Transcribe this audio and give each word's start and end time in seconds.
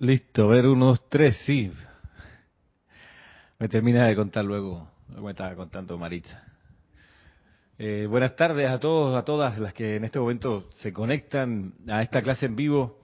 Listo, 0.00 0.48
ver 0.48 0.66
unos 0.66 1.08
tres, 1.08 1.36
sí. 1.46 1.72
Me 3.60 3.68
termina 3.68 4.08
de 4.08 4.16
contar 4.16 4.44
luego 4.44 4.90
lo 5.08 5.14
que 5.14 5.20
me 5.20 5.30
estaba 5.30 5.54
contando 5.54 5.96
Maritza. 5.96 6.42
Eh, 7.78 8.06
buenas 8.10 8.34
tardes 8.34 8.68
a 8.68 8.80
todos, 8.80 9.16
a 9.16 9.24
todas 9.24 9.56
las 9.58 9.72
que 9.72 9.94
en 9.94 10.04
este 10.04 10.18
momento 10.18 10.68
se 10.78 10.92
conectan 10.92 11.74
a 11.88 12.02
esta 12.02 12.22
clase 12.22 12.46
en 12.46 12.56
vivo 12.56 12.98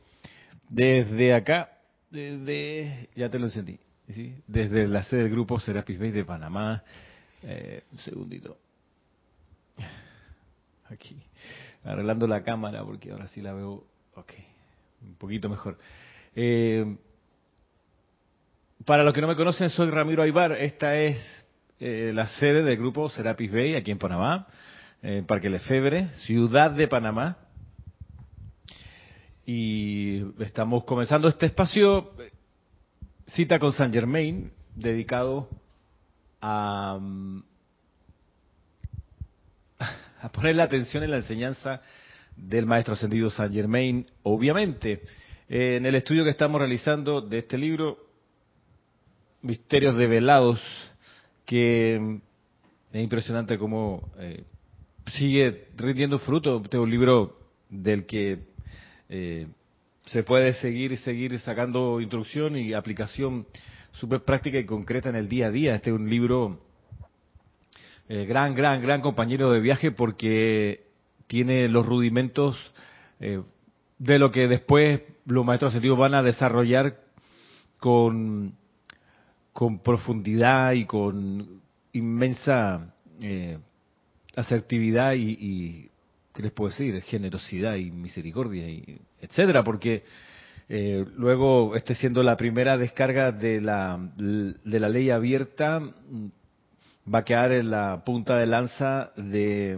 desde 0.68 1.32
acá, 1.32 1.78
desde, 2.10 3.08
ya 3.14 3.30
te 3.30 3.38
lo 3.38 3.46
encendí, 3.46 3.78
¿sí? 4.08 4.34
desde 4.48 4.88
la 4.88 5.04
sede 5.04 5.22
del 5.22 5.30
grupo 5.30 5.60
Serapis 5.60 5.98
Bay 5.98 6.10
de 6.10 6.24
Panamá. 6.24 6.82
Eh, 7.44 7.84
un 7.92 7.98
segundito. 7.98 8.58
Aquí, 10.90 11.22
arreglando 11.84 12.26
la 12.26 12.42
cámara 12.42 12.82
porque 12.82 13.12
ahora 13.12 13.28
sí 13.28 13.40
la 13.40 13.52
veo, 13.52 13.84
ok, 14.14 14.32
un 15.02 15.14
poquito 15.14 15.48
mejor. 15.48 15.78
Eh, 16.34 16.96
para 18.84 19.02
los 19.02 19.12
que 19.12 19.20
no 19.20 19.26
me 19.28 19.36
conocen, 19.36 19.68
soy 19.70 19.90
Ramiro 19.90 20.22
Aybar. 20.22 20.52
Esta 20.52 20.96
es 20.96 21.18
eh, 21.80 22.12
la 22.14 22.28
sede 22.28 22.62
del 22.62 22.76
grupo 22.76 23.08
Serapis 23.10 23.50
Bay 23.50 23.74
aquí 23.74 23.90
en 23.90 23.98
Panamá, 23.98 24.46
en 25.02 25.26
Parque 25.26 25.50
Lefebre, 25.50 26.08
ciudad 26.26 26.70
de 26.70 26.88
Panamá. 26.88 27.36
Y 29.44 30.22
estamos 30.42 30.84
comenzando 30.84 31.28
este 31.28 31.46
espacio, 31.46 32.12
cita 33.26 33.58
con 33.58 33.72
Saint 33.72 33.92
Germain, 33.92 34.52
dedicado 34.76 35.48
a, 36.40 36.98
a 40.22 40.28
poner 40.30 40.54
la 40.54 40.64
atención 40.64 41.02
en 41.02 41.10
la 41.10 41.16
enseñanza 41.16 41.82
del 42.36 42.66
maestro 42.66 42.94
ascendido 42.94 43.30
Saint 43.30 43.52
Germain, 43.52 44.06
obviamente 44.22 45.02
en 45.52 45.84
el 45.84 45.96
estudio 45.96 46.22
que 46.22 46.30
estamos 46.30 46.60
realizando 46.60 47.20
de 47.20 47.38
este 47.38 47.58
libro, 47.58 47.98
Misterios 49.42 49.96
Develados, 49.96 50.62
que 51.44 52.20
es 52.92 53.02
impresionante 53.02 53.58
cómo 53.58 54.12
eh, 54.16 54.44
sigue 55.08 55.66
rindiendo 55.76 56.20
fruto. 56.20 56.60
Este 56.62 56.76
es 56.76 56.80
un 56.80 56.88
libro 56.88 57.36
del 57.68 58.06
que 58.06 58.38
eh, 59.08 59.48
se 60.06 60.22
puede 60.22 60.52
seguir 60.52 60.92
y 60.92 60.98
seguir 60.98 61.36
sacando 61.40 62.00
instrucción 62.00 62.56
y 62.56 62.72
aplicación 62.72 63.44
súper 63.90 64.20
práctica 64.20 64.56
y 64.56 64.64
concreta 64.64 65.08
en 65.08 65.16
el 65.16 65.28
día 65.28 65.48
a 65.48 65.50
día. 65.50 65.74
Este 65.74 65.90
es 65.90 65.96
un 65.96 66.08
libro 66.08 66.60
eh, 68.08 68.24
gran, 68.24 68.54
gran, 68.54 68.80
gran 68.82 69.00
compañero 69.00 69.50
de 69.50 69.58
viaje 69.58 69.90
porque 69.90 70.84
tiene 71.26 71.66
los 71.66 71.84
rudimentos 71.84 72.56
de 73.18 74.18
lo 74.18 74.32
que 74.32 74.48
después 74.48 75.02
los 75.30 75.44
maestros 75.44 75.70
ascendidos 75.70 75.98
van 75.98 76.14
a 76.14 76.22
desarrollar 76.22 76.96
con, 77.78 78.54
con 79.52 79.78
profundidad 79.78 80.72
y 80.72 80.84
con 80.84 81.60
inmensa 81.92 82.94
eh, 83.22 83.58
asertividad 84.36 85.14
y, 85.14 85.88
¿qué 86.34 86.42
les 86.42 86.52
puedo 86.52 86.70
decir? 86.70 87.00
Generosidad 87.02 87.76
y 87.76 87.90
misericordia, 87.90 88.68
y 88.68 89.00
etcétera, 89.20 89.64
porque 89.64 90.04
eh, 90.68 91.04
luego, 91.16 91.74
este 91.74 91.94
siendo 91.94 92.22
la 92.22 92.36
primera 92.36 92.76
descarga 92.76 93.32
de 93.32 93.60
la, 93.60 93.98
de 94.16 94.80
la 94.80 94.88
ley 94.88 95.10
abierta, 95.10 95.80
va 97.12 97.18
a 97.20 97.24
quedar 97.24 97.52
en 97.52 97.70
la 97.70 98.04
punta 98.04 98.36
de 98.36 98.46
lanza 98.46 99.12
de 99.16 99.76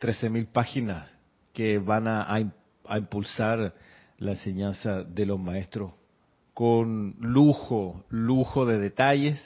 13.000 0.00 0.46
páginas 0.46 1.08
que 1.52 1.78
van 1.78 2.08
a, 2.08 2.26
a 2.32 2.98
impulsar 2.98 3.74
la 4.20 4.32
enseñanza 4.32 5.02
de 5.02 5.26
los 5.26 5.40
maestros 5.40 5.92
con 6.54 7.16
lujo, 7.20 8.04
lujo 8.10 8.66
de 8.66 8.78
detalles 8.78 9.40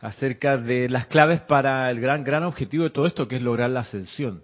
acerca 0.00 0.58
de 0.58 0.88
las 0.88 1.06
claves 1.06 1.40
para 1.40 1.90
el 1.90 2.00
gran, 2.00 2.22
gran 2.22 2.44
objetivo 2.44 2.84
de 2.84 2.90
todo 2.90 3.06
esto, 3.06 3.26
que 3.26 3.36
es 3.36 3.42
lograr 3.42 3.70
la 3.70 3.80
ascensión. 3.80 4.42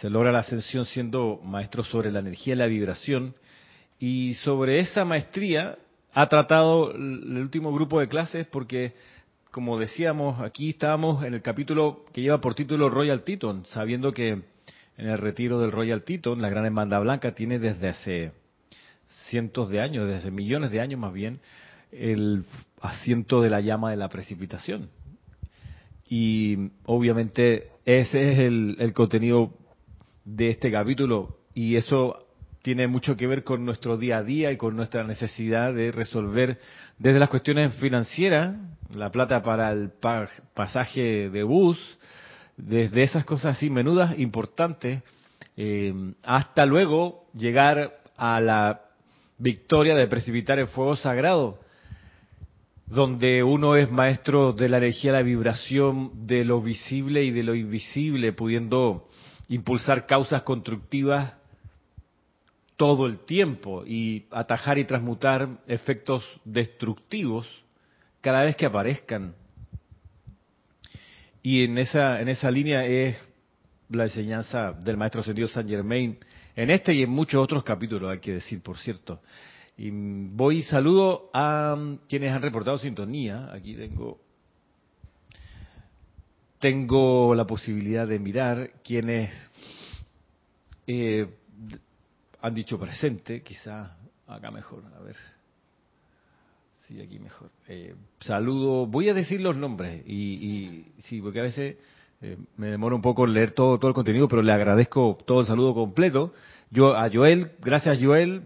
Se 0.00 0.10
logra 0.10 0.32
la 0.32 0.40
ascensión 0.40 0.84
siendo 0.84 1.40
maestro 1.42 1.82
sobre 1.84 2.12
la 2.12 2.20
energía 2.20 2.54
y 2.54 2.58
la 2.58 2.66
vibración, 2.66 3.34
y 3.98 4.34
sobre 4.34 4.80
esa 4.80 5.04
maestría 5.04 5.78
ha 6.12 6.28
tratado 6.28 6.92
el 6.92 7.38
último 7.38 7.72
grupo 7.72 8.00
de 8.00 8.08
clases 8.08 8.46
porque, 8.46 8.94
como 9.50 9.78
decíamos, 9.78 10.40
aquí 10.40 10.70
estábamos 10.70 11.24
en 11.24 11.34
el 11.34 11.42
capítulo 11.42 12.04
que 12.12 12.22
lleva 12.22 12.40
por 12.40 12.54
título 12.54 12.90
Royal 12.90 13.22
Teton, 13.22 13.64
sabiendo 13.66 14.12
que 14.12 14.42
en 15.00 15.08
el 15.08 15.16
retiro 15.16 15.58
del 15.58 15.72
Royal 15.72 16.02
Teton, 16.02 16.42
la 16.42 16.50
Gran 16.50 16.66
Hermandad 16.66 17.00
Blanca 17.00 17.32
tiene 17.32 17.58
desde 17.58 17.88
hace 17.88 18.32
cientos 19.30 19.70
de 19.70 19.80
años, 19.80 20.06
desde 20.06 20.30
millones 20.30 20.70
de 20.70 20.80
años 20.82 21.00
más 21.00 21.14
bien, 21.14 21.40
el 21.90 22.44
asiento 22.82 23.40
de 23.40 23.48
la 23.48 23.62
llama 23.62 23.90
de 23.90 23.96
la 23.96 24.10
precipitación. 24.10 24.90
Y 26.06 26.70
obviamente 26.84 27.70
ese 27.86 28.32
es 28.32 28.38
el, 28.40 28.76
el 28.78 28.92
contenido 28.92 29.54
de 30.26 30.50
este 30.50 30.70
capítulo 30.70 31.38
y 31.54 31.76
eso 31.76 32.26
tiene 32.60 32.86
mucho 32.86 33.16
que 33.16 33.26
ver 33.26 33.42
con 33.42 33.64
nuestro 33.64 33.96
día 33.96 34.18
a 34.18 34.22
día 34.22 34.52
y 34.52 34.58
con 34.58 34.76
nuestra 34.76 35.02
necesidad 35.02 35.72
de 35.72 35.92
resolver 35.92 36.58
desde 36.98 37.18
las 37.18 37.30
cuestiones 37.30 37.72
financieras, 37.76 38.54
la 38.94 39.10
plata 39.10 39.42
para 39.42 39.72
el 39.72 39.92
pasaje 40.54 41.30
de 41.30 41.42
bus, 41.42 41.78
desde 42.62 43.02
esas 43.02 43.24
cosas 43.24 43.56
así 43.56 43.70
menudas, 43.70 44.18
importantes, 44.18 45.02
eh, 45.56 45.92
hasta 46.22 46.66
luego 46.66 47.26
llegar 47.34 48.00
a 48.16 48.40
la 48.40 48.82
victoria 49.38 49.94
de 49.94 50.06
precipitar 50.06 50.58
el 50.58 50.68
fuego 50.68 50.96
sagrado, 50.96 51.58
donde 52.86 53.42
uno 53.42 53.76
es 53.76 53.90
maestro 53.90 54.52
de 54.52 54.68
la 54.68 54.78
energía, 54.78 55.12
la 55.12 55.22
vibración, 55.22 56.26
de 56.26 56.44
lo 56.44 56.60
visible 56.60 57.24
y 57.24 57.30
de 57.30 57.42
lo 57.42 57.54
invisible, 57.54 58.32
pudiendo 58.32 59.06
impulsar 59.48 60.06
causas 60.06 60.42
constructivas 60.42 61.34
todo 62.76 63.06
el 63.06 63.18
tiempo 63.18 63.84
y 63.86 64.26
atajar 64.30 64.78
y 64.78 64.86
transmutar 64.86 65.48
efectos 65.66 66.24
destructivos 66.44 67.46
cada 68.20 68.42
vez 68.42 68.56
que 68.56 68.66
aparezcan 68.66 69.34
y 71.42 71.64
en 71.64 71.78
esa, 71.78 72.20
en 72.20 72.28
esa 72.28 72.50
línea 72.50 72.84
es 72.84 73.16
la 73.88 74.04
enseñanza 74.04 74.72
del 74.72 74.96
maestro 74.96 75.22
sentido 75.22 75.48
Saint 75.48 75.68
Germain, 75.68 76.18
en 76.54 76.70
este 76.70 76.94
y 76.94 77.02
en 77.02 77.10
muchos 77.10 77.42
otros 77.42 77.64
capítulos, 77.64 78.10
hay 78.10 78.18
que 78.18 78.34
decir, 78.34 78.62
por 78.62 78.78
cierto. 78.78 79.20
Y 79.76 79.90
voy 79.90 80.58
y 80.58 80.62
saludo 80.62 81.30
a 81.32 81.76
quienes 82.08 82.32
han 82.32 82.42
reportado 82.42 82.76
sintonía. 82.78 83.50
Aquí 83.52 83.74
tengo, 83.74 84.20
tengo 86.58 87.34
la 87.34 87.46
posibilidad 87.46 88.06
de 88.06 88.18
mirar 88.18 88.72
quienes 88.84 89.32
eh, 90.86 91.26
han 92.42 92.54
dicho 92.54 92.78
presente, 92.78 93.42
quizá 93.42 93.96
acá 94.26 94.50
mejor, 94.50 94.84
a 94.94 95.00
ver. 95.00 95.16
Sí, 96.90 97.00
aquí 97.00 97.20
mejor. 97.20 97.50
Eh, 97.68 97.94
saludo, 98.18 98.84
voy 98.84 99.08
a 99.08 99.14
decir 99.14 99.40
los 99.40 99.56
nombres 99.56 100.02
y, 100.06 100.12
y 100.16 100.92
sí, 101.02 101.20
porque 101.20 101.38
a 101.38 101.44
veces 101.44 101.76
eh, 102.20 102.36
me 102.56 102.66
demora 102.66 102.96
un 102.96 103.00
poco 103.00 103.28
leer 103.28 103.52
todo, 103.52 103.78
todo 103.78 103.90
el 103.90 103.94
contenido, 103.94 104.26
pero 104.26 104.42
le 104.42 104.52
agradezco 104.52 105.16
todo 105.24 105.42
el 105.42 105.46
saludo 105.46 105.72
completo. 105.72 106.34
Yo 106.68 106.96
a 106.96 107.08
Joel, 107.08 107.52
gracias 107.60 108.00
Joel 108.02 108.42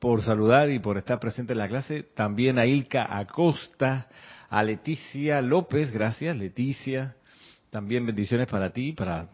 por 0.00 0.20
saludar 0.22 0.68
y 0.70 0.80
por 0.80 0.98
estar 0.98 1.20
presente 1.20 1.52
en 1.52 1.60
la 1.60 1.68
clase. 1.68 2.02
También 2.02 2.58
a 2.58 2.66
Ilka 2.66 3.16
Acosta, 3.16 4.08
a 4.50 4.64
Leticia 4.64 5.40
López, 5.40 5.92
gracias 5.92 6.36
Leticia. 6.36 7.14
También 7.70 8.04
bendiciones 8.04 8.48
para 8.48 8.70
ti, 8.70 8.94
para 8.94 9.28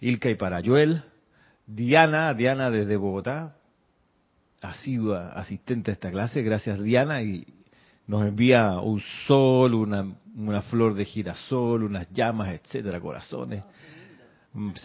Ilka 0.00 0.30
y 0.30 0.34
para 0.34 0.60
Joel. 0.64 1.00
Diana, 1.64 2.34
Diana 2.34 2.72
desde 2.72 2.96
Bogotá, 2.96 3.54
asidua 4.62 5.28
asistente 5.28 5.92
a 5.92 5.94
esta 5.94 6.10
clase, 6.10 6.42
gracias 6.42 6.82
Diana 6.82 7.22
y, 7.22 7.46
nos 8.08 8.26
envía 8.26 8.80
un 8.80 9.00
sol, 9.26 9.74
una, 9.74 10.04
una 10.34 10.62
flor 10.62 10.94
de 10.94 11.04
girasol, 11.04 11.84
unas 11.84 12.10
llamas, 12.10 12.48
etcétera, 12.48 13.00
corazones. 13.00 13.62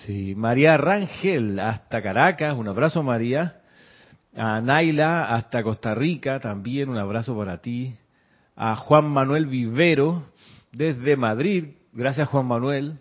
Sí, 0.05 0.35
María 0.35 0.75
Rangel 0.75 1.57
hasta 1.57 2.03
Caracas, 2.03 2.55
un 2.55 2.67
abrazo 2.67 3.01
María. 3.01 3.61
A 4.35 4.59
Naila 4.59 5.33
hasta 5.33 5.63
Costa 5.63 5.95
Rica, 5.95 6.39
también 6.39 6.89
un 6.89 6.97
abrazo 6.97 7.35
para 7.37 7.59
ti. 7.59 7.95
A 8.57 8.75
Juan 8.75 9.05
Manuel 9.05 9.45
Vivero 9.45 10.25
desde 10.73 11.15
Madrid, 11.15 11.75
gracias 11.93 12.27
Juan 12.27 12.45
Manuel. 12.45 12.99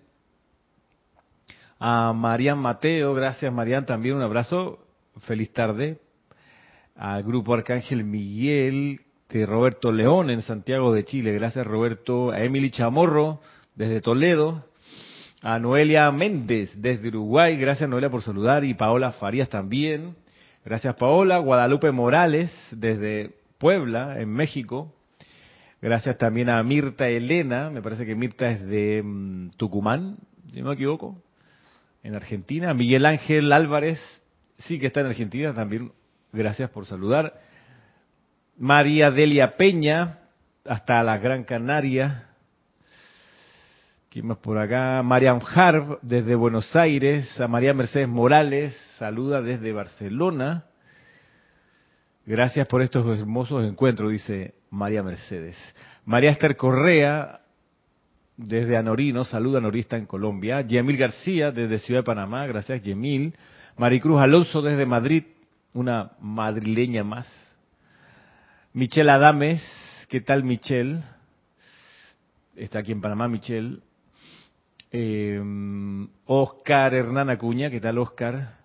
A 1.80 2.12
Marian 2.12 2.60
Mateo, 2.60 3.12
gracias 3.12 3.52
Marian, 3.52 3.86
también 3.86 4.14
un 4.14 4.22
abrazo, 4.22 4.86
feliz 5.22 5.52
tarde. 5.52 5.98
Al 6.94 7.24
Grupo 7.24 7.54
Arcángel 7.54 8.04
Miguel, 8.04 9.00
Roberto 9.46 9.90
León 9.90 10.29
en 10.29 10.43
Santiago 10.43 10.93
de 10.93 11.05
Chile. 11.05 11.32
Gracias 11.32 11.67
Roberto. 11.67 12.31
A 12.31 12.40
Emily 12.40 12.70
Chamorro 12.70 13.40
desde 13.75 14.00
Toledo. 14.00 14.67
A 15.40 15.58
Noelia 15.58 16.11
Méndez 16.12 16.70
desde 16.76 17.08
Uruguay. 17.08 17.56
Gracias 17.56 17.88
Noelia 17.88 18.11
por 18.11 18.23
saludar. 18.23 18.64
Y 18.64 18.75
Paola 18.75 19.12
Farías 19.12 19.49
también. 19.49 20.14
Gracias 20.64 20.94
Paola. 20.96 21.38
Guadalupe 21.38 21.90
Morales 21.90 22.52
desde 22.73 23.31
Puebla, 23.56 24.20
en 24.20 24.29
México. 24.29 24.93
Gracias 25.81 26.19
también 26.19 26.50
a 26.50 26.62
Mirta 26.62 27.08
Elena. 27.08 27.70
Me 27.70 27.81
parece 27.81 28.05
que 28.05 28.14
Mirta 28.14 28.50
es 28.50 28.64
de 28.67 29.02
mm, 29.02 29.50
Tucumán, 29.56 30.19
si 30.52 30.61
no 30.61 30.69
me 30.69 30.75
equivoco, 30.75 31.20
en 32.02 32.14
Argentina. 32.14 32.75
Miguel 32.75 33.06
Ángel 33.06 33.52
Álvarez, 33.52 33.99
sí 34.58 34.79
que 34.79 34.88
está 34.88 35.00
en 35.00 35.06
Argentina 35.06 35.55
también. 35.55 35.90
Gracias 36.32 36.70
por 36.70 36.87
saludar. 36.87 37.40
María 38.58 39.10
Delia 39.10 39.56
Peña, 39.56 40.19
hasta 40.64 41.02
la 41.02 41.19
Gran 41.19 41.44
Canaria. 41.44 42.28
¿Quién 44.10 44.26
más 44.26 44.38
por 44.38 44.58
acá? 44.58 45.02
Marian 45.02 45.40
Harb, 45.54 45.99
desde 46.02 46.34
Buenos 46.34 46.76
Aires. 46.76 47.40
A 47.40 47.49
María 47.49 47.72
Mercedes 47.72 48.08
Morales, 48.08 48.76
saluda 48.99 49.40
desde 49.40 49.72
Barcelona. 49.72 50.66
Gracias 52.26 52.69
por 52.69 52.82
estos 52.82 53.19
hermosos 53.19 53.64
encuentros, 53.64 54.10
dice 54.10 54.55
María 54.70 55.02
Mercedes. 55.02 55.56
María 56.05 56.31
Esther 56.31 56.56
Correa, 56.56 57.40
desde 58.37 58.76
Anorino, 58.76 59.25
saluda 59.25 59.60
Norista 59.60 59.96
en 59.96 60.06
Colombia. 60.06 60.60
Yemil 60.60 60.98
García, 60.98 61.50
desde 61.50 61.78
Ciudad 61.78 62.00
de 62.00 62.05
Panamá, 62.05 62.46
gracias 62.46 62.82
Yemil. 62.82 63.34
Maricruz 63.78 64.20
Alonso, 64.20 64.60
desde 64.60 64.84
Madrid, 64.84 65.25
una 65.72 66.12
madrileña 66.20 67.02
más. 67.02 67.26
Michelle 68.74 69.10
Adames, 69.10 69.62
¿qué 70.08 70.22
tal 70.22 70.44
Michelle? 70.44 71.02
Está 72.56 72.78
aquí 72.78 72.92
en 72.92 73.02
Panamá 73.02 73.28
Michelle. 73.28 73.80
Eh, 74.90 75.38
Oscar 76.24 76.94
Hernán 76.94 77.28
Acuña, 77.28 77.69
¿qué 77.69 77.80
tal 77.80 77.98
Oscar? 77.98 78.56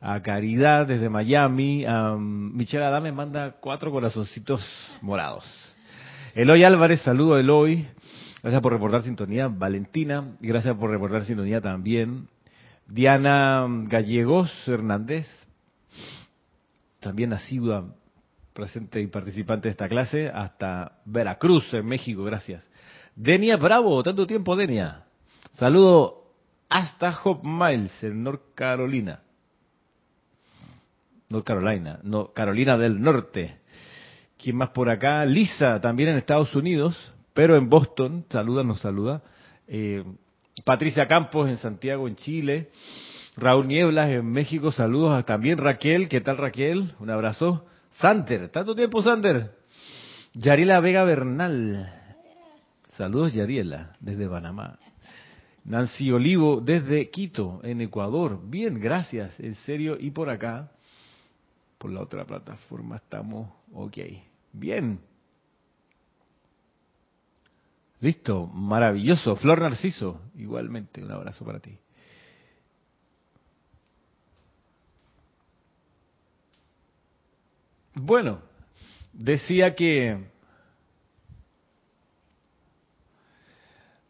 A 0.00 0.20
Caridad 0.22 0.88
desde 0.88 1.08
Miami. 1.08 1.84
A 1.86 2.16
Michelle 2.18 2.84
Adame 2.84 3.12
manda 3.12 3.52
cuatro 3.60 3.92
corazoncitos 3.92 4.60
morados. 5.02 5.46
Eloy 6.34 6.64
Álvarez, 6.64 7.02
saludo 7.02 7.38
Eloy. 7.38 7.86
Gracias 8.42 8.60
por 8.60 8.72
reportar 8.72 9.02
sintonía. 9.02 9.46
Valentina, 9.46 10.36
gracias 10.40 10.76
por 10.76 10.90
reportar 10.90 11.22
sintonía 11.24 11.60
también. 11.60 12.26
Diana 12.88 13.64
Gallegos 13.84 14.50
Hernández, 14.66 15.28
también 16.98 17.32
asidua, 17.32 17.94
presente 18.58 19.00
y 19.00 19.06
participante 19.06 19.68
de 19.68 19.70
esta 19.70 19.88
clase, 19.88 20.28
hasta 20.34 20.98
Veracruz, 21.04 21.72
en 21.74 21.86
México, 21.86 22.24
gracias. 22.24 22.68
Denia 23.14 23.56
Bravo, 23.56 24.02
tanto 24.02 24.26
tiempo 24.26 24.56
Denia. 24.56 25.04
Saludo 25.52 26.24
hasta 26.68 27.16
Hope 27.22 27.48
Miles, 27.48 28.02
en 28.02 28.24
North 28.24 28.56
Carolina. 28.56 29.20
North 31.28 31.46
Carolina, 31.46 32.00
no, 32.02 32.32
Carolina 32.32 32.76
del 32.76 33.00
Norte. 33.00 33.58
¿Quién 34.36 34.56
más 34.56 34.70
por 34.70 34.90
acá? 34.90 35.24
Lisa, 35.24 35.80
también 35.80 36.08
en 36.08 36.16
Estados 36.16 36.52
Unidos, 36.56 36.98
pero 37.34 37.56
en 37.56 37.68
Boston. 37.68 38.24
Saluda, 38.28 38.64
nos 38.64 38.80
saluda. 38.80 39.22
Eh, 39.68 40.02
Patricia 40.64 41.06
Campos 41.06 41.48
en 41.48 41.58
Santiago, 41.58 42.08
en 42.08 42.16
Chile. 42.16 42.70
Raúl 43.36 43.68
Nieblas 43.68 44.10
en 44.10 44.26
México, 44.26 44.72
saludos. 44.72 45.24
También 45.26 45.58
Raquel, 45.58 46.08
¿qué 46.08 46.20
tal 46.20 46.38
Raquel? 46.38 46.90
Un 46.98 47.10
abrazo. 47.10 47.64
Sander, 48.00 48.48
tanto 48.50 48.74
tiempo 48.74 49.02
Sander. 49.02 49.56
Yariela 50.34 50.80
Vega 50.80 51.04
Bernal. 51.04 51.92
Saludos 52.96 53.32
Yariela, 53.32 53.96
desde 54.00 54.28
Panamá. 54.28 54.78
Nancy 55.64 56.10
Olivo 56.12 56.60
desde 56.60 57.10
Quito, 57.10 57.60
en 57.62 57.80
Ecuador. 57.80 58.40
Bien, 58.42 58.80
gracias, 58.80 59.38
en 59.40 59.54
serio. 59.56 59.96
Y 59.98 60.10
por 60.10 60.30
acá, 60.30 60.70
por 61.76 61.90
la 61.90 62.00
otra 62.00 62.24
plataforma, 62.24 62.96
estamos 62.96 63.50
ok. 63.72 63.98
Bien. 64.52 65.00
Listo, 68.00 68.46
maravilloso. 68.46 69.34
Flor 69.36 69.60
Narciso, 69.60 70.20
igualmente, 70.36 71.02
un 71.02 71.10
abrazo 71.10 71.44
para 71.44 71.58
ti. 71.58 71.76
Bueno, 78.00 78.40
decía 79.12 79.74
que 79.74 80.16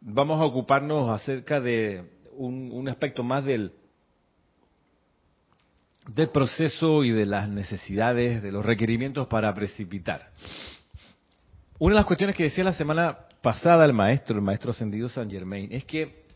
vamos 0.00 0.40
a 0.40 0.44
ocuparnos 0.44 1.08
acerca 1.10 1.58
de 1.58 2.04
un, 2.32 2.86
aspecto 2.88 3.22
más 3.22 3.46
del, 3.46 3.72
del 6.06 6.28
proceso 6.28 7.02
y 7.02 7.12
de 7.12 7.24
las 7.24 7.48
necesidades, 7.48 8.42
de 8.42 8.52
los 8.52 8.64
requerimientos 8.64 9.26
para 9.26 9.52
precipitar. 9.54 10.32
Una 11.78 11.94
de 11.94 12.00
las 12.00 12.06
cuestiones 12.06 12.36
que 12.36 12.44
decía 12.44 12.64
la 12.64 12.72
semana 12.72 13.16
pasada 13.40 13.86
el 13.86 13.94
maestro, 13.94 14.36
el 14.36 14.42
maestro 14.42 14.72
ascendido 14.72 15.08
San 15.08 15.30
Germain, 15.30 15.72
es 15.72 15.84
que 15.84 16.27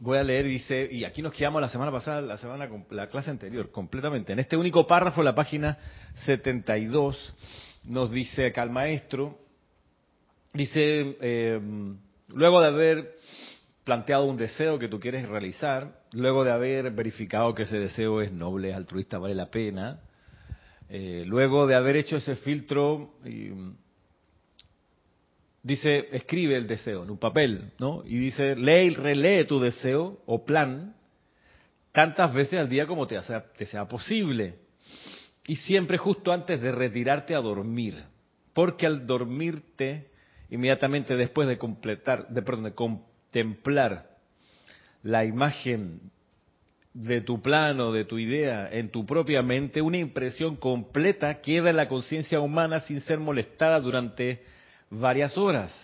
voy 0.00 0.18
a 0.18 0.22
leer, 0.22 0.46
dice, 0.46 0.88
y 0.90 1.04
aquí 1.04 1.22
nos 1.22 1.32
quedamos 1.32 1.60
la 1.60 1.68
semana 1.68 1.90
pasada, 1.90 2.20
la 2.20 2.36
semana 2.36 2.68
la 2.90 3.08
clase 3.08 3.30
anterior, 3.30 3.70
completamente. 3.70 4.32
En 4.32 4.38
este 4.38 4.56
único 4.56 4.86
párrafo, 4.86 5.22
la 5.22 5.34
página 5.34 5.78
72, 6.26 7.34
nos 7.84 8.10
dice 8.10 8.46
acá 8.46 8.62
el 8.62 8.70
maestro, 8.70 9.38
dice, 10.52 11.16
eh, 11.20 11.60
luego 12.28 12.60
de 12.60 12.66
haber 12.66 13.14
planteado 13.84 14.26
un 14.26 14.36
deseo 14.36 14.78
que 14.78 14.88
tú 14.88 15.00
quieres 15.00 15.28
realizar, 15.28 16.02
luego 16.12 16.44
de 16.44 16.52
haber 16.52 16.90
verificado 16.90 17.54
que 17.54 17.62
ese 17.62 17.78
deseo 17.78 18.20
es 18.20 18.30
noble, 18.32 18.74
altruista, 18.74 19.18
vale 19.18 19.34
la 19.34 19.50
pena, 19.50 20.00
eh, 20.90 21.24
luego 21.26 21.66
de 21.66 21.74
haber 21.74 21.96
hecho 21.96 22.16
ese 22.16 22.36
filtro, 22.36 23.14
dice, 25.68 26.08
escribe 26.12 26.56
el 26.56 26.66
deseo 26.66 27.04
en 27.04 27.10
un 27.10 27.18
papel, 27.18 27.72
¿no? 27.78 28.02
Y 28.06 28.18
dice, 28.18 28.56
lee 28.56 28.86
y 28.86 28.94
relee 28.94 29.44
tu 29.44 29.60
deseo 29.60 30.22
o 30.24 30.44
plan 30.44 30.94
tantas 31.92 32.32
veces 32.32 32.58
al 32.58 32.70
día 32.70 32.86
como 32.86 33.06
te 33.06 33.20
sea, 33.22 33.84
posible. 33.86 34.56
Y 35.46 35.56
siempre 35.56 35.98
justo 35.98 36.32
antes 36.32 36.62
de 36.62 36.72
retirarte 36.72 37.34
a 37.34 37.40
dormir. 37.40 37.96
Porque 38.54 38.86
al 38.86 39.06
dormirte, 39.06 40.10
inmediatamente 40.48 41.16
después 41.16 41.46
de 41.46 41.58
completar, 41.58 42.28
de, 42.28 42.42
perdón, 42.42 42.64
de 42.64 42.74
contemplar 42.74 44.16
la 45.02 45.26
imagen 45.26 46.00
de 46.94 47.20
tu 47.20 47.42
plano, 47.42 47.92
de 47.92 48.06
tu 48.06 48.18
idea 48.18 48.70
en 48.72 48.90
tu 48.90 49.04
propia 49.04 49.42
mente, 49.42 49.82
una 49.82 49.98
impresión 49.98 50.56
completa 50.56 51.42
queda 51.42 51.68
en 51.70 51.76
la 51.76 51.88
conciencia 51.88 52.40
humana 52.40 52.80
sin 52.80 53.02
ser 53.02 53.18
molestada 53.18 53.80
durante 53.80 54.42
varias 54.90 55.36
horas, 55.36 55.74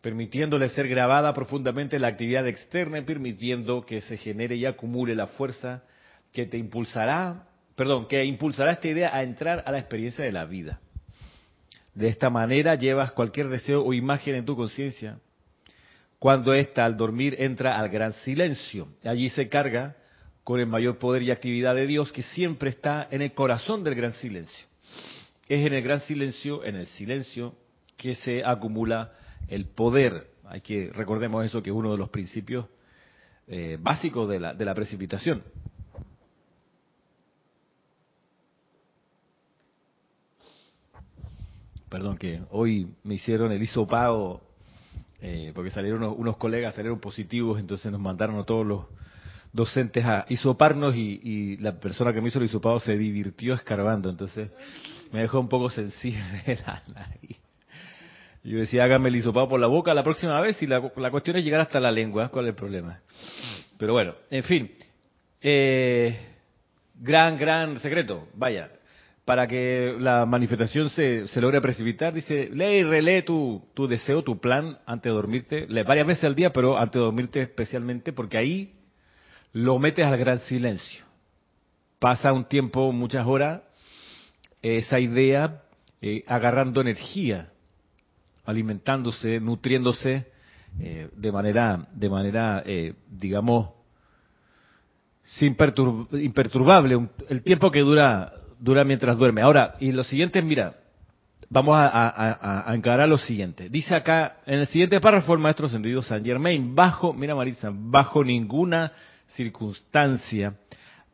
permitiéndole 0.00 0.68
ser 0.68 0.88
grabada 0.88 1.32
profundamente 1.32 1.98
la 1.98 2.08
actividad 2.08 2.46
externa 2.46 2.98
y 2.98 3.02
permitiendo 3.02 3.84
que 3.84 4.00
se 4.00 4.16
genere 4.16 4.56
y 4.56 4.66
acumule 4.66 5.14
la 5.14 5.26
fuerza 5.26 5.82
que 6.32 6.46
te 6.46 6.58
impulsará, 6.58 7.48
perdón, 7.74 8.06
que 8.08 8.24
impulsará 8.24 8.72
esta 8.72 8.88
idea 8.88 9.14
a 9.14 9.22
entrar 9.22 9.62
a 9.66 9.72
la 9.72 9.78
experiencia 9.78 10.24
de 10.24 10.32
la 10.32 10.44
vida. 10.44 10.80
De 11.94 12.08
esta 12.08 12.28
manera 12.28 12.74
llevas 12.74 13.12
cualquier 13.12 13.48
deseo 13.48 13.82
o 13.82 13.94
imagen 13.94 14.34
en 14.34 14.44
tu 14.44 14.54
conciencia 14.54 15.18
cuando 16.18 16.54
ésta 16.54 16.84
al 16.84 16.96
dormir 16.96 17.36
entra 17.38 17.78
al 17.78 17.88
gran 17.88 18.12
silencio. 18.12 18.88
Allí 19.04 19.28
se 19.28 19.48
carga 19.48 19.96
con 20.44 20.60
el 20.60 20.66
mayor 20.66 20.98
poder 20.98 21.22
y 21.22 21.30
actividad 21.30 21.74
de 21.74 21.86
Dios 21.86 22.12
que 22.12 22.22
siempre 22.22 22.70
está 22.70 23.08
en 23.10 23.22
el 23.22 23.32
corazón 23.32 23.82
del 23.82 23.94
gran 23.94 24.12
silencio. 24.12 24.66
Es 25.48 25.66
en 25.66 25.72
el 25.72 25.82
gran 25.82 26.00
silencio, 26.00 26.64
en 26.64 26.76
el 26.76 26.86
silencio, 26.86 27.54
que 27.96 28.14
se 28.14 28.44
acumula 28.44 29.12
el 29.48 29.66
poder. 29.66 30.30
Hay 30.44 30.60
que 30.60 30.90
recordemos 30.92 31.44
eso 31.44 31.62
que 31.62 31.70
es 31.70 31.76
uno 31.76 31.92
de 31.92 31.98
los 31.98 32.10
principios 32.10 32.66
eh, 33.48 33.78
básicos 33.80 34.28
de 34.28 34.40
la, 34.40 34.54
de 34.54 34.64
la 34.64 34.74
precipitación. 34.74 35.42
Perdón 41.88 42.18
que 42.18 42.42
hoy 42.50 42.94
me 43.04 43.14
hicieron 43.14 43.52
el 43.52 43.62
hisopado 43.62 44.42
eh, 45.20 45.52
porque 45.54 45.70
salieron 45.70 46.02
unos, 46.02 46.36
colegas, 46.36 46.74
salieron 46.74 47.00
positivos, 47.00 47.58
entonces 47.58 47.90
nos 47.90 48.00
mandaron 48.00 48.38
a 48.38 48.44
todos 48.44 48.66
los 48.66 48.84
docentes 49.52 50.04
a 50.04 50.26
hisoparnos 50.28 50.94
y, 50.94 51.56
la 51.58 51.80
persona 51.80 52.12
que 52.12 52.20
me 52.20 52.28
hizo 52.28 52.38
el 52.38 52.44
hisopado 52.44 52.78
se 52.80 52.96
divirtió 52.98 53.54
escarbando, 53.54 54.10
entonces 54.10 54.50
me 55.12 55.20
dejó 55.20 55.40
un 55.40 55.48
poco 55.48 55.70
sensible 55.70 56.42
la 56.66 56.82
nariz. 56.94 57.45
Yo 58.46 58.58
decía, 58.58 58.84
hágame 58.84 59.08
el 59.08 59.16
hisopado 59.16 59.48
por 59.48 59.58
la 59.58 59.66
boca 59.66 59.92
la 59.92 60.04
próxima 60.04 60.40
vez 60.40 60.62
y 60.62 60.68
la, 60.68 60.80
cuestión 61.10 61.36
es 61.36 61.44
llegar 61.44 61.60
hasta 61.60 61.80
la 61.80 61.90
lengua, 61.90 62.28
¿cuál 62.28 62.44
es 62.44 62.50
el 62.50 62.54
problema? 62.54 63.00
Pero 63.76 63.92
bueno, 63.92 64.14
en 64.30 64.44
fin, 64.44 64.70
eh, 65.40 66.16
gran, 66.94 67.36
gran 67.36 67.80
secreto, 67.80 68.28
vaya, 68.34 68.70
para 69.24 69.48
que 69.48 69.96
la 69.98 70.26
manifestación 70.26 70.90
se, 70.90 71.26
se 71.26 71.40
logre 71.40 71.60
precipitar, 71.60 72.14
dice, 72.14 72.48
lee 72.52 72.76
y 72.76 72.82
relee 72.84 73.22
tu, 73.22 73.64
tu 73.74 73.88
deseo, 73.88 74.22
tu 74.22 74.38
plan 74.38 74.78
antes 74.86 75.10
de 75.10 75.14
dormirte, 75.16 75.66
lee 75.66 75.82
varias 75.82 76.06
veces 76.06 76.22
al 76.22 76.36
día, 76.36 76.50
pero 76.50 76.78
antes 76.78 77.00
de 77.00 77.04
dormirte 77.04 77.42
especialmente, 77.42 78.12
porque 78.12 78.38
ahí 78.38 78.74
lo 79.52 79.80
metes 79.80 80.06
al 80.06 80.18
gran 80.18 80.38
silencio. 80.38 81.04
pasa 81.98 82.32
un 82.32 82.44
tiempo, 82.44 82.92
muchas 82.92 83.26
horas, 83.26 83.62
esa 84.62 85.00
idea 85.00 85.62
eh, 86.00 86.22
agarrando 86.28 86.80
energía, 86.80 87.50
alimentándose, 88.46 89.40
nutriéndose 89.40 90.26
eh, 90.78 91.08
de 91.16 91.32
manera, 91.32 91.86
de 91.92 92.08
manera, 92.08 92.62
eh, 92.64 92.94
digamos, 93.10 93.70
imperturbable, 95.40 97.08
el 97.28 97.42
tiempo 97.42 97.70
que 97.70 97.80
dura, 97.80 98.32
dura 98.60 98.84
mientras 98.84 99.18
duerme. 99.18 99.42
Ahora, 99.42 99.74
y 99.80 99.92
lo 99.92 100.04
siguiente, 100.04 100.40
mira, 100.42 100.76
vamos 101.48 101.76
a, 101.78 102.72
encarar 102.74 103.08
lo 103.08 103.18
siguiente. 103.18 103.68
Dice 103.68 103.94
acá, 103.94 104.38
en 104.46 104.60
el 104.60 104.66
siguiente 104.66 105.00
párrafo, 105.00 105.34
el 105.34 105.40
maestro 105.40 105.68
sentido 105.68 106.02
San 106.02 106.24
Germain, 106.24 106.74
bajo, 106.74 107.12
mira 107.12 107.34
Marisa, 107.34 107.70
bajo 107.72 108.22
ninguna 108.22 108.92
circunstancia 109.28 110.54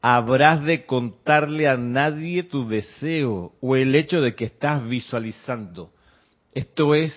habrás 0.02 0.64
de 0.64 0.84
contarle 0.84 1.68
a 1.68 1.76
nadie 1.76 2.42
tu 2.42 2.68
deseo 2.68 3.52
o 3.60 3.76
el 3.76 3.94
hecho 3.94 4.20
de 4.20 4.34
que 4.34 4.46
estás 4.46 4.86
visualizando. 4.86 5.92
Esto 6.54 6.94
es 6.94 7.14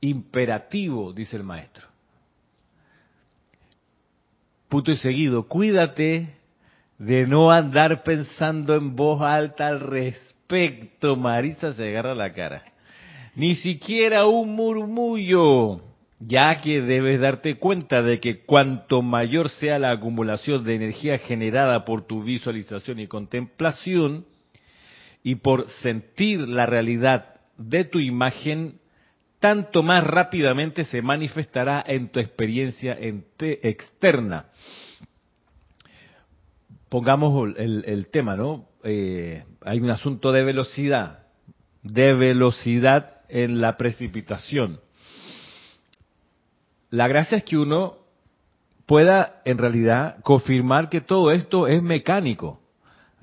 imperativo, 0.00 1.12
dice 1.12 1.36
el 1.36 1.44
maestro. 1.44 1.86
Punto 4.68 4.90
y 4.92 4.96
seguido, 4.96 5.48
cuídate 5.48 6.36
de 6.98 7.26
no 7.26 7.50
andar 7.50 8.02
pensando 8.02 8.74
en 8.74 8.96
voz 8.96 9.22
alta 9.22 9.68
al 9.68 9.80
respecto. 9.80 11.16
Marisa 11.16 11.72
se 11.72 11.88
agarra 11.88 12.14
la 12.14 12.32
cara. 12.32 12.62
Ni 13.34 13.56
siquiera 13.56 14.26
un 14.26 14.54
murmullo, 14.54 15.80
ya 16.20 16.60
que 16.60 16.82
debes 16.82 17.20
darte 17.20 17.56
cuenta 17.56 18.02
de 18.02 18.20
que 18.20 18.44
cuanto 18.44 19.02
mayor 19.02 19.48
sea 19.48 19.78
la 19.78 19.90
acumulación 19.90 20.64
de 20.64 20.76
energía 20.76 21.18
generada 21.18 21.84
por 21.84 22.06
tu 22.06 22.22
visualización 22.22 23.00
y 23.00 23.06
contemplación, 23.06 24.26
y 25.22 25.36
por 25.36 25.68
sentir 25.82 26.40
la 26.40 26.66
realidad 26.66 27.33
de 27.56 27.84
tu 27.84 27.98
imagen, 27.98 28.80
tanto 29.38 29.82
más 29.82 30.04
rápidamente 30.04 30.84
se 30.84 31.02
manifestará 31.02 31.84
en 31.86 32.08
tu 32.08 32.20
experiencia 32.20 32.96
externa. 33.38 34.46
Pongamos 36.88 37.54
el, 37.56 38.06
tema, 38.10 38.36
¿no? 38.36 38.68
Eh, 38.84 39.44
hay 39.62 39.80
un 39.80 39.90
asunto 39.90 40.32
de 40.32 40.44
velocidad, 40.44 41.26
de 41.82 42.14
velocidad 42.14 43.22
en 43.28 43.60
la 43.60 43.76
precipitación. 43.76 44.80
La 46.90 47.08
gracia 47.08 47.38
es 47.38 47.44
que 47.44 47.58
uno 47.58 47.98
pueda 48.86 49.42
en 49.44 49.58
realidad 49.58 50.20
confirmar 50.22 50.88
que 50.88 51.00
todo 51.00 51.32
esto 51.32 51.66
es 51.66 51.82
mecánico. 51.82 52.60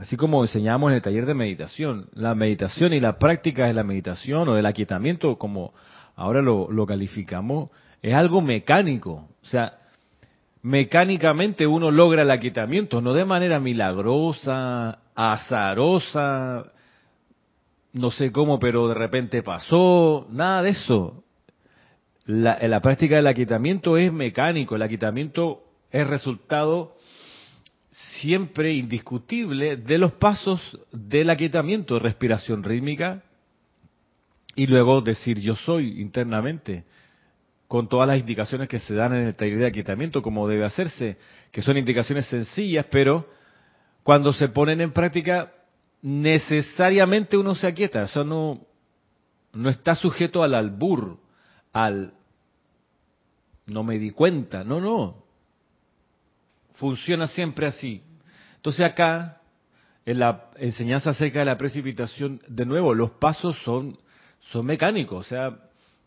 Así 0.01 0.17
como 0.17 0.43
enseñamos 0.43 0.89
en 0.89 0.95
el 0.95 1.01
taller 1.03 1.27
de 1.27 1.35
meditación, 1.35 2.09
la 2.15 2.33
meditación 2.33 2.91
y 2.91 2.99
la 2.99 3.19
práctica 3.19 3.67
de 3.67 3.75
la 3.75 3.83
meditación 3.83 4.49
o 4.49 4.55
del 4.55 4.65
aquietamiento, 4.65 5.37
como 5.37 5.75
ahora 6.15 6.41
lo, 6.41 6.85
calificamos, 6.87 7.69
es 8.01 8.15
algo 8.15 8.41
mecánico. 8.41 9.27
O 9.43 9.45
sea, 9.45 9.77
mecánicamente 10.63 11.67
uno 11.67 11.91
logra 11.91 12.23
el 12.23 12.31
aquietamiento, 12.31 12.99
no 12.99 13.13
de 13.13 13.25
manera 13.25 13.59
milagrosa, 13.59 14.97
azarosa, 15.13 16.71
no 17.93 18.09
sé 18.09 18.31
cómo, 18.31 18.57
pero 18.57 18.87
de 18.87 18.95
repente 18.95 19.43
pasó, 19.43 20.25
nada 20.31 20.63
de 20.63 20.69
eso. 20.71 21.23
La, 22.25 22.57
la 22.67 22.81
práctica 22.81 23.17
del 23.17 23.27
aquietamiento 23.27 23.97
es 23.97 24.11
mecánico, 24.11 24.75
el 24.75 24.81
aquietamiento 24.81 25.61
es 25.91 26.07
resultado 26.07 26.95
siempre 27.91 28.73
indiscutible 28.73 29.75
de 29.75 29.97
los 29.97 30.13
pasos 30.13 30.79
del 30.91 31.29
aquietamiento, 31.29 31.99
respiración 31.99 32.63
rítmica, 32.63 33.23
y 34.55 34.67
luego 34.67 35.01
decir 35.01 35.39
yo 35.39 35.55
soy 35.55 36.01
internamente, 36.01 36.85
con 37.67 37.87
todas 37.87 38.07
las 38.07 38.19
indicaciones 38.19 38.67
que 38.67 38.79
se 38.79 38.95
dan 38.95 39.15
en 39.15 39.27
el 39.27 39.35
taller 39.35 39.59
de 39.59 39.67
aquietamiento, 39.67 40.21
como 40.21 40.47
debe 40.47 40.65
hacerse, 40.65 41.17
que 41.51 41.61
son 41.61 41.77
indicaciones 41.77 42.25
sencillas, 42.27 42.85
pero 42.91 43.29
cuando 44.03 44.33
se 44.33 44.49
ponen 44.49 44.81
en 44.81 44.91
práctica, 44.91 45.53
necesariamente 46.01 47.37
uno 47.37 47.55
se 47.55 47.67
aquieta, 47.67 48.03
eso 48.03 48.23
no, 48.23 48.59
no 49.53 49.69
está 49.69 49.95
sujeto 49.95 50.43
al 50.43 50.53
albur, 50.53 51.17
al 51.71 52.13
no 53.67 53.83
me 53.83 53.99
di 53.99 54.11
cuenta, 54.11 54.63
no, 54.63 54.81
no, 54.81 55.23
funciona 56.81 57.27
siempre 57.27 57.67
así. 57.67 58.01
Entonces 58.55 58.83
acá, 58.83 59.41
en 60.03 60.17
la 60.19 60.49
enseñanza 60.57 61.11
acerca 61.11 61.39
de 61.39 61.45
la 61.45 61.57
precipitación, 61.57 62.41
de 62.47 62.65
nuevo, 62.65 62.95
los 62.95 63.11
pasos 63.11 63.55
son 63.63 63.97
son 64.51 64.65
mecánicos, 64.65 65.25
o 65.25 65.29
sea, 65.29 65.57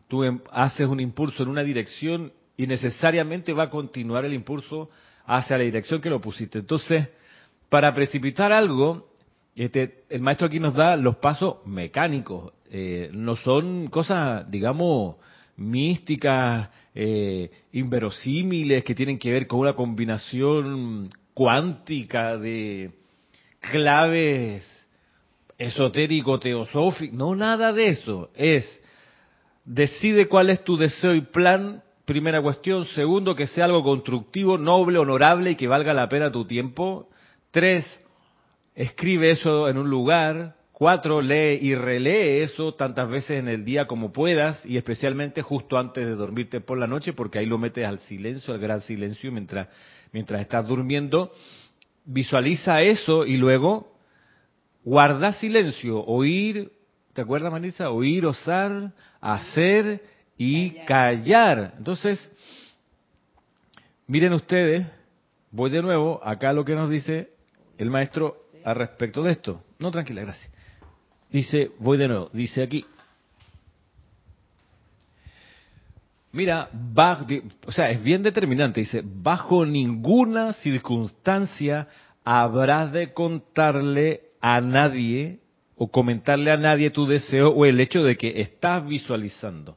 tú 0.08 0.24
em, 0.24 0.40
haces 0.50 0.86
un 0.88 1.00
impulso 1.00 1.44
en 1.44 1.48
una 1.48 1.62
dirección 1.62 2.32
y 2.56 2.66
necesariamente 2.66 3.52
va 3.52 3.64
a 3.64 3.70
continuar 3.70 4.24
el 4.24 4.34
impulso 4.34 4.90
hacia 5.24 5.56
la 5.56 5.64
dirección 5.64 6.00
que 6.00 6.10
lo 6.10 6.20
pusiste. 6.20 6.58
Entonces, 6.58 7.08
para 7.68 7.94
precipitar 7.94 8.52
algo, 8.52 9.08
este, 9.56 10.04
el 10.10 10.20
maestro 10.20 10.48
aquí 10.48 10.60
nos 10.60 10.74
da 10.74 10.96
los 10.96 11.16
pasos 11.16 11.64
mecánicos, 11.64 12.52
eh, 12.70 13.08
no 13.12 13.36
son 13.36 13.86
cosas, 13.86 14.50
digamos, 14.50 15.16
místicas, 15.56 16.68
eh, 16.94 17.50
inverosímiles, 17.72 18.84
que 18.84 18.94
tienen 18.94 19.18
que 19.18 19.32
ver 19.32 19.46
con 19.46 19.60
una 19.60 19.74
combinación 19.74 21.10
cuántica 21.34 22.36
de 22.38 22.92
claves 23.60 24.86
esotérico, 25.58 26.38
teosófico, 26.38 27.16
no 27.16 27.34
nada 27.34 27.72
de 27.72 27.88
eso. 27.88 28.30
Es, 28.34 28.80
decide 29.64 30.28
cuál 30.28 30.50
es 30.50 30.62
tu 30.64 30.76
deseo 30.76 31.14
y 31.14 31.22
plan, 31.22 31.82
primera 32.04 32.42
cuestión. 32.42 32.84
Segundo, 32.86 33.34
que 33.34 33.46
sea 33.46 33.64
algo 33.66 33.82
constructivo, 33.82 34.58
noble, 34.58 34.98
honorable 34.98 35.52
y 35.52 35.56
que 35.56 35.68
valga 35.68 35.94
la 35.94 36.08
pena 36.08 36.30
tu 36.30 36.44
tiempo. 36.44 37.08
Tres, 37.50 37.84
escribe 38.74 39.30
eso 39.30 39.68
en 39.68 39.78
un 39.78 39.88
lugar. 39.88 40.56
Cuatro, 40.74 41.22
lee 41.22 41.60
y 41.62 41.76
relee 41.76 42.42
eso 42.42 42.74
tantas 42.74 43.08
veces 43.08 43.38
en 43.38 43.46
el 43.46 43.64
día 43.64 43.86
como 43.86 44.12
puedas 44.12 44.66
y 44.66 44.76
especialmente 44.76 45.40
justo 45.40 45.78
antes 45.78 46.04
de 46.04 46.16
dormirte 46.16 46.60
por 46.60 46.78
la 46.78 46.88
noche 46.88 47.12
porque 47.12 47.38
ahí 47.38 47.46
lo 47.46 47.58
metes 47.58 47.86
al 47.86 48.00
silencio, 48.00 48.52
al 48.52 48.58
gran 48.58 48.80
silencio 48.80 49.30
mientras, 49.30 49.68
mientras 50.10 50.40
estás 50.40 50.66
durmiendo. 50.66 51.30
Visualiza 52.04 52.82
eso 52.82 53.24
y 53.24 53.36
luego 53.36 53.96
guardar 54.82 55.34
silencio, 55.34 56.04
oír, 56.04 56.72
¿te 57.12 57.22
acuerdas, 57.22 57.52
Marisa? 57.52 57.90
Oír, 57.90 58.26
osar, 58.26 58.90
hacer 59.20 60.02
y 60.36 60.70
callar. 60.86 61.74
Entonces, 61.78 62.18
miren 64.08 64.32
ustedes, 64.32 64.84
voy 65.52 65.70
de 65.70 65.82
nuevo, 65.82 66.20
acá 66.24 66.52
lo 66.52 66.64
que 66.64 66.74
nos 66.74 66.90
dice 66.90 67.30
el 67.78 67.92
maestro 67.92 68.48
al 68.64 68.74
respecto 68.74 69.22
de 69.22 69.30
esto. 69.30 69.62
No, 69.78 69.92
tranquila, 69.92 70.22
gracias. 70.22 70.53
Dice, 71.34 71.72
voy 71.80 71.98
de 71.98 72.06
nuevo, 72.06 72.30
dice 72.32 72.62
aquí. 72.62 72.84
Mira, 76.30 76.70
o 77.66 77.72
sea, 77.72 77.90
es 77.90 78.00
bien 78.04 78.22
determinante, 78.22 78.78
dice, 78.78 79.02
bajo 79.04 79.66
ninguna 79.66 80.52
circunstancia 80.52 81.88
habrás 82.22 82.92
de 82.92 83.12
contarle 83.12 84.20
a 84.40 84.60
nadie 84.60 85.40
o 85.74 85.88
comentarle 85.88 86.52
a 86.52 86.56
nadie 86.56 86.90
tu 86.90 87.04
deseo 87.04 87.48
o 87.48 87.66
el 87.66 87.80
hecho 87.80 88.04
de 88.04 88.16
que 88.16 88.40
estás 88.40 88.86
visualizando. 88.86 89.76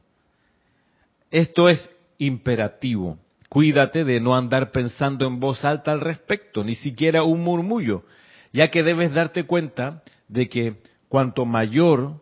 Esto 1.28 1.68
es 1.68 1.90
imperativo. 2.18 3.18
Cuídate 3.48 4.04
de 4.04 4.20
no 4.20 4.36
andar 4.36 4.70
pensando 4.70 5.26
en 5.26 5.40
voz 5.40 5.64
alta 5.64 5.90
al 5.90 6.02
respecto, 6.02 6.62
ni 6.62 6.76
siquiera 6.76 7.24
un 7.24 7.40
murmullo, 7.40 8.04
ya 8.52 8.70
que 8.70 8.84
debes 8.84 9.12
darte 9.12 9.42
cuenta 9.42 10.04
de 10.28 10.48
que 10.48 10.87
cuanto 11.08 11.44
mayor 11.44 12.20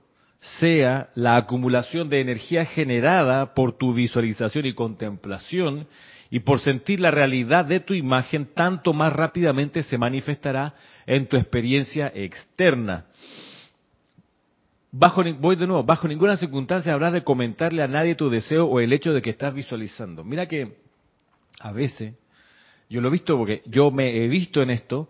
sea 0.58 1.10
la 1.14 1.36
acumulación 1.36 2.08
de 2.08 2.20
energía 2.20 2.64
generada 2.64 3.54
por 3.54 3.76
tu 3.76 3.94
visualización 3.94 4.66
y 4.66 4.74
contemplación, 4.74 5.86
y 6.30 6.40
por 6.40 6.60
sentir 6.60 7.00
la 7.00 7.10
realidad 7.10 7.64
de 7.64 7.80
tu 7.80 7.94
imagen, 7.94 8.46
tanto 8.54 8.92
más 8.92 9.12
rápidamente 9.12 9.82
se 9.82 9.98
manifestará 9.98 10.74
en 11.06 11.28
tu 11.28 11.36
experiencia 11.36 12.10
externa. 12.14 13.06
Bajo, 14.90 15.22
voy 15.38 15.56
de 15.56 15.66
nuevo, 15.66 15.84
bajo 15.84 16.08
ninguna 16.08 16.36
circunstancia 16.36 16.92
habrás 16.92 17.12
de 17.12 17.22
comentarle 17.22 17.82
a 17.82 17.88
nadie 17.88 18.14
tu 18.14 18.28
deseo 18.28 18.66
o 18.66 18.80
el 18.80 18.92
hecho 18.92 19.12
de 19.12 19.22
que 19.22 19.30
estás 19.30 19.54
visualizando. 19.54 20.24
Mira 20.24 20.46
que 20.46 20.78
a 21.60 21.72
veces, 21.72 22.14
yo 22.88 23.00
lo 23.00 23.08
he 23.08 23.12
visto 23.12 23.36
porque 23.36 23.62
yo 23.66 23.90
me 23.90 24.24
he 24.24 24.28
visto 24.28 24.62
en 24.62 24.70
esto, 24.70 25.08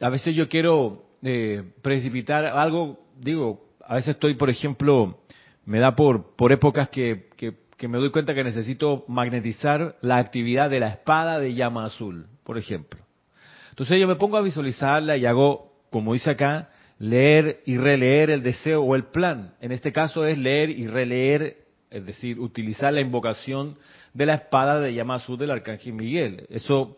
a 0.00 0.10
veces 0.10 0.36
yo 0.36 0.48
quiero 0.48 1.05
eh, 1.22 1.62
precipitar 1.82 2.44
algo, 2.46 3.00
digo, 3.18 3.66
a 3.84 3.94
veces 3.94 4.14
estoy, 4.14 4.34
por 4.34 4.50
ejemplo, 4.50 5.18
me 5.64 5.78
da 5.78 5.94
por, 5.96 6.36
por 6.36 6.52
épocas 6.52 6.88
que, 6.88 7.28
que, 7.36 7.54
que 7.76 7.88
me 7.88 7.98
doy 7.98 8.10
cuenta 8.10 8.34
que 8.34 8.44
necesito 8.44 9.04
magnetizar 9.08 9.96
la 10.00 10.18
actividad 10.18 10.70
de 10.70 10.80
la 10.80 10.88
espada 10.88 11.38
de 11.38 11.54
llama 11.54 11.84
azul, 11.84 12.26
por 12.44 12.58
ejemplo. 12.58 13.00
Entonces 13.70 14.00
yo 14.00 14.08
me 14.08 14.16
pongo 14.16 14.36
a 14.36 14.42
visualizarla 14.42 15.16
y 15.16 15.26
hago, 15.26 15.72
como 15.90 16.14
dice 16.14 16.30
acá, 16.30 16.70
leer 16.98 17.60
y 17.66 17.76
releer 17.76 18.30
el 18.30 18.42
deseo 18.42 18.82
o 18.82 18.94
el 18.94 19.04
plan. 19.04 19.54
En 19.60 19.72
este 19.72 19.92
caso 19.92 20.24
es 20.24 20.38
leer 20.38 20.70
y 20.70 20.86
releer, 20.86 21.58
es 21.90 22.06
decir, 22.06 22.38
utilizar 22.40 22.92
la 22.92 23.00
invocación 23.00 23.76
de 24.14 24.26
la 24.26 24.34
espada 24.34 24.80
de 24.80 24.94
llama 24.94 25.16
azul 25.16 25.38
del 25.38 25.50
arcángel 25.50 25.92
Miguel. 25.92 26.46
Eso 26.48 26.96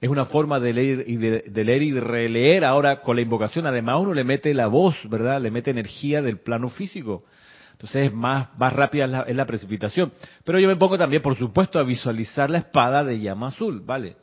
es 0.00 0.08
una 0.08 0.26
forma 0.26 0.60
de 0.60 0.72
leer 0.72 1.04
y 1.06 1.16
de, 1.16 1.64
leer 1.64 1.82
y 1.82 1.98
releer 1.98 2.64
ahora 2.64 3.00
con 3.00 3.16
la 3.16 3.22
invocación. 3.22 3.66
Además 3.66 4.00
uno 4.00 4.14
le 4.14 4.24
mete 4.24 4.52
la 4.52 4.66
voz, 4.66 4.96
¿verdad? 5.08 5.40
Le 5.40 5.50
mete 5.50 5.70
energía 5.70 6.20
del 6.22 6.38
plano 6.38 6.68
físico. 6.68 7.24
Entonces 7.72 8.06
es 8.06 8.12
más, 8.12 8.48
más 8.58 8.72
rápida 8.72 9.06
la, 9.06 9.20
es 9.22 9.36
la 9.36 9.46
precipitación. 9.46 10.12
Pero 10.44 10.58
yo 10.58 10.68
me 10.68 10.76
pongo 10.76 10.96
también, 10.98 11.22
por 11.22 11.36
supuesto, 11.36 11.78
a 11.78 11.82
visualizar 11.82 12.50
la 12.50 12.58
espada 12.58 13.04
de 13.04 13.20
llama 13.20 13.48
azul, 13.48 13.80
¿vale? 13.84 14.16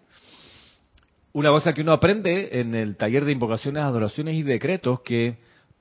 una 1.34 1.50
cosa 1.50 1.74
que 1.74 1.82
uno 1.82 1.92
aprende 1.92 2.60
en 2.60 2.76
el 2.76 2.96
taller 2.96 3.26
de 3.26 3.32
invocaciones, 3.32 3.84
adoraciones 3.84 4.36
y 4.36 4.44
decretos, 4.44 5.02
que 5.02 5.40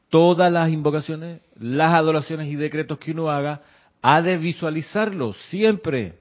todas 0.08 0.50
las 0.50 0.70
invocaciones, 0.70 1.42
las 1.58 1.92
adoraciones 1.94 2.48
y 2.48 2.56
decretos 2.56 2.98
que 2.98 3.12
uno 3.12 3.30
haga, 3.30 3.62
ha 4.00 4.22
de 4.22 4.38
visualizarlos 4.38 5.36
siempre. 5.48 6.14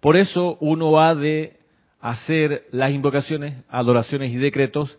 Por 0.00 0.16
eso 0.16 0.58
uno 0.60 1.00
ha 1.00 1.14
de 1.14 1.60
hacer 2.02 2.66
las 2.70 2.92
invocaciones, 2.92 3.64
adoraciones 3.70 4.30
y 4.32 4.36
decretos 4.36 4.98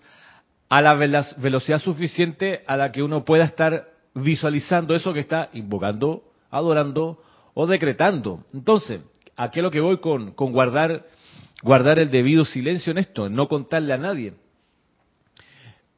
a 0.70 0.82
la 0.82 0.96
velocidad 0.96 1.78
suficiente 1.78 2.64
a 2.66 2.76
la 2.76 2.92
que 2.92 3.04
uno 3.04 3.24
pueda 3.24 3.44
estar 3.44 3.90
visualizando 4.16 4.96
eso 4.96 5.14
que 5.14 5.20
está 5.20 5.50
invocando, 5.54 6.24
adorando 6.50 7.22
o 7.54 7.68
decretando. 7.68 8.44
Entonces, 8.52 9.02
¿a 9.36 9.52
qué 9.52 9.60
es 9.60 9.64
lo 9.64 9.70
que 9.70 9.82
voy 9.82 9.98
con, 9.98 10.32
con 10.32 10.52
guardar 10.52 11.06
guardar 11.64 11.98
el 11.98 12.12
debido 12.12 12.46
silencio 12.46 12.92
en 12.92 13.00
esto, 13.00 13.30
no 13.30 13.48
contarle 13.48 13.94
a 13.94 13.98
nadie. 13.98 14.34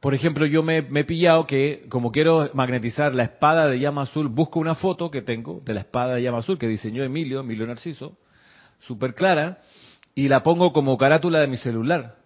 Por 0.00 0.14
ejemplo, 0.14 0.46
yo 0.46 0.62
me, 0.62 0.78
he 0.78 1.04
pillado 1.04 1.46
que, 1.46 1.86
como 1.88 2.12
quiero 2.12 2.48
magnetizar 2.54 3.14
la 3.14 3.24
espada 3.24 3.66
de 3.66 3.80
llama 3.80 4.02
azul, 4.02 4.28
busco 4.28 4.60
una 4.60 4.76
foto 4.76 5.10
que 5.10 5.22
tengo 5.22 5.60
de 5.64 5.74
la 5.74 5.80
espada 5.80 6.14
de 6.14 6.22
llama 6.22 6.38
azul 6.38 6.58
que 6.58 6.68
diseñó 6.68 7.02
Emilio, 7.02 7.40
Emilio 7.40 7.66
Narciso, 7.66 8.16
súper 8.80 9.14
clara, 9.14 9.58
y 10.16 10.28
la 10.28 10.42
pongo 10.42 10.72
como 10.72 10.98
carátula 10.98 11.38
de 11.38 11.46
mi 11.46 11.58
celular. 11.58 12.16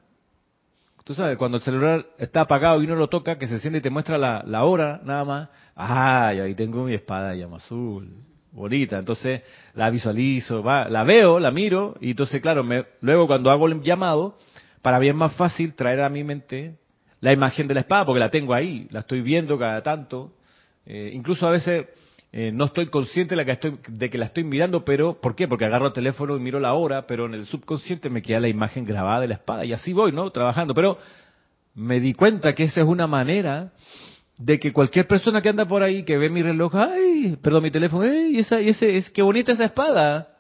Tú 1.05 1.15
sabes, 1.15 1.37
cuando 1.37 1.59
el 1.59 1.63
celular 1.63 2.07
está 2.19 2.43
apagado 2.43 2.81
y 2.81 2.87
uno 2.87 2.95
lo 2.95 3.09
toca, 3.09 3.37
que 3.37 3.49
se 3.49 3.59
siente 3.59 3.79
y 3.79 3.83
te 3.83 3.91
muestra 3.91 4.17
la, 4.17 4.43
la 4.47 4.65
hora 4.65 5.01
nada 5.05 5.25
más, 5.25 5.49
¡ay! 5.75 6.41
Ahí 6.41 6.55
tengo 6.55 6.85
mi 6.85 6.95
espada 6.95 7.31
de 7.31 7.39
llama 7.39 7.57
azul 7.57 8.09
bonita. 8.53 8.99
Entonces 8.99 9.43
la 9.75 9.91
visualizo, 9.91 10.63
va, 10.63 10.89
la 10.89 11.05
veo, 11.05 11.41
la 11.41 11.51
miro 11.51 11.97
y 12.01 12.11
entonces, 12.11 12.41
claro, 12.41 12.63
me, 12.65 12.85
luego 13.01 13.27
cuando 13.27 13.51
hago 13.51 13.67
el 13.67 13.83
llamado, 13.83 14.37
para 14.83 14.99
mí 14.99 15.09
es 15.09 15.15
más 15.15 15.35
fácil 15.35 15.75
traer 15.75 16.01
a 16.01 16.09
mi 16.09 16.25
mente 16.25 16.77
la 17.21 17.33
imagen 17.33 17.67
de 17.67 17.75
la 17.75 17.81
espada 17.81 18.07
porque 18.07 18.21
la 18.21 18.31
tengo 18.31 18.55
ahí, 18.55 18.87
la 18.91 19.01
estoy 19.01 19.21
viendo 19.21 19.59
cada 19.59 19.83
tanto. 19.83 20.33
Eh, 20.87 21.11
incluso 21.13 21.47
a 21.47 21.51
veces 21.51 21.87
eh, 22.33 22.53
no 22.53 22.67
estoy 22.67 22.87
consciente 22.87 23.35
de, 23.35 23.37
la 23.37 23.45
que 23.45 23.53
estoy, 23.53 23.79
de 23.89 24.09
que 24.09 24.19
la 24.19 24.27
estoy 24.27 24.45
mirando, 24.45 24.85
pero 24.85 25.21
¿por 25.21 25.35
qué? 25.35 25.49
Porque 25.49 25.65
agarro 25.65 25.89
el 25.89 25.93
teléfono 25.93 26.37
y 26.37 26.41
miro 26.41 26.61
la 26.61 26.75
hora, 26.75 27.07
pero 27.07 27.27
en 27.27 27.35
el 27.35 27.47
subconsciente 27.47 28.09
me 28.09 28.23
queda 28.23 28.39
la 28.39 28.49
imagen 28.49 28.85
grabada 28.85 29.21
de 29.21 29.29
la 29.29 29.35
espada 29.35 29.65
y 29.65 29.73
así 29.73 29.93
voy, 29.93 30.13
¿no? 30.13 30.31
Trabajando. 30.31 30.73
Pero 30.73 30.99
me 31.75 31.99
di 31.99 32.15
cuenta 32.15 32.55
que 32.55 32.65
esa 32.65 32.83
es 32.83 32.87
una 32.87 33.09
manera 33.09 33.73
de 34.39 34.61
que 34.61 34.73
cualquier 34.73 35.09
persona 35.09 35.43
que 35.43 35.49
anda 35.49 35.67
por 35.67 35.83
ahí, 35.83 36.05
que 36.05 36.17
ve 36.19 36.31
mi 36.31 36.43
reloj, 36.43 36.75
ay, 36.77 37.37
perdón, 37.43 37.65
mi 37.65 37.71
teléfono, 37.73 38.05
ay, 38.05 38.39
esa, 38.39 38.61
ese, 38.61 38.97
es, 38.97 39.11
qué 39.11 39.23
bonita 39.23 39.53
esa 39.53 39.65
espada. 39.65 40.37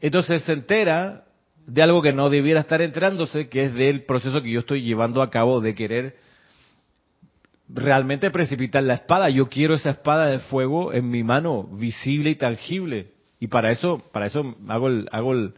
Entonces 0.00 0.42
se 0.42 0.52
entera 0.52 1.24
de 1.66 1.82
algo 1.82 2.02
que 2.02 2.12
no 2.12 2.28
debiera 2.28 2.60
estar 2.60 2.82
enterándose, 2.82 3.48
que 3.48 3.64
es 3.64 3.74
del 3.74 4.04
proceso 4.04 4.42
que 4.42 4.50
yo 4.50 4.60
estoy 4.60 4.82
llevando 4.82 5.22
a 5.22 5.30
cabo 5.30 5.60
de 5.60 5.74
querer 5.74 6.16
realmente 7.72 8.30
precipitar 8.30 8.82
la 8.82 8.94
espada. 8.94 9.30
Yo 9.30 9.48
quiero 9.48 9.74
esa 9.74 9.90
espada 9.90 10.26
de 10.26 10.38
fuego 10.38 10.92
en 10.92 11.08
mi 11.10 11.22
mano, 11.22 11.64
visible 11.64 12.30
y 12.30 12.36
tangible. 12.36 13.12
Y 13.38 13.46
para 13.48 13.70
eso, 13.70 14.02
para 14.12 14.26
eso 14.26 14.56
hago 14.68 14.88
el, 14.88 15.08
hago 15.12 15.32
el, 15.32 15.54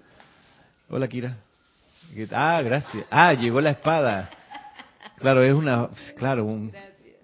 hola 0.88 1.08
Kira. 1.08 1.38
Ah, 2.32 2.60
gracias. 2.62 3.06
Ah, 3.10 3.32
llegó 3.32 3.60
la 3.60 3.70
espada. 3.70 4.30
Claro, 5.16 5.42
es 5.42 5.54
una, 5.54 5.88
claro, 6.16 6.44
un, 6.44 6.72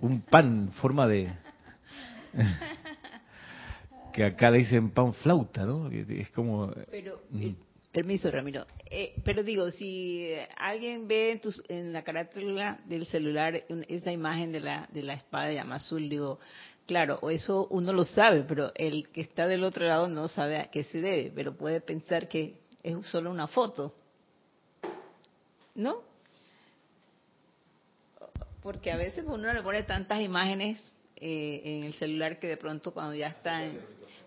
un 0.00 0.20
pan 0.22 0.70
forma 0.80 1.06
de 1.06 1.30
que 4.12 4.24
acá 4.24 4.50
le 4.50 4.58
dicen 4.58 4.90
pan 4.90 5.12
flauta, 5.14 5.64
¿no? 5.64 5.90
Es 5.90 6.30
como 6.30 6.72
pero 6.90 7.20
permiso 7.98 8.30
Ramiro, 8.30 8.64
eh, 8.88 9.12
pero 9.24 9.42
digo 9.42 9.72
si 9.72 10.32
alguien 10.56 11.08
ve 11.08 11.32
en, 11.32 11.40
tus, 11.40 11.60
en 11.68 11.92
la 11.92 12.04
carátula 12.04 12.78
del 12.86 13.06
celular 13.06 13.64
esa 13.88 14.12
imagen 14.12 14.52
de 14.52 14.60
la 14.60 14.88
de 14.92 15.02
la 15.02 15.14
espada 15.14 15.46
de 15.46 15.54
llama 15.54 15.76
azul, 15.76 16.08
digo 16.08 16.38
Claro, 16.86 17.18
eso 17.28 17.66
uno 17.70 17.92
lo 17.92 18.04
sabe, 18.04 18.44
pero 18.44 18.72
el 18.74 19.08
que 19.10 19.20
está 19.20 19.46
del 19.46 19.64
otro 19.64 19.86
lado 19.86 20.08
no 20.08 20.26
sabe 20.26 20.56
a 20.58 20.70
qué 20.70 20.84
se 20.84 21.00
debe, 21.02 21.30
pero 21.34 21.54
puede 21.54 21.82
pensar 21.82 22.28
que 22.28 22.60
es 22.82 22.94
solo 23.08 23.30
una 23.30 23.46
foto. 23.46 23.94
¿No? 25.74 26.02
porque 28.62 28.90
a 28.92 28.96
veces 28.96 29.24
uno 29.26 29.52
le 29.52 29.62
pone 29.62 29.82
tantas 29.84 30.20
imágenes 30.20 30.82
eh, 31.16 31.62
en 31.64 31.84
el 31.84 31.94
celular 31.94 32.38
que 32.38 32.48
de 32.48 32.56
pronto 32.58 32.92
cuando 32.92 33.14
ya 33.14 33.28
está 33.28 33.62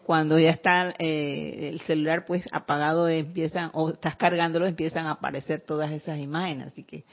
cuando 0.05 0.39
ya 0.39 0.51
está 0.51 0.93
eh, 0.99 1.69
el 1.71 1.81
celular 1.81 2.25
pues 2.25 2.45
apagado 2.51 3.07
empiezan 3.07 3.71
o 3.73 3.89
estás 3.89 4.15
cargándolo 4.15 4.65
empiezan 4.65 5.05
a 5.05 5.11
aparecer 5.11 5.61
todas 5.61 5.91
esas 5.91 6.19
imágenes. 6.19 6.67
Así 6.67 6.83
que 6.83 7.03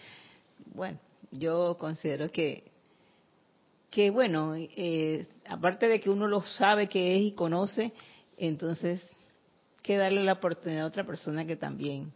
bueno 0.74 0.98
yo 1.30 1.76
considero 1.78 2.30
que 2.30 2.64
que 3.90 4.10
bueno 4.10 4.54
eh, 4.56 5.26
aparte 5.48 5.88
de 5.88 6.00
que 6.00 6.10
uno 6.10 6.26
lo 6.26 6.42
sabe 6.42 6.88
que 6.88 7.16
es 7.16 7.22
y 7.22 7.32
conoce 7.32 7.92
entonces 8.36 9.02
que 9.82 9.96
darle 9.96 10.24
la 10.24 10.34
oportunidad 10.34 10.84
a 10.84 10.88
otra 10.88 11.04
persona 11.04 11.46
que 11.46 11.56
también 11.56 12.12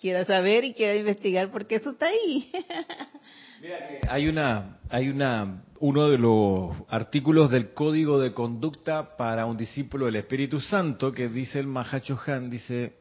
quiera 0.00 0.24
saber 0.24 0.64
y 0.64 0.74
quiera 0.74 0.94
investigar 0.94 1.50
porque 1.50 1.76
eso 1.76 1.90
está 1.90 2.06
ahí 2.06 2.50
Hay 4.08 4.28
una, 4.28 4.78
hay 4.90 5.08
una, 5.08 5.62
uno 5.80 6.08
de 6.08 6.18
los 6.18 6.76
artículos 6.88 7.50
del 7.50 7.72
Código 7.72 8.18
de 8.18 8.32
Conducta 8.32 9.16
para 9.16 9.46
un 9.46 9.56
discípulo 9.56 10.06
del 10.06 10.16
Espíritu 10.16 10.60
Santo 10.60 11.12
que 11.12 11.28
dice 11.28 11.58
el 11.58 11.66
Mahacho 11.66 12.18
Han, 12.26 12.50
dice, 12.50 12.94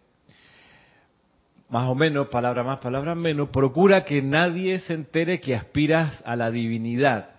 más 1.70 1.89
o 1.89 1.96
menos, 1.96 2.30
palabra 2.30 2.63
más, 2.63 2.80
palabra 2.80 3.15
menos, 3.15 3.50
procura 3.50 4.06
que 4.06 4.22
nadie 4.22 4.80
se 4.80 4.94
entere 4.94 5.39
que 5.39 5.56
aspiras 5.56 6.22
a 6.26 6.36
la 6.36 6.52
divinidad. 6.52 7.30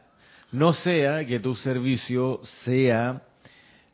No 0.52 0.72
sea 0.72 1.24
que 1.24 1.40
tu 1.40 1.54
servicio 1.54 2.40
sea 2.64 3.22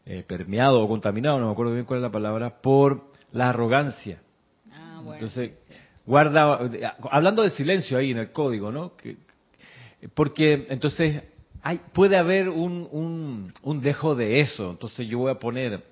eh, 0.05 0.25
permeado 0.27 0.83
o 0.83 0.89
contaminado, 0.89 1.39
no 1.39 1.47
me 1.47 1.53
acuerdo 1.53 1.75
bien 1.75 1.87
cuál 1.87 2.01
es 2.01 2.03
la 2.03 2.13
palabra, 2.13 2.61
por 2.61 3.13
la 3.31 3.51
arrogancia. 3.51 4.21
Ah, 4.73 5.01
bueno. 5.03 5.15
Entonces, 5.15 5.62
guarda, 6.07 6.59
hablando 7.11 7.43
de 7.43 7.51
silencio 7.51 7.99
ahí 7.99 8.11
en 8.11 8.19
el 8.19 8.33
código, 8.33 8.73
¿no? 8.73 8.93
porque 10.15 10.67
entonces 10.69 11.23
hay, 11.63 11.81
puede 11.93 12.17
haber 12.17 12.49
un, 12.49 13.53
un, 13.63 13.81
dejo 13.81 14.15
de 14.15 14.41
eso. 14.41 14.71
Entonces 14.71 15.07
yo 15.07 15.19
voy 15.19 15.31
a 15.31 15.37
poner, 15.39 15.85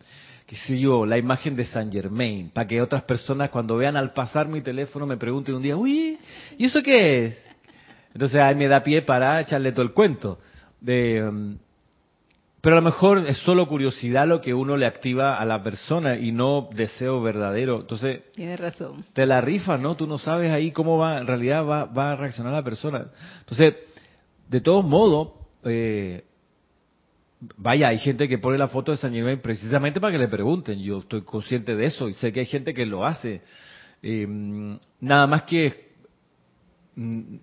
qué 0.46 0.56
sé 0.56 0.78
yo, 0.78 1.06
la 1.06 1.16
imagen 1.16 1.54
de 1.54 1.64
San 1.64 1.92
Germain, 1.92 2.50
para 2.50 2.66
que 2.66 2.82
otras 2.82 3.04
personas 3.04 3.50
cuando 3.50 3.76
vean 3.76 3.96
al 3.96 4.12
pasar 4.12 4.48
mi 4.48 4.62
teléfono 4.62 5.06
me 5.06 5.16
pregunten 5.16 5.54
un 5.54 5.62
día, 5.62 5.76
uy, 5.76 6.18
¿y 6.58 6.64
eso 6.64 6.82
qué 6.82 7.26
es? 7.26 7.46
Entonces 8.12 8.40
ahí 8.40 8.56
me 8.56 8.66
da 8.66 8.82
pie 8.82 9.02
para 9.02 9.40
echarle 9.40 9.70
todo 9.70 9.82
el 9.82 9.92
cuento. 9.92 10.40
De, 10.80 11.22
um, 11.22 11.56
pero 12.60 12.76
a 12.76 12.80
lo 12.80 12.84
mejor 12.84 13.26
es 13.26 13.38
solo 13.38 13.66
curiosidad 13.66 14.26
lo 14.26 14.40
que 14.40 14.52
uno 14.52 14.76
le 14.76 14.86
activa 14.86 15.38
a 15.38 15.44
la 15.46 15.62
persona 15.62 16.16
y 16.16 16.30
no 16.30 16.68
deseo 16.74 17.22
verdadero. 17.22 17.80
Entonces, 17.80 18.22
Tienes 18.34 18.60
razón. 18.60 19.04
Te 19.14 19.24
la 19.24 19.40
rifa, 19.40 19.78
¿no? 19.78 19.96
Tú 19.96 20.06
no 20.06 20.18
sabes 20.18 20.50
ahí 20.50 20.70
cómo 20.70 20.98
va, 20.98 21.18
en 21.18 21.26
realidad 21.26 21.64
va, 21.64 21.84
va 21.86 22.12
a 22.12 22.16
reaccionar 22.16 22.52
la 22.52 22.62
persona. 22.62 23.06
Entonces, 23.40 23.76
de 24.48 24.60
todos 24.60 24.84
modos, 24.84 25.32
eh, 25.64 26.24
vaya, 27.56 27.88
hay 27.88 27.98
gente 27.98 28.28
que 28.28 28.38
pone 28.38 28.58
la 28.58 28.68
foto 28.68 28.92
de 28.92 28.98
San 28.98 29.12
Germain 29.12 29.40
precisamente 29.40 30.00
para 30.00 30.12
que 30.12 30.18
le 30.18 30.28
pregunten. 30.28 30.80
Yo 30.80 30.98
estoy 30.98 31.22
consciente 31.22 31.74
de 31.74 31.86
eso 31.86 32.08
y 32.08 32.14
sé 32.14 32.30
que 32.30 32.40
hay 32.40 32.46
gente 32.46 32.74
que 32.74 32.84
lo 32.84 33.06
hace. 33.06 33.40
Eh, 34.02 34.26
nada 35.00 35.26
más 35.26 35.42
que 35.44 35.92
mm, 36.96 37.36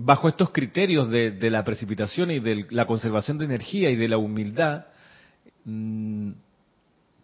bajo 0.00 0.28
estos 0.28 0.50
criterios 0.50 1.10
de, 1.10 1.50
la 1.50 1.64
precipitación 1.64 2.30
y 2.30 2.38
de 2.38 2.66
la 2.70 2.86
conservación 2.86 3.36
de 3.36 3.46
energía 3.46 3.90
y 3.90 3.96
de 3.96 4.08
la 4.08 4.16
humildad, 4.16 4.86
mm, 5.64 6.30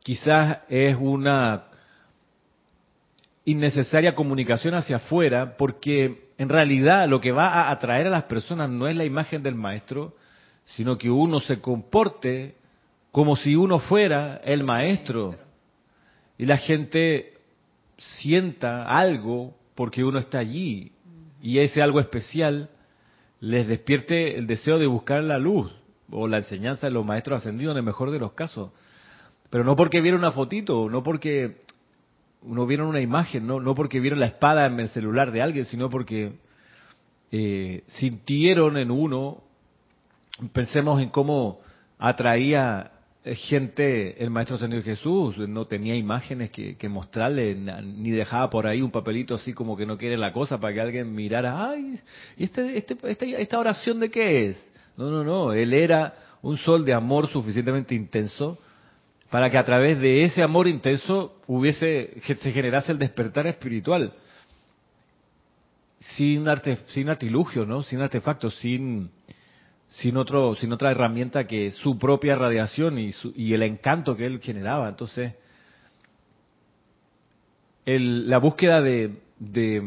quizás 0.02 0.58
es 0.68 0.96
una 0.98 1.66
innecesaria 3.44 4.16
comunicación 4.16 4.74
hacia 4.74 4.96
afuera, 4.96 5.56
porque 5.56 6.30
en 6.37 6.48
realidad 6.48 7.08
lo 7.08 7.20
que 7.20 7.30
va 7.30 7.46
a 7.46 7.70
atraer 7.70 8.08
a 8.08 8.10
las 8.10 8.24
personas 8.24 8.68
no 8.68 8.88
es 8.88 8.96
la 8.96 9.04
imagen 9.04 9.44
del 9.44 9.54
maestro, 9.54 10.16
sino 10.74 10.98
que 10.98 11.10
uno 11.10 11.38
se 11.38 11.60
comporte 11.60 12.56
como 13.12 13.37
si 13.37 13.54
uno 13.54 13.78
fuera 13.78 14.40
el 14.44 14.64
maestro. 14.64 15.37
Y 16.37 16.46
la 16.46 16.56
gente 16.56 17.34
sienta 17.98 18.82
algo 18.82 19.54
porque 19.76 20.02
uno 20.02 20.18
está 20.18 20.40
allí 20.40 20.93
y 21.44 21.59
ese 21.59 21.83
algo 21.83 22.00
especial 22.00 22.70
les 23.38 23.68
despierte 23.68 24.38
el 24.38 24.46
deseo 24.46 24.78
de 24.78 24.87
buscar 24.87 25.22
la 25.22 25.37
luz 25.37 25.70
o 26.11 26.26
la 26.26 26.38
enseñanza 26.38 26.87
de 26.87 26.94
los 26.94 27.04
maestros 27.04 27.42
ascendidos 27.42 27.72
en 27.72 27.80
el 27.80 27.85
mejor 27.85 28.11
de 28.11 28.18
los 28.18 28.33
casos. 28.33 28.70
Pero 29.50 29.62
no 29.62 29.76
porque 29.76 30.00
vieron 30.00 30.20
una 30.20 30.33
fotito, 30.33 30.88
no 30.88 31.02
porque 31.02 31.59
no 32.44 32.66
vieron 32.66 32.87
una 32.87 33.02
imagen, 33.02 33.46
no, 33.46 33.61
no 33.61 33.74
porque 33.74 34.00
vieron 34.00 34.20
la 34.20 34.26
espada 34.26 34.64
en 34.64 34.80
el 34.80 34.88
celular 34.88 35.33
de 35.33 35.42
alguien, 35.42 35.66
sino 35.66 35.90
porque 35.90 36.33
eh, 37.30 37.85
sintieron 37.88 38.78
en 38.78 38.90
uno, 38.90 39.42
pensemos 40.54 41.02
en 41.02 41.11
cómo 41.11 41.61
atraía 41.98 42.92
gente 43.24 44.22
el 44.22 44.30
Maestro 44.30 44.58
Señor 44.58 44.82
Jesús, 44.82 45.38
no 45.38 45.66
tenía 45.66 45.94
imágenes 45.94 46.50
que, 46.50 46.88
mostrarle, 46.88 47.54
ni 47.54 48.10
dejaba 48.10 48.50
por 48.50 48.66
ahí 48.66 48.82
un 48.82 48.90
papelito 48.90 49.34
así 49.34 49.54
como 49.54 49.76
que 49.76 49.87
no 49.87 49.96
quiere 49.96 50.18
la 50.18 50.32
cosa 50.32 50.60
para 50.60 50.74
que 50.74 50.80
alguien 50.80 51.14
mirara, 51.14 51.70
ay, 51.70 51.98
este, 52.37 52.76
este, 52.76 52.96
este, 53.04 53.40
¿esta 53.40 53.58
oración 53.58 54.00
de 54.00 54.10
qué 54.10 54.48
es? 54.48 54.72
No, 54.96 55.10
no, 55.10 55.24
no, 55.24 55.52
él 55.54 55.72
era 55.72 56.14
un 56.42 56.58
sol 56.58 56.84
de 56.84 56.92
amor 56.92 57.28
suficientemente 57.28 57.94
intenso 57.94 58.58
para 59.30 59.48
que 59.50 59.56
a 59.56 59.64
través 59.64 59.98
de 59.98 60.24
ese 60.24 60.42
amor 60.42 60.68
intenso 60.68 61.40
hubiese 61.46 62.20
se 62.20 62.52
generase 62.52 62.92
el 62.92 62.98
despertar 62.98 63.46
espiritual 63.46 64.12
sin 65.98 66.46
arte, 66.48 66.78
sin 66.88 67.08
artilugio, 67.08 67.64
¿no? 67.64 67.82
Sin 67.82 68.00
artefactos, 68.00 68.54
sin 68.56 69.10
sin 69.88 70.16
otro 70.16 70.55
sin 70.57 70.73
otra 70.73 70.90
herramienta 70.90 71.44
que 71.44 71.70
su 71.70 71.99
propia 71.99 72.37
radiación 72.37 72.99
y, 72.99 73.14
y 73.37 73.55
el 73.55 73.62
encanto 73.62 74.16
que 74.16 74.27
él 74.27 74.40
generaba. 74.40 74.88
Entonces, 74.88 75.35
la 77.87 78.38
búsqueda 78.38 78.81
de, 78.81 79.20
de, 79.38 79.83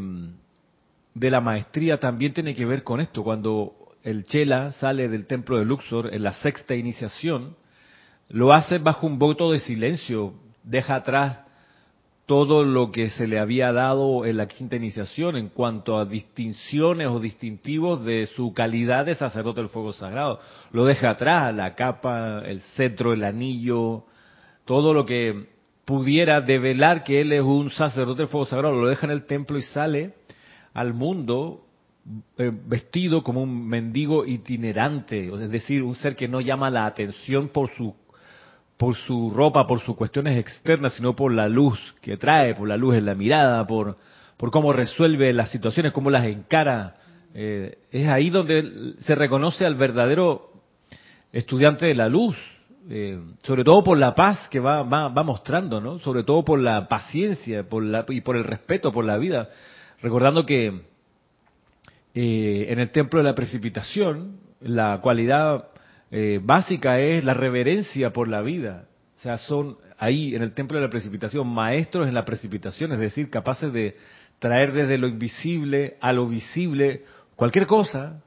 de 1.13 1.31
la 1.31 1.41
maestría 1.41 1.99
también 1.99 2.33
tiene 2.33 2.53
que 2.53 2.65
ver 2.65 2.83
con 2.83 2.99
esto. 2.99 3.23
Cuando 3.23 3.73
el 4.03 4.23
Chela 4.25 4.71
sale 4.73 5.09
del 5.09 5.25
templo 5.25 5.57
de 5.57 5.65
Luxor 5.65 6.13
en 6.13 6.23
la 6.23 6.33
sexta 6.33 6.75
iniciación, 6.75 7.55
lo 8.29 8.53
hace 8.53 8.77
bajo 8.77 9.07
un 9.07 9.17
voto 9.17 9.51
de 9.51 9.59
silencio, 9.59 10.35
deja 10.63 10.95
atrás 10.95 11.39
todo 12.27 12.65
lo 12.65 12.91
que 12.91 13.09
se 13.09 13.25
le 13.25 13.39
había 13.39 13.71
dado 13.71 14.25
en 14.25 14.35
la 14.35 14.47
quinta 14.47 14.75
iniciación 14.75 15.37
en 15.37 15.47
cuanto 15.47 15.97
a 15.97 16.03
distinciones 16.03 17.07
o 17.07 17.21
distintivos 17.21 18.03
de 18.03 18.27
su 18.27 18.53
calidad 18.53 19.05
de 19.05 19.15
sacerdote 19.15 19.61
del 19.61 19.69
fuego 19.69 19.93
sagrado. 19.93 20.41
Lo 20.73 20.83
deja 20.83 21.11
atrás, 21.11 21.55
la 21.55 21.73
capa, 21.73 22.41
el 22.45 22.59
cetro, 22.75 23.13
el 23.13 23.23
anillo, 23.23 24.03
todo 24.65 24.93
lo 24.93 25.05
que 25.05 25.47
pudiera 25.85 26.41
develar 26.41 27.05
que 27.05 27.21
él 27.21 27.31
es 27.31 27.41
un 27.41 27.69
sacerdote 27.71 28.23
del 28.23 28.27
fuego 28.27 28.45
sagrado, 28.45 28.75
lo 28.75 28.89
deja 28.89 29.05
en 29.05 29.13
el 29.13 29.25
templo 29.25 29.57
y 29.57 29.61
sale 29.61 30.15
al 30.73 30.93
mundo 30.93 31.63
eh, 32.37 32.51
vestido 32.53 33.23
como 33.23 33.41
un 33.41 33.69
mendigo 33.69 34.25
itinerante, 34.25 35.33
es 35.33 35.49
decir, 35.49 35.81
un 35.81 35.95
ser 35.95 36.17
que 36.17 36.27
no 36.27 36.41
llama 36.41 36.69
la 36.69 36.85
atención 36.85 37.47
por 37.47 37.69
su 37.69 37.95
por 38.77 38.95
su 38.95 39.31
ropa, 39.31 39.65
por 39.65 39.81
sus 39.81 39.95
cuestiones 39.95 40.37
externas, 40.37 40.93
sino 40.93 41.15
por 41.15 41.33
la 41.33 41.49
luz 41.49 41.79
que 42.01 42.15
trae, 42.15 42.53
por 42.53 42.67
la 42.67 42.77
luz 42.77 42.95
en 42.95 43.05
la 43.05 43.15
mirada, 43.15 43.65
por, 43.65 43.97
por 44.37 44.51
cómo 44.51 44.71
resuelve 44.71 45.33
las 45.33 45.49
situaciones, 45.49 45.91
cómo 45.91 46.11
las 46.11 46.25
encara. 46.25 46.95
Eh, 47.33 47.79
es 47.91 48.07
ahí 48.07 48.29
donde 48.29 48.93
se 48.99 49.15
reconoce 49.15 49.65
al 49.65 49.75
verdadero 49.75 50.51
estudiante 51.31 51.87
de 51.87 51.95
la 51.95 52.07
luz, 52.07 52.37
eh, 52.89 53.19
sobre 53.43 53.63
todo 53.63 53.83
por 53.83 53.97
la 53.97 54.13
paz 54.13 54.47
que 54.49 54.59
va, 54.59 54.83
va, 54.83 55.23
mostrando, 55.23 55.81
¿no? 55.81 55.99
Sobre 55.99 56.23
todo 56.23 56.45
por 56.45 56.59
la 56.59 56.87
paciencia 56.87 57.67
por 57.67 57.83
la, 57.83 58.05
y 58.09 58.21
por 58.21 58.37
el 58.37 58.43
respeto 58.43 58.91
por 58.91 59.05
la 59.05 59.17
vida. 59.17 59.49
Recordando 60.01 60.45
que 60.45 60.81
eh, 62.13 62.65
en 62.69 62.79
el 62.79 62.91
templo 62.91 63.19
de 63.19 63.25
la 63.25 63.35
precipitación, 63.35 64.37
la 64.61 64.99
cualidad 65.01 65.65
eh, 66.11 66.39
básica 66.41 66.99
es 66.99 67.23
la 67.23 67.33
reverencia 67.33 68.11
por 68.11 68.27
la 68.27 68.41
vida. 68.41 68.87
O 69.17 69.21
sea, 69.21 69.37
son 69.37 69.77
ahí 69.97 70.35
en 70.35 70.41
el 70.41 70.53
templo 70.53 70.77
de 70.77 70.85
la 70.85 70.89
precipitación 70.89 71.47
maestros 71.47 72.07
en 72.07 72.13
la 72.13 72.25
precipitación, 72.25 72.91
es 72.91 72.99
decir, 72.99 73.29
capaces 73.29 73.73
de 73.73 73.97
traer 74.39 74.71
desde 74.71 74.97
lo 74.97 75.07
invisible 75.07 75.97
a 75.99 76.13
lo 76.13 76.27
visible 76.27 77.03
cualquier 77.35 77.65
cosa, 77.65 78.21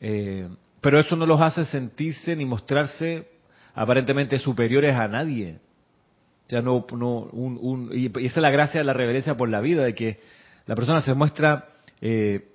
eh, 0.00 0.48
pero 0.80 0.98
eso 0.98 1.16
no 1.16 1.24
los 1.24 1.40
hace 1.40 1.64
sentirse 1.64 2.36
ni 2.36 2.44
mostrarse 2.44 3.28
aparentemente 3.74 4.38
superiores 4.38 4.94
a 4.94 5.08
nadie. 5.08 5.58
O 6.46 6.50
sea, 6.50 6.60
no, 6.60 6.86
no, 6.92 7.20
un, 7.32 7.90
y 7.92 8.06
esa 8.06 8.18
es 8.18 8.42
la 8.42 8.50
gracia 8.50 8.80
de 8.80 8.84
la 8.84 8.92
reverencia 8.92 9.36
por 9.36 9.48
la 9.48 9.60
vida, 9.60 9.82
de 9.82 9.94
que 9.94 10.20
la 10.66 10.74
persona 10.74 11.00
se 11.00 11.14
muestra 11.14 11.68
eh, 12.02 12.48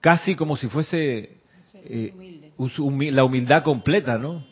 casi 0.00 0.34
como 0.34 0.56
si 0.56 0.68
fuese 0.68 1.36
eh, 1.74 2.45
la 2.58 3.24
humildad 3.24 3.62
completa, 3.62 4.18
¿no? 4.18 4.44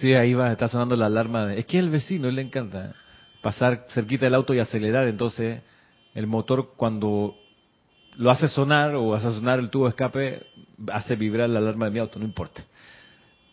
Sí, 0.00 0.12
ahí 0.14 0.34
va, 0.34 0.50
está 0.52 0.68
sonando 0.68 0.96
la 0.96 1.06
alarma. 1.06 1.54
Es 1.54 1.66
que 1.66 1.78
el 1.78 1.90
vecino, 1.90 2.28
él 2.28 2.36
le 2.36 2.42
encanta 2.42 2.94
pasar 3.40 3.86
cerquita 3.90 4.26
del 4.26 4.34
auto 4.34 4.52
y 4.52 4.58
acelerar, 4.58 5.06
entonces 5.06 5.62
el 6.14 6.26
motor 6.26 6.72
cuando 6.76 7.36
lo 8.16 8.30
hace 8.30 8.48
sonar 8.48 8.96
o 8.96 9.14
hace 9.14 9.30
sonar 9.30 9.60
el 9.60 9.70
tubo 9.70 9.84
de 9.84 9.90
escape, 9.90 10.46
hace 10.92 11.14
vibrar 11.14 11.48
la 11.48 11.60
alarma 11.60 11.86
de 11.86 11.92
mi 11.92 11.98
auto, 12.00 12.18
no 12.18 12.24
importa. 12.24 12.62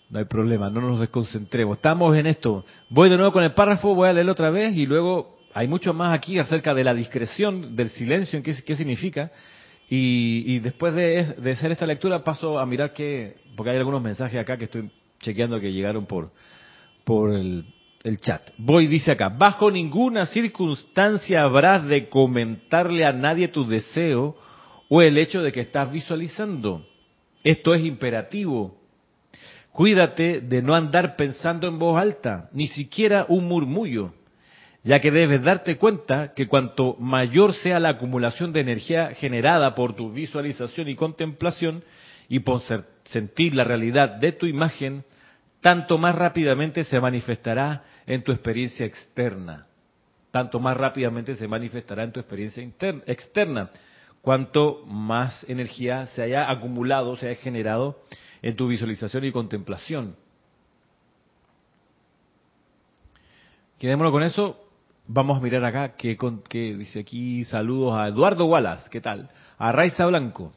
No 0.10 0.20
hay 0.20 0.26
problema, 0.26 0.70
no 0.70 0.82
nos 0.82 1.00
desconcentremos. 1.00 1.78
Estamos 1.78 2.16
en 2.16 2.28
esto. 2.28 2.66
Voy 2.90 3.10
de 3.10 3.18
nuevo 3.18 3.32
con 3.32 3.44
el 3.44 3.54
párrafo, 3.54 3.94
voy 3.94 4.10
a 4.10 4.14
leerlo 4.14 4.32
otra 4.32 4.50
vez 4.50 4.76
y 4.76 4.86
luego 4.86 5.38
hay 5.54 5.68
mucho 5.68 5.94
más 5.94 6.14
aquí 6.14 6.40
acerca 6.40 6.74
de 6.74 6.84
la 6.84 6.94
discreción, 6.94 7.76
del 7.76 7.90
silencio, 7.90 8.42
qué, 8.42 8.56
qué 8.64 8.76
significa. 8.76 9.32
Y, 9.90 10.60
después 10.60 10.96
de, 10.96 11.52
hacer 11.52 11.72
esta 11.72 11.86
lectura 11.86 12.24
paso 12.24 12.58
a 12.58 12.66
mirar 12.66 12.94
que, 12.94 13.36
porque 13.56 13.72
hay 13.72 13.78
algunos 13.78 14.02
mensajes 14.02 14.40
acá 14.40 14.58
que 14.58 14.66
estoy 14.66 14.90
chequeando 15.20 15.60
que 15.60 15.72
llegaron 15.72 16.06
por, 16.06 16.32
por 17.04 17.34
el, 17.34 17.66
el 18.04 18.18
chat. 18.18 18.50
Voy, 18.58 18.88
dice 18.88 19.12
acá, 19.12 19.30
bajo 19.30 19.70
ninguna 19.70 20.26
circunstancia 20.26 21.44
habrás 21.44 21.86
de 21.86 22.10
comentarle 22.10 23.06
a 23.06 23.14
nadie 23.14 23.48
tu 23.48 23.66
deseo 23.66 24.36
o 24.90 25.02
el 25.02 25.18
hecho 25.18 25.44
de 25.44 25.52
que 25.52 25.62
estás 25.62 25.92
visualizando. 25.92 26.86
Esto 27.44 27.76
es 27.76 27.84
imperativo. 27.84 28.76
Cuídate 29.72 30.42
de 30.42 30.62
no 30.64 30.74
andar 30.74 31.16
pensando 31.16 31.68
en 31.68 31.78
voz 31.78 32.02
alta, 32.02 32.50
ni 32.54 32.68
siquiera 32.68 33.26
un 33.30 33.48
murmullo 33.48 34.14
ya 34.86 35.00
que 35.00 35.10
debes 35.10 35.42
darte 35.42 35.78
cuenta 35.78 36.28
que 36.36 36.48
cuanto 36.48 36.96
mayor 37.00 37.54
sea 37.56 37.80
la 37.80 37.90
acumulación 37.90 38.54
de 38.54 38.62
energía 38.62 39.16
generada 39.16 39.74
por 39.74 39.96
tu 39.96 40.12
visualización 40.12 40.88
y 40.88 40.96
contemplación 40.96 41.84
y 42.30 42.40
por 42.40 42.62
sentir 43.06 43.56
la 43.56 43.64
realidad 43.64 44.10
de 44.20 44.32
tu 44.32 44.46
imagen, 44.46 45.04
tanto 45.60 45.98
más 45.98 46.14
rápidamente 46.14 46.84
se 46.84 47.00
manifestará 47.00 47.84
en 48.06 48.24
tu 48.24 48.32
experiencia 48.32 48.86
externa. 48.86 49.66
Tanto 50.30 50.60
más 50.60 50.78
rápidamente 50.78 51.34
se 51.34 51.48
manifestará 51.48 52.04
en 52.04 52.12
tu 52.12 52.20
experiencia 52.20 52.64
externa. 53.08 53.72
Cuanto 54.22 54.84
más 54.86 55.44
energía 55.50 56.06
se 56.08 56.22
haya 56.22 56.52
acumulado, 56.52 57.16
se 57.16 57.30
haya 57.30 57.42
generado 57.42 58.02
en 58.44 58.56
tu 58.56 58.68
visualización 58.68 59.26
y 59.26 59.32
contemplación. 59.32 60.16
Quedémonos 63.80 64.12
con 64.12 64.22
eso. 64.22 64.65
Vamos 65.08 65.38
a 65.38 65.40
mirar 65.40 65.64
acá 65.64 65.96
que, 65.96 66.18
dice 66.50 67.02
aquí 67.02 67.46
saludos 67.46 67.96
a 67.96 68.08
Eduardo 68.08 68.48
Wallace, 68.48 68.90
¿qué 68.90 69.02
tal? 69.02 69.30
A 69.60 69.72
Raiza 69.72 70.08
Blanco, 70.08 70.52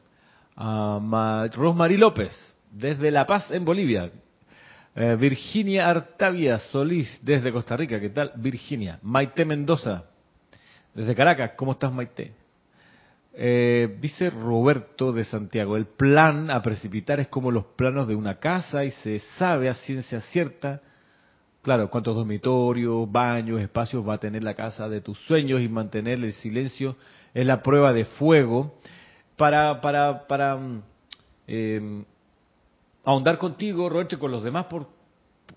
a 0.57 1.47
Rosmarie 1.53 1.99
López, 1.99 2.33
desde 2.71 3.11
La 3.11 3.27
Paz 3.27 3.51
en 3.51 3.67
Bolivia. 3.67 4.11
Eh, 4.97 5.17
Virginia 5.21 5.91
Artavia 5.91 6.59
Solís, 6.61 7.21
desde 7.23 7.53
Costa 7.53 7.77
Rica, 7.77 8.01
¿qué 8.01 8.09
tal? 8.09 8.33
Virginia. 8.37 8.99
Maite 9.03 9.45
Mendoza, 9.45 10.05
desde 10.95 11.15
Caracas, 11.15 11.53
¿cómo 11.55 11.73
estás 11.73 11.93
Maite? 11.93 12.33
Eh, 13.35 13.99
dice 14.01 14.31
Roberto 14.31 15.13
de 15.13 15.25
Santiago, 15.25 15.77
el 15.77 15.87
plan 15.87 16.51
a 16.51 16.63
precipitar 16.63 17.21
es 17.21 17.29
como 17.29 17.51
los 17.51 17.67
planos 17.77 18.09
de 18.09 18.15
una 18.15 18.37
casa 18.39 18.83
y 18.83 18.93
se 18.93 19.19
sabe 19.37 19.69
a 19.69 19.75
ciencia 19.75 20.23
cierta 20.23 20.81
Claro, 21.63 21.91
cuántos 21.91 22.15
dormitorios, 22.15 23.11
baños, 23.11 23.61
espacios 23.61 24.07
va 24.07 24.15
a 24.15 24.19
tener 24.19 24.45
la 24.45 24.55
casa 24.55 24.89
de 24.89 25.01
tus 25.01 25.19
sueños 25.27 25.61
y 25.61 25.69
mantener 25.69 26.23
el 26.23 26.33
silencio 26.35 26.97
es 27.35 27.45
la 27.47 27.63
prueba 27.63 27.93
de 27.93 28.05
fuego. 28.05 28.79
Para, 29.37 29.81
para, 29.81 30.27
para 30.27 30.57
mm, 30.57 30.83
em, 31.47 32.05
ahondar 33.05 33.39
contigo, 33.39 33.89
Roberto, 33.89 34.15
y 34.15 34.19
con 34.19 34.31
los 34.31 34.43
demás, 34.43 34.67
por, 34.67 34.89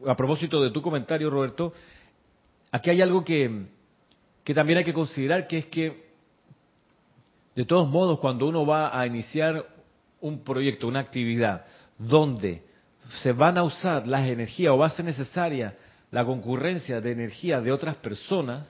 a 0.08 0.16
propósito 0.16 0.62
de 0.62 0.72
tu 0.72 0.82
comentario, 0.82 1.30
Roberto, 1.30 1.74
aquí 2.72 2.90
hay 2.90 3.02
algo 3.02 3.24
que, 3.24 3.68
que 4.44 4.54
también 4.54 4.80
hay 4.80 4.86
que 4.86 4.94
considerar, 4.94 5.48
que 5.48 5.60
es 5.60 5.66
que, 5.68 6.10
de 7.56 7.66
todos 7.66 7.88
modos, 7.88 8.20
cuando 8.20 8.48
uno 8.48 8.66
va 8.66 9.00
a 9.00 9.06
iniciar 9.06 9.66
un 10.20 10.44
proyecto, 10.44 10.88
una 10.88 11.00
actividad, 11.00 11.66
donde 11.98 12.64
se 13.22 13.34
van 13.34 13.58
a 13.58 13.64
usar 13.64 14.08
las 14.08 14.28
energías 14.28 14.74
o 14.74 14.78
va 14.78 14.88
a 14.88 14.90
ser 14.90 15.06
necesaria 15.06 15.76
la 16.12 16.26
concurrencia 16.26 17.02
de 17.02 17.12
energía 17.12 17.62
de 17.62 17.72
otras 17.72 17.96
personas, 17.96 18.70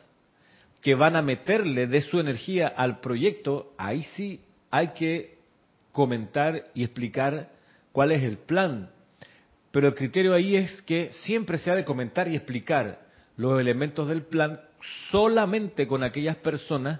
que 0.81 0.95
van 0.95 1.15
a 1.15 1.21
meterle 1.21 1.87
de 1.87 2.01
su 2.01 2.19
energía 2.19 2.67
al 2.67 2.99
proyecto, 3.01 3.73
ahí 3.77 4.03
sí 4.15 4.41
hay 4.71 4.89
que 4.89 5.37
comentar 5.91 6.69
y 6.73 6.83
explicar 6.83 7.49
cuál 7.91 8.11
es 8.11 8.23
el 8.23 8.37
plan. 8.37 8.89
Pero 9.71 9.87
el 9.87 9.95
criterio 9.95 10.33
ahí 10.33 10.55
es 10.55 10.81
que 10.83 11.11
siempre 11.11 11.57
se 11.57 11.71
ha 11.71 11.75
de 11.75 11.85
comentar 11.85 12.27
y 12.27 12.35
explicar 12.35 12.99
los 13.37 13.59
elementos 13.59 14.07
del 14.07 14.23
plan 14.23 14.59
solamente 15.11 15.87
con 15.87 16.03
aquellas 16.03 16.37
personas 16.37 16.99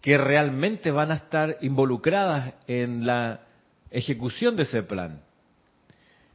que 0.00 0.16
realmente 0.16 0.90
van 0.90 1.12
a 1.12 1.16
estar 1.16 1.58
involucradas 1.60 2.54
en 2.66 3.06
la 3.06 3.40
ejecución 3.90 4.56
de 4.56 4.62
ese 4.62 4.82
plan. 4.82 5.20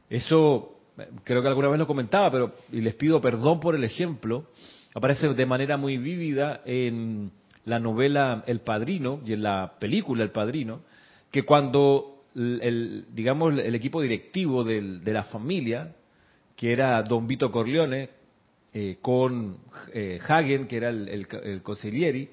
Eso 0.08 0.75
creo 1.24 1.42
que 1.42 1.48
alguna 1.48 1.68
vez 1.68 1.78
lo 1.78 1.86
comentaba, 1.86 2.30
pero 2.30 2.52
y 2.72 2.80
les 2.80 2.94
pido 2.94 3.20
perdón 3.20 3.60
por 3.60 3.74
el 3.74 3.84
ejemplo, 3.84 4.46
aparece 4.94 5.28
de 5.28 5.46
manera 5.46 5.76
muy 5.76 5.98
vívida 5.98 6.62
en 6.64 7.30
la 7.64 7.78
novela 7.80 8.44
El 8.46 8.60
Padrino 8.60 9.20
y 9.24 9.32
en 9.32 9.42
la 9.42 9.74
película 9.78 10.22
El 10.22 10.30
Padrino, 10.30 10.80
que 11.30 11.44
cuando 11.44 12.24
el, 12.34 13.06
digamos 13.12 13.58
el 13.58 13.74
equipo 13.74 14.00
directivo 14.00 14.64
de 14.64 15.12
la 15.12 15.24
familia, 15.24 15.94
que 16.54 16.72
era 16.72 17.02
Don 17.02 17.26
Vito 17.26 17.50
Corleone, 17.50 18.10
eh, 18.78 18.98
con 19.00 19.56
eh, 19.94 20.20
Hagen, 20.26 20.66
que 20.66 20.76
era 20.76 20.90
el, 20.90 21.08
el, 21.08 21.62
consiglieri, 21.62 22.28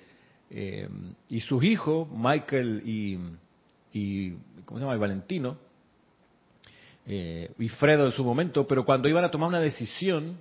eh, 0.50 0.90
y 1.30 1.40
sus 1.40 1.64
hijos, 1.64 2.08
Michael 2.12 2.82
y, 2.86 3.18
y, 3.94 4.34
¿cómo 4.66 4.78
se 4.78 4.86
llama? 4.86 4.98
Valentino, 4.98 5.58
y 7.06 7.70
Fredo 7.80 8.06
en 8.06 8.12
su 8.14 8.24
momento, 8.24 8.66
pero 8.68 8.86
cuando 8.86 9.10
iban 9.10 9.24
a 9.24 9.32
tomar 9.32 9.50
una 9.50 9.60
decisión, 9.60 10.38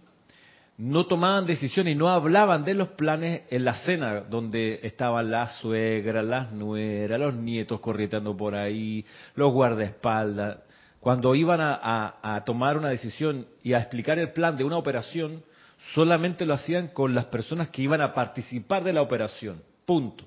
no 0.78 1.06
tomaban 1.06 1.46
decisiones 1.46 1.94
y 1.94 1.96
no 1.96 2.08
hablaban 2.08 2.64
de 2.64 2.74
los 2.74 2.88
planes 2.88 3.42
en 3.50 3.64
la 3.64 3.74
cena, 3.74 4.20
donde 4.20 4.80
estaban 4.82 5.30
las 5.30 5.56
suegras, 5.58 6.24
las 6.24 6.52
nueras, 6.52 7.20
los 7.20 7.34
nietos 7.34 7.80
corriendo 7.80 8.36
por 8.36 8.54
ahí, 8.54 9.04
los 9.34 9.52
guardaespaldas. 9.52 10.58
Cuando 10.98 11.34
iban 11.34 11.60
a, 11.60 12.14
a, 12.22 12.44
tomar 12.44 12.76
una 12.76 12.88
decisión 12.88 13.46
y 13.62 13.72
a 13.72 13.78
explicar 13.78 14.18
el 14.18 14.32
plan 14.32 14.56
de 14.56 14.64
una 14.64 14.76
operación, 14.76 15.42
solamente 15.94 16.46
lo 16.46 16.54
hacían 16.54 16.88
con 16.88 17.14
las 17.14 17.26
personas 17.26 17.68
que 17.68 17.82
iban 17.82 18.00
a 18.00 18.14
participar 18.14 18.84
de 18.84 18.92
la 18.92 19.02
operación. 19.02 19.62
Punto. 19.84 20.24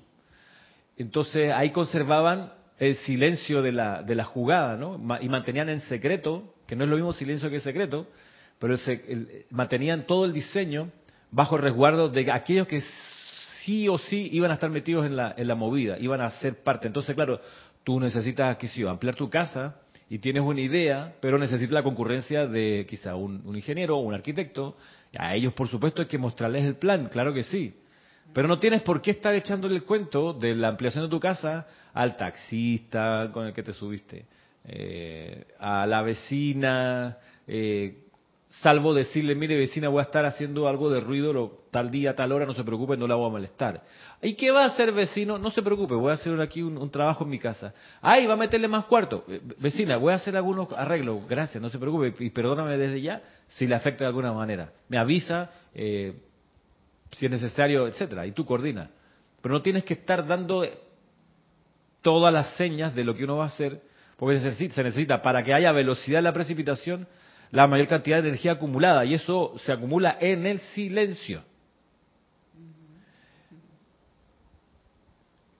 Entonces 0.98 1.50
ahí 1.52 1.70
conservaban 1.70 2.52
el 2.78 2.94
silencio 2.96 3.62
de 3.62 3.72
la, 3.72 4.02
de 4.02 4.14
la 4.14 4.24
jugada, 4.24 4.76
¿no? 4.76 5.00
Y 5.20 5.28
mantenían 5.28 5.68
en 5.68 5.80
secreto, 5.82 6.54
que 6.66 6.76
no 6.76 6.84
es 6.84 6.90
lo 6.90 6.96
mismo 6.96 7.12
silencio 7.12 7.50
que 7.50 7.60
secreto, 7.60 8.06
pero 8.58 8.76
mantenían 9.50 10.06
todo 10.06 10.24
el 10.24 10.32
diseño 10.32 10.90
bajo 11.30 11.56
resguardo 11.56 12.08
de 12.08 12.30
aquellos 12.30 12.66
que 12.66 12.82
sí 13.64 13.88
o 13.88 13.98
sí 13.98 14.28
iban 14.32 14.50
a 14.50 14.54
estar 14.54 14.70
metidos 14.70 15.06
en 15.06 15.16
la, 15.16 15.34
en 15.36 15.48
la 15.48 15.54
movida, 15.54 15.98
iban 15.98 16.20
a 16.20 16.30
ser 16.32 16.62
parte. 16.62 16.86
Entonces, 16.86 17.14
claro, 17.14 17.40
tú 17.84 17.98
necesitas, 18.00 18.56
qué 18.56 18.68
sé 18.68 18.86
ampliar 18.88 19.14
tu 19.14 19.28
casa 19.28 19.80
y 20.08 20.18
tienes 20.18 20.42
una 20.42 20.60
idea, 20.60 21.14
pero 21.20 21.38
necesitas 21.38 21.72
la 21.72 21.82
concurrencia 21.82 22.46
de 22.46 22.86
quizá 22.88 23.16
un, 23.16 23.42
un 23.44 23.56
ingeniero 23.56 23.96
o 23.96 24.00
un 24.00 24.14
arquitecto. 24.14 24.76
A 25.18 25.34
ellos, 25.34 25.52
por 25.52 25.68
supuesto, 25.68 26.02
hay 26.02 26.08
que 26.08 26.18
mostrarles 26.18 26.64
el 26.64 26.76
plan, 26.76 27.08
claro 27.08 27.34
que 27.34 27.42
sí. 27.42 27.74
Pero 28.32 28.48
no 28.48 28.58
tienes 28.58 28.82
por 28.82 29.00
qué 29.00 29.12
estar 29.12 29.34
echándole 29.34 29.76
el 29.76 29.84
cuento 29.84 30.32
de 30.32 30.54
la 30.54 30.68
ampliación 30.68 31.04
de 31.04 31.10
tu 31.10 31.20
casa 31.20 31.66
al 31.94 32.16
taxista 32.16 33.30
con 33.32 33.46
el 33.46 33.52
que 33.52 33.62
te 33.62 33.72
subiste, 33.72 34.26
eh, 34.64 35.46
a 35.58 35.86
la 35.86 36.02
vecina, 36.02 37.16
eh, 37.46 38.06
salvo 38.60 38.94
decirle, 38.94 39.34
mire 39.34 39.56
vecina, 39.56 39.88
voy 39.88 40.00
a 40.00 40.02
estar 40.02 40.24
haciendo 40.24 40.68
algo 40.68 40.90
de 40.90 41.00
ruido 41.00 41.64
tal 41.70 41.90
día, 41.90 42.14
tal 42.14 42.32
hora, 42.32 42.46
no 42.46 42.54
se 42.54 42.64
preocupe, 42.64 42.96
no 42.96 43.06
la 43.06 43.14
voy 43.14 43.26
a 43.28 43.32
molestar. 43.32 43.82
¿Y 44.22 44.34
qué 44.34 44.50
va 44.50 44.64
a 44.64 44.66
hacer 44.66 44.92
vecino? 44.92 45.38
No 45.38 45.50
se 45.50 45.62
preocupe, 45.62 45.94
voy 45.94 46.10
a 46.10 46.14
hacer 46.14 46.40
aquí 46.40 46.62
un, 46.62 46.90
trabajo 46.90 47.24
en 47.24 47.30
mi 47.30 47.38
casa. 47.38 47.74
Ay, 48.00 48.26
va 48.26 48.34
a 48.34 48.36
meterle 48.36 48.68
más 48.68 48.86
cuarto. 48.86 49.24
Eh, 49.28 49.40
vecina, 49.58 49.96
voy 49.98 50.12
a 50.12 50.16
hacer 50.16 50.36
algunos 50.36 50.72
arreglos, 50.72 51.26
gracias, 51.28 51.62
no 51.62 51.68
se 51.68 51.78
preocupe, 51.78 52.14
y 52.18 52.30
perdóname 52.30 52.78
desde 52.78 53.00
ya 53.00 53.22
si 53.48 53.66
le 53.66 53.74
afecta 53.74 54.04
de 54.04 54.08
alguna 54.08 54.32
manera. 54.32 54.72
Me 54.88 54.98
avisa 54.98 55.50
eh, 55.74 56.14
si 57.12 57.26
es 57.26 57.30
necesario, 57.30 57.86
etcétera, 57.86 58.26
y 58.26 58.32
tú 58.32 58.44
coordinas. 58.44 58.90
Pero 59.40 59.54
no 59.54 59.62
tienes 59.62 59.84
que 59.84 59.94
estar 59.94 60.26
dando 60.26 60.64
todas 62.02 62.32
las 62.32 62.56
señas 62.56 62.94
de 62.94 63.04
lo 63.04 63.14
que 63.14 63.24
uno 63.24 63.38
va 63.38 63.44
a 63.44 63.48
hacer, 63.48 63.80
porque 64.16 64.38
se 64.38 64.82
necesita, 64.82 65.22
para 65.22 65.42
que 65.42 65.52
haya 65.52 65.72
velocidad 65.72 66.18
en 66.18 66.24
la 66.24 66.32
precipitación, 66.32 67.06
la 67.50 67.66
mayor 67.66 67.88
cantidad 67.88 68.22
de 68.22 68.28
energía 68.28 68.52
acumulada 68.52 69.04
y 69.04 69.14
eso 69.14 69.54
se 69.58 69.72
acumula 69.72 70.16
en 70.20 70.46
el 70.46 70.60
silencio. 70.60 71.42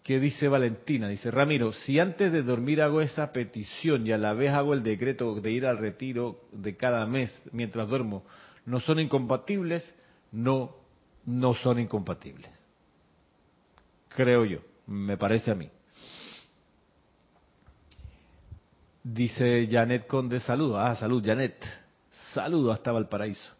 ¿Qué 0.06 0.20
dice 0.20 0.46
Valentina? 0.46 1.08
Dice 1.08 1.32
Ramiro, 1.32 1.72
si 1.72 1.98
antes 1.98 2.30
de 2.30 2.44
dormir 2.44 2.80
hago 2.80 3.00
esa 3.00 3.32
petición 3.32 4.06
y 4.06 4.12
a 4.12 4.18
la 4.18 4.34
vez 4.34 4.52
hago 4.52 4.72
el 4.72 4.84
decreto 4.84 5.34
de 5.40 5.50
ir 5.50 5.66
al 5.66 5.78
retiro 5.78 6.42
de 6.52 6.76
cada 6.76 7.06
mes 7.06 7.36
mientras 7.50 7.88
duermo, 7.88 8.24
¿no 8.64 8.78
son 8.78 9.00
incompatibles? 9.00 9.84
No, 10.30 10.76
no 11.26 11.54
son 11.54 11.78
incompatibles. 11.78 12.50
Creo 14.08 14.44
yo, 14.44 14.60
me 14.86 15.16
parece 15.16 15.50
a 15.50 15.54
mí. 15.54 15.68
Dice 19.02 19.68
Janet 19.70 20.06
Conde, 20.06 20.40
saludo. 20.40 20.78
Ah, 20.78 20.94
salud, 20.96 21.22
Janet. 21.24 21.64
Saludo 22.32 22.72
hasta 22.72 22.92
Valparaíso. 22.92 23.54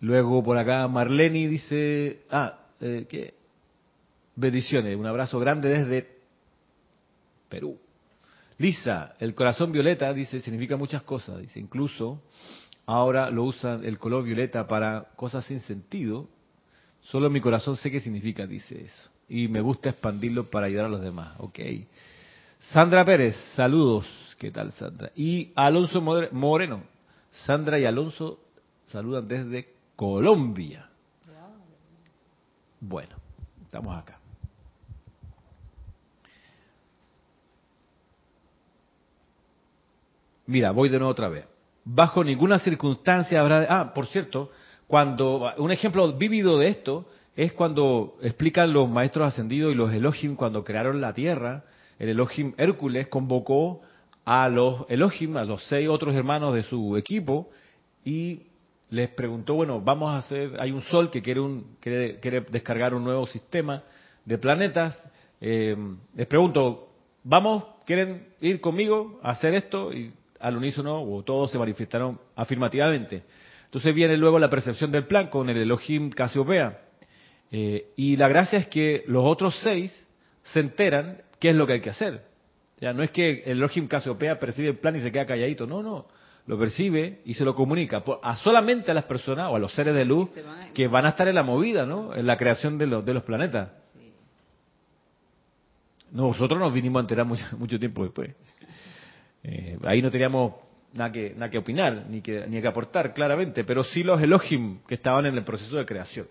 Luego 0.00 0.42
por 0.42 0.58
acá 0.58 0.86
Marleni 0.88 1.46
dice, 1.46 2.24
ah, 2.30 2.58
eh, 2.80 3.06
¿qué? 3.08 3.34
Bendiciones, 4.36 4.96
un 4.96 5.06
abrazo 5.06 5.40
grande 5.40 5.68
desde 5.68 6.08
Perú. 7.48 7.78
Lisa, 8.58 9.14
el 9.18 9.34
corazón 9.34 9.72
violeta, 9.72 10.12
dice, 10.12 10.40
significa 10.40 10.76
muchas 10.76 11.02
cosas. 11.02 11.38
Dice, 11.40 11.58
incluso 11.58 12.22
ahora 12.86 13.30
lo 13.30 13.44
usan 13.44 13.84
el 13.84 13.98
color 13.98 14.24
violeta 14.24 14.66
para 14.66 15.08
cosas 15.16 15.44
sin 15.44 15.60
sentido. 15.60 16.28
Solo 17.10 17.30
mi 17.30 17.40
corazón 17.40 17.76
sé 17.78 17.90
qué 17.90 18.00
significa, 18.00 18.46
dice 18.46 18.82
eso. 18.84 19.10
Y 19.30 19.48
me 19.48 19.62
gusta 19.62 19.88
expandirlo 19.88 20.50
para 20.50 20.66
ayudar 20.66 20.86
a 20.86 20.90
los 20.90 21.00
demás. 21.00 21.34
Ok. 21.38 21.58
Sandra 22.58 23.04
Pérez, 23.04 23.34
saludos. 23.54 24.06
¿Qué 24.38 24.50
tal, 24.50 24.72
Sandra? 24.72 25.10
Y 25.16 25.50
Alonso 25.54 26.02
Moreno. 26.02 26.82
Sandra 27.30 27.78
y 27.78 27.86
Alonso 27.86 28.40
saludan 28.88 29.26
desde 29.26 29.72
Colombia. 29.96 30.88
Bueno, 32.80 33.16
estamos 33.64 33.96
acá. 33.96 34.18
Mira, 40.46 40.72
voy 40.72 40.90
de 40.90 40.98
nuevo 40.98 41.10
otra 41.10 41.28
vez. 41.28 41.46
Bajo 41.84 42.22
ninguna 42.22 42.58
circunstancia 42.58 43.40
habrá... 43.40 43.66
Ah, 43.68 43.94
por 43.94 44.06
cierto, 44.06 44.50
cuando... 44.88 45.52
Un 45.58 45.70
ejemplo 45.70 46.12
vívido 46.14 46.58
de 46.58 46.68
esto 46.68 47.06
es 47.36 47.52
cuando 47.52 48.16
explican 48.20 48.72
los 48.72 48.88
maestros 48.88 49.28
ascendidos 49.28 49.72
y 49.72 49.76
los 49.76 49.92
Elohim 49.92 50.34
cuando 50.34 50.64
crearon 50.64 51.00
la 51.00 51.12
tierra. 51.12 51.62
El 52.00 52.08
Elohim 52.08 52.54
Hércules 52.56 53.06
convocó 53.06 53.82
a 54.24 54.48
los 54.48 54.84
Elohim, 54.88 55.36
a 55.36 55.44
los 55.44 55.62
seis 55.68 55.88
otros 55.88 56.16
hermanos 56.16 56.54
de 56.54 56.62
su 56.64 56.96
equipo, 56.96 57.48
y 58.04 58.42
les 58.90 59.08
preguntó, 59.10 59.54
bueno, 59.54 59.80
vamos 59.80 60.10
a 60.10 60.18
hacer, 60.18 60.60
hay 60.60 60.70
un 60.70 60.82
sol 60.82 61.10
que 61.10 61.22
quiere, 61.22 61.40
un, 61.40 61.76
quiere, 61.80 62.40
descargar 62.50 62.94
un 62.94 63.04
nuevo 63.04 63.26
sistema 63.26 63.82
de 64.24 64.36
planetas, 64.36 65.00
eh, 65.40 65.76
les 66.14 66.26
pregunto, 66.26 66.88
¿vamos, 67.24 67.64
quieren 67.86 68.28
ir 68.40 68.60
conmigo 68.60 69.18
a 69.22 69.30
hacer 69.30 69.54
esto? 69.54 69.92
Y 69.92 70.12
al 70.40 70.56
unísono, 70.56 71.02
o 71.02 71.22
todos 71.22 71.50
se 71.50 71.58
manifestaron 71.58 72.18
afirmativamente. 72.36 73.22
Entonces 73.68 73.94
viene 73.94 74.16
luego 74.16 74.38
la 74.38 74.48
percepción 74.48 74.90
del 74.90 75.06
plan 75.06 75.28
con 75.28 75.50
el 75.50 75.58
Elohim 75.58 76.08
Casiopea. 76.08 76.80
Eh, 77.52 77.90
y 77.96 78.16
la 78.16 78.26
gracia 78.26 78.58
es 78.58 78.66
que 78.68 79.04
los 79.06 79.24
otros 79.26 79.58
seis 79.62 80.06
se 80.42 80.60
enteran 80.60 81.20
qué 81.38 81.50
es 81.50 81.54
lo 81.54 81.66
que 81.66 81.74
hay 81.74 81.80
que 81.82 81.90
hacer. 81.90 82.22
Ya 82.80 82.94
no 82.94 83.02
es 83.02 83.10
que 83.10 83.42
el 83.44 83.58
Elohim 83.58 83.86
Casiopea 83.86 84.38
percibe 84.38 84.68
el 84.68 84.78
plan 84.78 84.96
y 84.96 85.00
se 85.00 85.12
queda 85.12 85.26
calladito, 85.26 85.66
no, 85.66 85.82
no, 85.82 86.06
lo 86.46 86.58
percibe 86.58 87.20
y 87.26 87.34
se 87.34 87.44
lo 87.44 87.54
comunica 87.54 88.02
a 88.22 88.36
solamente 88.36 88.90
a 88.90 88.94
las 88.94 89.04
personas 89.04 89.50
o 89.50 89.56
a 89.56 89.58
los 89.58 89.74
seres 89.74 89.94
de 89.94 90.06
luz 90.06 90.30
que 90.74 90.88
van 90.88 91.04
a 91.04 91.10
estar 91.10 91.28
en 91.28 91.34
la 91.34 91.42
movida, 91.42 91.84
¿no? 91.84 92.14
En 92.14 92.26
la 92.26 92.38
creación 92.38 92.78
de 92.78 92.86
los, 92.86 93.04
de 93.04 93.12
los 93.12 93.22
planetas. 93.24 93.70
Nosotros 96.10 96.58
nos 96.58 96.72
vinimos 96.72 96.98
a 96.98 97.00
enterar 97.02 97.26
mucho, 97.26 97.78
tiempo 97.78 98.02
después. 98.02 98.34
Eh, 99.42 99.78
ahí 99.84 100.00
no 100.00 100.10
teníamos 100.10 100.54
nada 100.92 101.10
que, 101.12 101.58
opinar, 101.58 102.06
ni 102.08 102.20
que, 102.20 102.46
ni 102.46 102.60
que 102.60 102.68
aportar 102.68 103.12
claramente, 103.12 103.64
pero 103.64 103.84
sí 103.84 104.02
los 104.02 104.20
Elohim 104.20 104.80
que 104.86 104.94
estaban 104.94 105.26
en 105.26 105.34
el 105.36 105.44
proceso 105.44 105.76
de 105.76 105.86
creación. 105.86 106.26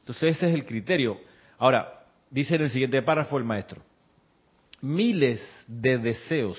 Entonces 0.00 0.36
ese 0.36 0.48
es 0.48 0.54
el 0.54 0.64
criterio. 0.64 1.18
Ahora, 1.58 2.04
dice 2.30 2.56
en 2.56 2.62
el 2.62 2.70
siguiente 2.70 3.02
párrafo 3.02 3.38
el 3.38 3.44
maestro 3.44 3.82
miles 4.80 5.40
de 5.66 5.98
deseos, 5.98 6.58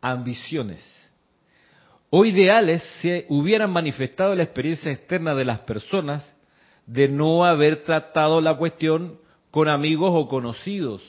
ambiciones 0.00 0.84
o 2.10 2.24
ideales 2.24 2.82
se 3.00 3.26
hubieran 3.28 3.72
manifestado 3.72 4.32
en 4.32 4.38
la 4.38 4.44
experiencia 4.44 4.92
externa 4.92 5.34
de 5.34 5.44
las 5.44 5.60
personas 5.60 6.36
de 6.86 7.08
no 7.08 7.44
haber 7.44 7.82
tratado 7.82 8.40
la 8.40 8.56
cuestión 8.56 9.18
con 9.50 9.68
amigos 9.68 10.10
o 10.14 10.28
conocidos. 10.28 11.02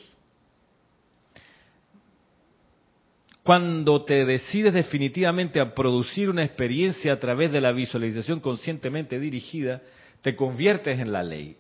Cuando 3.46 4.04
te 4.06 4.26
decides 4.26 4.74
definitivamente 4.74 5.60
a 5.60 5.76
producir 5.76 6.32
una 6.32 6.44
experiencia 6.44 7.14
a 7.14 7.20
través 7.20 7.52
de 7.52 7.62
la 7.62 7.74
visualización 7.74 8.40
conscientemente 8.40 9.20
dirigida, 9.20 9.84
te 10.24 10.36
conviertes 10.36 10.98
en 10.98 11.12
la 11.12 11.22
ley. 11.22 11.56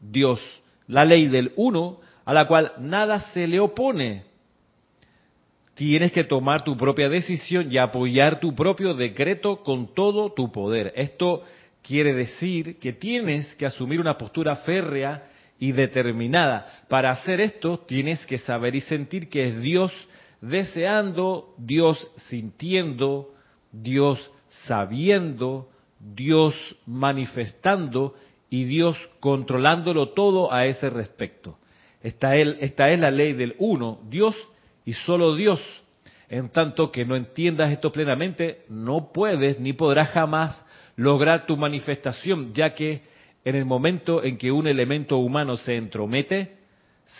Dios, 0.00 0.40
la 0.86 1.04
ley 1.04 1.26
del 1.26 1.50
uno, 1.56 1.98
a 2.24 2.32
la 2.32 2.46
cual 2.46 2.70
nada 2.78 3.18
se 3.32 3.48
le 3.48 3.58
opone. 3.58 4.26
Tienes 5.74 6.12
que 6.12 6.22
tomar 6.22 6.62
tu 6.62 6.76
propia 6.76 7.08
decisión 7.08 7.66
y 7.68 7.78
apoyar 7.78 8.38
tu 8.38 8.54
propio 8.54 8.94
decreto 8.94 9.64
con 9.64 9.92
todo 9.94 10.32
tu 10.34 10.52
poder. 10.52 10.92
Esto 10.94 11.42
quiere 11.82 12.14
decir 12.14 12.78
que 12.78 12.92
tienes 12.92 13.56
que 13.56 13.66
asumir 13.66 14.00
una 14.00 14.16
postura 14.16 14.54
férrea 14.54 15.28
y 15.58 15.72
determinada. 15.72 16.84
Para 16.88 17.10
hacer 17.10 17.40
esto 17.40 17.80
tienes 17.80 18.24
que 18.24 18.38
saber 18.38 18.76
y 18.76 18.82
sentir 18.82 19.28
que 19.28 19.48
es 19.48 19.60
Dios 19.60 19.92
deseando, 20.40 21.54
Dios 21.58 22.06
sintiendo, 22.28 23.34
Dios 23.72 24.30
sabiendo, 24.66 25.68
Dios 25.98 26.54
manifestando 26.86 28.14
y 28.50 28.64
Dios 28.64 28.96
controlándolo 29.20 30.10
todo 30.10 30.52
a 30.52 30.66
ese 30.66 30.90
respecto. 30.90 31.58
Esta 32.02 32.36
es, 32.36 33.00
la 33.00 33.10
ley 33.10 33.32
del 33.32 33.56
uno, 33.58 34.00
Dios 34.08 34.34
y 34.84 34.92
solo 34.92 35.34
Dios. 35.34 35.60
En 36.28 36.50
tanto 36.50 36.92
que 36.92 37.04
no 37.04 37.16
entiendas 37.16 37.72
esto 37.72 37.90
plenamente, 37.90 38.64
no 38.68 39.12
puedes 39.12 39.58
ni 39.60 39.72
podrás 39.72 40.10
jamás 40.10 40.64
lograr 40.96 41.46
tu 41.46 41.56
manifestación, 41.56 42.52
ya 42.52 42.74
que 42.74 43.02
en 43.44 43.56
el 43.56 43.64
momento 43.64 44.22
en 44.22 44.36
que 44.36 44.52
un 44.52 44.66
elemento 44.66 45.16
humano 45.18 45.56
se 45.56 45.76
entromete, 45.76 46.57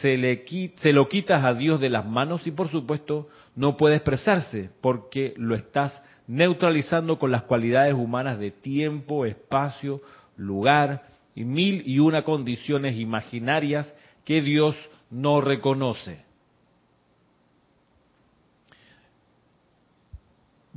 se, 0.01 0.93
lo 0.93 1.09
quitas 1.09 1.45
a 1.45 1.55
Dios 1.55 1.81
de 1.81 1.89
las 1.89 2.07
manos 2.07 2.47
y 2.47 2.51
por 2.51 2.69
supuesto 2.69 3.29
no 3.57 3.77
puede 3.77 3.97
expresarse 3.97 4.71
porque 4.81 5.35
lo 5.37 5.55
estás 5.55 6.03
neutralizando 6.27 7.19
con 7.19 7.33
las 7.33 7.43
cualidades 7.43 7.95
humanas 7.95 8.39
de 8.39 8.51
tiempo, 8.51 9.25
espacio, 9.25 10.03
lugar 10.37 11.05
y 11.35 11.45
mil 11.45 11.83
y 11.87 11.99
una 11.99 12.23
condiciones 12.23 12.97
imaginarias 12.99 13.93
que 14.25 14.43
Dios 14.43 14.77
no 15.11 15.41
reconoce. 15.41 16.25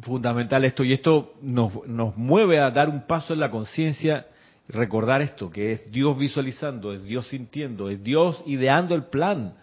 Fundamental 0.02 0.65
esto, 0.65 0.84
y 0.84 0.93
esto 0.93 1.34
nos 1.41 2.17
mueve 2.17 2.60
a 2.60 2.71
dar 2.71 2.89
un 2.89 3.06
paso 3.06 3.34
en 3.34 3.39
la 3.41 3.52
conciencia 3.52 4.26
recordar 4.71 5.21
esto, 5.21 5.49
que 5.49 5.73
es 5.73 5.91
Dios 5.91 6.17
visualizando, 6.17 6.93
es 6.93 7.03
Dios 7.03 7.27
sintiendo, 7.27 7.89
es 7.89 8.03
Dios 8.03 8.41
ideando 8.45 8.95
el 8.95 9.05
plan, 9.05 9.53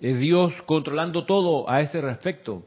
es 0.00 0.18
Dios 0.18 0.52
controlando 0.66 1.24
todo 1.24 1.68
a 1.68 1.80
ese 1.80 2.00
respecto. 2.00 2.66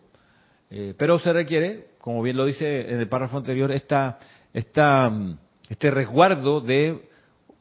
Eh, 0.71 0.93
pero 0.97 1.19
se 1.19 1.32
requiere, 1.32 1.88
como 1.99 2.21
bien 2.21 2.38
lo 2.38 2.45
dice 2.45 2.82
en 2.82 2.99
el 2.99 3.08
párrafo 3.08 3.38
anterior, 3.38 3.71
esta, 3.71 4.17
esta, 4.53 5.12
este 5.69 5.91
resguardo 5.91 6.62
de 6.62 7.08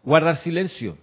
guardar 0.03 0.37
silencio 0.37 0.97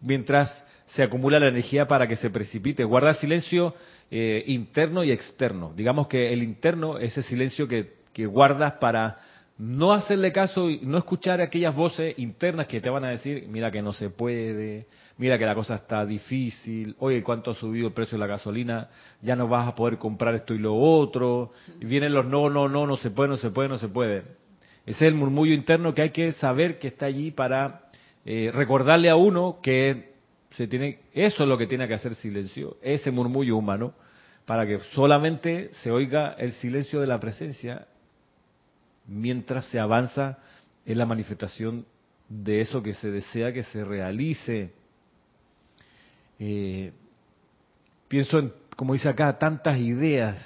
mientras 0.00 0.64
se 0.86 1.02
acumula 1.02 1.38
la 1.38 1.48
energía 1.48 1.86
para 1.86 2.06
que 2.06 2.16
se 2.16 2.30
precipite. 2.30 2.84
Guardar 2.84 3.14
silencio 3.16 3.74
eh, 4.10 4.42
interno 4.46 5.04
y 5.04 5.12
externo. 5.12 5.72
Digamos 5.76 6.08
que 6.08 6.32
el 6.32 6.42
interno, 6.42 6.98
ese 6.98 7.22
silencio 7.22 7.68
que, 7.68 7.94
que 8.12 8.26
guardas 8.26 8.74
para 8.74 9.16
no 9.58 9.92
hacerle 9.92 10.30
caso 10.30 10.70
y 10.70 10.80
no 10.82 10.98
escuchar 10.98 11.40
aquellas 11.40 11.74
voces 11.74 12.16
internas 12.18 12.68
que 12.68 12.80
te 12.80 12.88
van 12.88 13.04
a 13.04 13.10
decir, 13.10 13.46
mira 13.48 13.72
que 13.72 13.82
no 13.82 13.92
se 13.92 14.08
puede, 14.08 14.86
mira 15.16 15.36
que 15.36 15.44
la 15.44 15.54
cosa 15.56 15.74
está 15.74 16.06
difícil, 16.06 16.94
oye, 17.00 17.24
¿cuánto 17.24 17.50
ha 17.50 17.54
subido 17.54 17.88
el 17.88 17.92
precio 17.92 18.16
de 18.16 18.20
la 18.20 18.28
gasolina? 18.28 18.88
Ya 19.20 19.34
no 19.34 19.48
vas 19.48 19.66
a 19.66 19.74
poder 19.74 19.98
comprar 19.98 20.36
esto 20.36 20.54
y 20.54 20.58
lo 20.58 20.76
otro. 20.76 21.50
Y 21.80 21.86
vienen 21.86 22.14
los 22.14 22.24
no, 22.24 22.48
no, 22.48 22.68
no, 22.68 22.86
no 22.86 22.96
se 22.98 23.10
puede, 23.10 23.30
no 23.30 23.36
se 23.36 23.50
puede, 23.50 23.68
no 23.68 23.78
se 23.78 23.88
puede. 23.88 24.18
Ese 24.86 25.04
es 25.04 25.12
el 25.12 25.14
murmullo 25.14 25.52
interno 25.52 25.92
que 25.92 26.02
hay 26.02 26.10
que 26.10 26.30
saber 26.32 26.78
que 26.78 26.88
está 26.88 27.06
allí 27.06 27.32
para 27.32 27.88
eh, 28.24 28.50
recordarle 28.54 29.10
a 29.10 29.16
uno 29.16 29.58
que 29.60 30.12
se 30.52 30.68
tiene, 30.68 31.00
eso 31.12 31.42
es 31.42 31.48
lo 31.48 31.58
que 31.58 31.66
tiene 31.66 31.88
que 31.88 31.94
hacer 31.94 32.14
silencio, 32.14 32.76
ese 32.80 33.10
murmullo 33.10 33.56
humano, 33.56 33.92
para 34.46 34.66
que 34.66 34.78
solamente 34.94 35.70
se 35.82 35.90
oiga 35.90 36.36
el 36.38 36.52
silencio 36.52 37.00
de 37.00 37.06
la 37.06 37.20
presencia 37.20 37.86
mientras 39.08 39.64
se 39.66 39.80
avanza 39.80 40.38
en 40.84 40.98
la 40.98 41.06
manifestación 41.06 41.86
de 42.28 42.60
eso 42.60 42.82
que 42.82 42.94
se 42.94 43.10
desea 43.10 43.52
que 43.52 43.62
se 43.64 43.84
realice. 43.84 44.72
Eh, 46.38 46.92
pienso 48.06 48.38
en, 48.38 48.52
como 48.76 48.92
dice 48.92 49.08
acá, 49.08 49.38
tantas 49.38 49.78
ideas, 49.78 50.38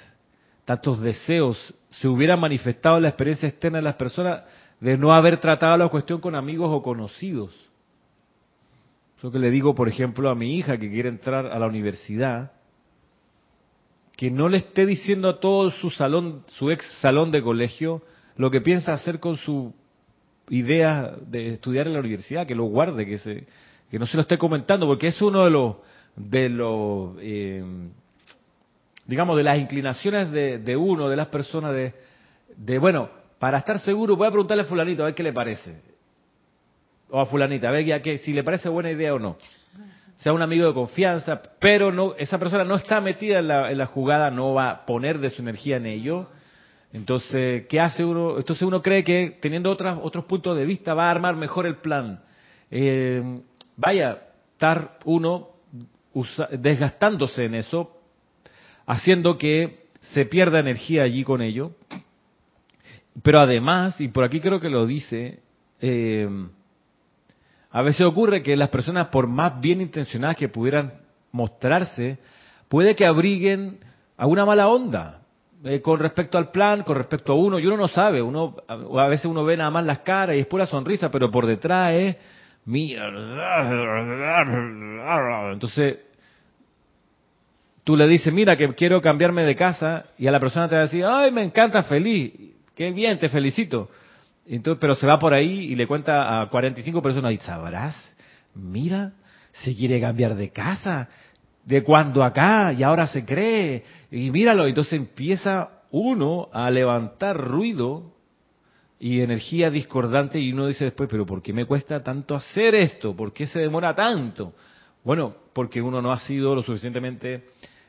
tantos 0.65 1.01
deseos, 1.01 1.75
se 1.91 2.07
hubiera 2.07 2.35
manifestado 2.37 2.97
en 2.97 3.03
la 3.03 3.09
experiencia 3.09 3.49
externa 3.49 3.77
de 3.77 3.83
las 3.83 3.95
personas 3.95 4.43
de 4.79 4.97
no 4.97 5.13
haber 5.13 5.39
tratado 5.39 5.77
la 5.77 5.89
cuestión 5.89 6.19
con 6.19 6.35
amigos 6.35 6.69
o 6.71 6.81
conocidos. 6.81 7.53
Eso 9.17 9.31
que 9.31 9.39
le 9.39 9.51
digo, 9.51 9.75
por 9.75 9.87
ejemplo, 9.87 10.29
a 10.29 10.35
mi 10.35 10.57
hija 10.57 10.77
que 10.77 10.89
quiere 10.89 11.09
entrar 11.09 11.45
a 11.45 11.59
la 11.59 11.67
universidad, 11.67 12.51
que 14.17 14.29
no 14.29 14.49
le 14.49 14.57
esté 14.57 14.85
diciendo 14.85 15.29
a 15.29 15.39
todo 15.39 15.71
su 15.71 15.89
salón, 15.89 16.43
su 16.57 16.71
ex 16.71 16.85
salón 16.99 17.31
de 17.31 17.41
colegio, 17.41 18.01
lo 18.37 18.49
que 18.49 18.61
piensa 18.61 18.93
hacer 18.93 19.19
con 19.19 19.37
su 19.37 19.73
idea 20.49 21.15
de 21.25 21.53
estudiar 21.53 21.87
en 21.87 21.93
la 21.93 21.99
universidad, 21.99 22.45
que 22.45 22.55
lo 22.55 22.65
guarde, 22.65 23.05
que 23.05 23.17
se, 23.17 23.45
que 23.89 23.99
no 23.99 24.05
se 24.05 24.17
lo 24.17 24.21
esté 24.21 24.37
comentando, 24.37 24.87
porque 24.87 25.07
es 25.07 25.21
uno 25.21 25.45
de 25.45 25.51
los, 25.51 25.75
de 26.15 26.49
los, 26.49 27.15
eh, 27.19 27.63
digamos, 29.05 29.37
de 29.37 29.43
las 29.43 29.57
inclinaciones 29.59 30.31
de, 30.31 30.75
uno, 30.75 31.09
de 31.09 31.15
las 31.15 31.27
personas, 31.27 31.73
de, 31.73 31.93
de, 32.57 32.77
bueno, 32.79 33.09
para 33.39 33.59
estar 33.59 33.79
seguro, 33.79 34.15
voy 34.15 34.27
a 34.27 34.31
preguntarle 34.31 34.63
a 34.63 34.67
fulanito 34.67 35.03
a 35.03 35.07
ver 35.07 35.15
qué 35.15 35.23
le 35.23 35.33
parece, 35.33 35.81
o 37.09 37.19
a 37.19 37.25
fulanita, 37.25 37.69
a 37.69 37.71
ver 37.71 37.85
ya 37.85 38.01
que, 38.01 38.17
si 38.17 38.33
le 38.33 38.43
parece 38.43 38.69
buena 38.69 38.91
idea 38.91 39.13
o 39.13 39.19
no. 39.19 39.37
Sea 40.19 40.31
un 40.31 40.41
amigo 40.41 40.67
de 40.67 40.73
confianza, 40.73 41.41
pero 41.59 41.91
no, 41.91 42.15
esa 42.15 42.39
persona 42.39 42.63
no 42.63 42.75
está 42.75 43.01
metida 43.01 43.39
en 43.39 43.47
la, 43.49 43.71
en 43.71 43.77
la 43.77 43.87
jugada, 43.87 44.31
no 44.31 44.53
va 44.53 44.69
a 44.69 44.85
poner 44.85 45.19
de 45.19 45.29
su 45.29 45.41
energía 45.41 45.77
en 45.77 45.85
ello 45.85 46.29
entonces, 46.93 47.65
¿qué 47.67 47.79
hace 47.79 48.05
uno? 48.05 48.37
Entonces 48.37 48.61
uno 48.61 48.81
cree 48.83 49.03
que 49.03 49.39
teniendo 49.41 49.71
otras, 49.71 49.97
otros 50.01 50.25
puntos 50.25 50.55
de 50.55 50.63
vista 50.63 50.93
va 50.93 51.07
a 51.07 51.11
armar 51.11 51.35
mejor 51.35 51.65
el 51.65 51.77
plan. 51.77 52.21
Eh, 52.69 53.41
vaya, 53.75 54.19
estar 54.51 54.99
uno 55.05 55.49
desgastándose 56.51 57.45
en 57.45 57.55
eso, 57.55 57.97
haciendo 58.85 59.39
que 59.39 59.87
se 60.01 60.25
pierda 60.25 60.59
energía 60.59 61.01
allí 61.01 61.23
con 61.23 61.41
ello. 61.41 61.71
Pero 63.23 63.39
además, 63.39 63.99
y 63.99 64.09
por 64.09 64.23
aquí 64.23 64.39
creo 64.39 64.59
que 64.59 64.69
lo 64.69 64.85
dice, 64.85 65.39
eh, 65.81 66.29
a 67.71 67.81
veces 67.81 68.01
ocurre 68.01 68.43
que 68.43 68.55
las 68.55 68.69
personas, 68.69 69.07
por 69.07 69.25
más 69.25 69.59
bien 69.59 69.81
intencionadas 69.81 70.37
que 70.37 70.47
pudieran 70.47 70.93
mostrarse, 71.31 72.19
puede 72.69 72.95
que 72.95 73.07
abriguen 73.07 73.79
a 74.15 74.27
una 74.27 74.45
mala 74.45 74.67
onda, 74.67 75.22
eh, 75.63 75.81
con 75.81 75.99
respecto 75.99 76.37
al 76.37 76.51
plan, 76.51 76.83
con 76.83 76.97
respecto 76.97 77.33
a 77.33 77.35
uno, 77.35 77.59
y 77.59 77.65
uno 77.65 77.77
no 77.77 77.87
sabe, 77.87 78.21
uno 78.21 78.55
a 78.67 79.07
veces 79.07 79.25
uno 79.25 79.43
ve 79.43 79.57
nada 79.57 79.71
más 79.71 79.85
las 79.85 79.99
caras 79.99 80.35
y 80.35 80.39
es 80.39 80.47
pura 80.47 80.65
sonrisa, 80.65 81.09
pero 81.09 81.31
por 81.31 81.45
detrás 81.45 81.93
es 81.93 82.17
mira, 82.65 83.09
entonces 85.51 85.99
tú 87.83 87.95
le 87.95 88.07
dices, 88.07 88.33
mira 88.33 88.55
que 88.55 88.73
quiero 88.75 89.01
cambiarme 89.01 89.43
de 89.43 89.55
casa 89.55 90.05
y 90.17 90.27
a 90.27 90.31
la 90.31 90.39
persona 90.39 90.67
te 90.67 90.75
va 90.75 90.81
a 90.81 90.85
decir, 90.85 91.05
ay, 91.05 91.31
me 91.31 91.43
encanta, 91.43 91.83
feliz, 91.83 92.33
qué 92.75 92.91
bien, 92.91 93.19
te 93.19 93.29
felicito. 93.29 93.89
Entonces, 94.45 94.79
pero 94.81 94.95
se 94.95 95.07
va 95.07 95.19
por 95.19 95.33
ahí 95.33 95.71
y 95.71 95.75
le 95.75 95.87
cuenta 95.87 96.41
a 96.41 96.49
45 96.49 97.01
personas 97.01 97.31
y 97.33 97.37
sabrás, 97.37 97.95
mira, 98.55 99.13
se 99.51 99.75
quiere 99.75 100.01
cambiar 100.01 100.35
de 100.35 100.49
casa, 100.49 101.09
de 101.65 101.83
cuando 101.83 102.23
acá 102.23 102.73
y 102.73 102.83
ahora 102.83 103.07
se 103.07 103.25
cree 103.25 103.83
y 104.11 104.31
míralo, 104.31 104.67
entonces 104.67 104.93
empieza 104.93 105.81
uno 105.91 106.49
a 106.51 106.69
levantar 106.69 107.37
ruido 107.37 108.13
y 108.99 109.21
energía 109.21 109.69
discordante 109.69 110.39
y 110.39 110.53
uno 110.53 110.67
dice 110.67 110.85
después, 110.85 111.09
pero 111.09 111.25
¿por 111.25 111.41
qué 111.41 111.53
me 111.53 111.65
cuesta 111.65 112.01
tanto 112.01 112.35
hacer 112.35 112.75
esto? 112.75 113.15
¿Por 113.15 113.33
qué 113.33 113.47
se 113.47 113.59
demora 113.59 113.93
tanto? 113.93 114.53
Bueno, 115.03 115.35
porque 115.53 115.81
uno 115.81 116.01
no 116.01 116.11
ha 116.11 116.19
sido 116.19 116.55
lo 116.55 116.63
suficientemente 116.63 117.43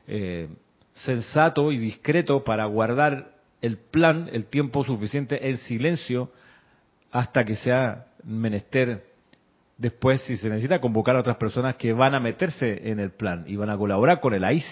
eh, 0.06 0.48
sensato 0.92 1.72
y 1.72 1.78
discreto 1.78 2.42
para 2.44 2.66
guardar 2.66 3.32
el 3.62 3.78
plan, 3.78 4.28
el 4.32 4.46
tiempo 4.46 4.84
suficiente 4.84 5.48
en 5.48 5.58
silencio 5.58 6.30
hasta 7.10 7.44
que 7.44 7.56
sea 7.56 8.06
menester 8.24 9.13
después 9.76 10.22
si 10.22 10.36
se 10.36 10.48
necesita 10.48 10.80
convocar 10.80 11.16
a 11.16 11.20
otras 11.20 11.36
personas 11.36 11.76
que 11.76 11.92
van 11.92 12.14
a 12.14 12.20
meterse 12.20 12.90
en 12.90 13.00
el 13.00 13.10
plan 13.10 13.44
y 13.46 13.56
van 13.56 13.70
a 13.70 13.76
colaborar 13.76 14.20
con 14.20 14.34
él. 14.34 14.44
Ahí. 14.44 14.62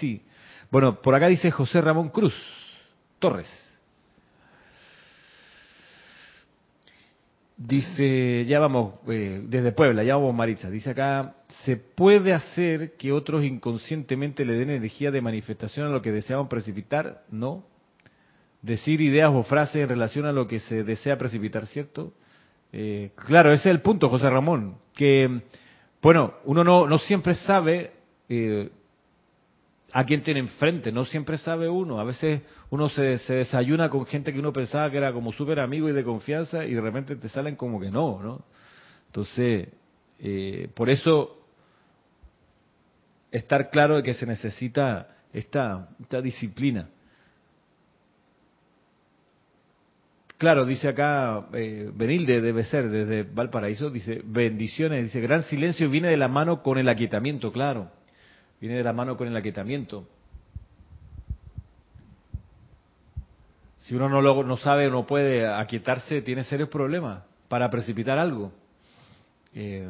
Bueno, 0.70 1.00
por 1.00 1.14
acá 1.14 1.28
dice 1.28 1.50
José 1.50 1.80
Ramón 1.80 2.10
Cruz 2.10 2.34
Torres. 3.18 3.48
Dice, 7.56 8.44
ya 8.44 8.58
vamos, 8.58 8.98
eh, 9.06 9.40
desde 9.44 9.70
Puebla, 9.70 10.02
ya 10.02 10.16
vamos 10.16 10.34
Marisa. 10.34 10.68
Dice 10.68 10.90
acá, 10.90 11.36
¿se 11.64 11.76
puede 11.76 12.32
hacer 12.32 12.96
que 12.96 13.12
otros 13.12 13.44
inconscientemente 13.44 14.44
le 14.44 14.54
den 14.54 14.70
energía 14.70 15.12
de 15.12 15.20
manifestación 15.20 15.86
a 15.86 15.90
lo 15.90 16.02
que 16.02 16.10
deseaban 16.10 16.48
precipitar? 16.48 17.22
No. 17.30 17.64
Decir 18.62 19.00
ideas 19.00 19.30
o 19.32 19.44
frases 19.44 19.82
en 19.82 19.88
relación 19.88 20.26
a 20.26 20.32
lo 20.32 20.48
que 20.48 20.58
se 20.58 20.82
desea 20.82 21.18
precipitar, 21.18 21.66
¿cierto? 21.66 22.14
Eh, 22.72 23.10
claro, 23.14 23.52
ese 23.52 23.68
es 23.68 23.74
el 23.74 23.82
punto, 23.82 24.08
José 24.08 24.30
Ramón. 24.30 24.78
Que, 24.94 25.42
bueno, 26.00 26.34
uno 26.44 26.64
no, 26.64 26.86
no 26.86 26.98
siempre 26.98 27.34
sabe 27.34 27.92
eh, 28.28 28.70
a 29.92 30.04
quién 30.04 30.22
tiene 30.22 30.40
enfrente, 30.40 30.90
no 30.90 31.04
siempre 31.04 31.36
sabe 31.38 31.68
uno. 31.68 32.00
A 32.00 32.04
veces 32.04 32.42
uno 32.70 32.88
se, 32.88 33.18
se 33.18 33.34
desayuna 33.34 33.90
con 33.90 34.06
gente 34.06 34.32
que 34.32 34.38
uno 34.38 34.52
pensaba 34.52 34.90
que 34.90 34.96
era 34.96 35.12
como 35.12 35.32
súper 35.32 35.60
amigo 35.60 35.88
y 35.88 35.92
de 35.92 36.02
confianza 36.02 36.64
y 36.64 36.74
de 36.74 36.80
repente 36.80 37.16
te 37.16 37.28
salen 37.28 37.56
como 37.56 37.78
que 37.78 37.90
no, 37.90 38.20
¿no? 38.22 38.44
Entonces, 39.06 39.68
eh, 40.18 40.68
por 40.74 40.88
eso 40.88 41.38
estar 43.30 43.70
claro 43.70 43.96
de 43.96 44.02
que 44.02 44.14
se 44.14 44.26
necesita 44.26 45.08
esta, 45.32 45.90
esta 46.00 46.22
disciplina. 46.22 46.88
Claro, 50.42 50.66
dice 50.66 50.88
acá 50.88 51.46
eh, 51.52 51.88
Benilde, 51.94 52.40
debe 52.40 52.64
ser, 52.64 52.90
desde 52.90 53.22
Valparaíso, 53.22 53.90
dice, 53.90 54.22
bendiciones, 54.24 55.04
dice, 55.04 55.20
gran 55.20 55.44
silencio 55.44 55.88
viene 55.88 56.08
de 56.08 56.16
la 56.16 56.26
mano 56.26 56.64
con 56.64 56.78
el 56.78 56.88
aquietamiento, 56.88 57.52
claro 57.52 57.92
viene 58.60 58.74
de 58.74 58.82
la 58.82 58.92
mano 58.92 59.16
con 59.16 59.28
el 59.28 59.36
aquietamiento. 59.36 60.08
Si 63.82 63.94
uno 63.94 64.08
no, 64.08 64.20
lo, 64.20 64.42
no 64.42 64.56
sabe 64.56 64.88
o 64.88 64.90
no 64.90 65.06
puede 65.06 65.46
aquietarse, 65.46 66.22
tiene 66.22 66.42
serios 66.42 66.68
problemas 66.68 67.22
para 67.46 67.70
precipitar 67.70 68.18
algo. 68.18 68.52
Eh, 69.54 69.88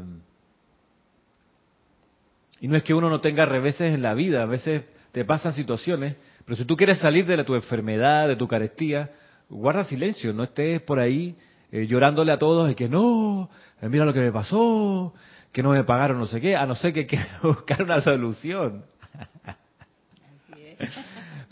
y 2.61 2.68
no 2.68 2.76
es 2.76 2.82
que 2.82 2.92
uno 2.92 3.09
no 3.09 3.22
tenga 3.22 3.46
reveses 3.46 3.94
en 3.94 4.03
la 4.03 4.12
vida, 4.12 4.42
a 4.42 4.46
veces 4.46 4.84
te 5.12 5.24
pasan 5.24 5.55
situaciones, 5.55 6.16
pero 6.44 6.57
si 6.57 6.66
tú 6.66 6.76
quieres 6.76 6.98
salir 6.98 7.24
de 7.24 7.42
tu 7.42 7.55
enfermedad, 7.55 8.28
de 8.28 8.36
tu 8.36 8.46
carestía, 8.46 9.12
guarda 9.53 9.84
silencio, 9.84 10.32
no 10.32 10.44
estés 10.44 10.80
por 10.82 10.98
ahí 10.98 11.36
eh, 11.70 11.86
llorándole 11.86 12.32
a 12.32 12.38
todos 12.38 12.70
y 12.70 12.74
que 12.74 12.88
no, 12.88 13.50
eh, 13.80 13.88
mira 13.88 14.05
lo 14.05 14.12
que 14.12 14.20
me 14.20 14.32
pasó, 14.32 15.14
que 15.53 15.62
no 15.62 15.70
me 15.70 15.84
pagaron 15.84 16.18
no 16.18 16.26
sé 16.26 16.40
qué, 16.40 16.57
a 16.57 16.66
no 16.66 16.74
ser 16.74 16.92
que 16.92 17.07
quiera 17.07 17.40
buscar 17.42 17.82
una 17.82 18.00
solución. 18.00 18.84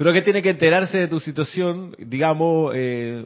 Pero 0.01 0.15
que 0.15 0.23
tiene 0.23 0.41
que 0.41 0.49
enterarse 0.49 0.97
de 0.97 1.09
tu 1.09 1.21
situación, 1.21 1.95
digamos, 1.99 2.73
eh, 2.75 3.23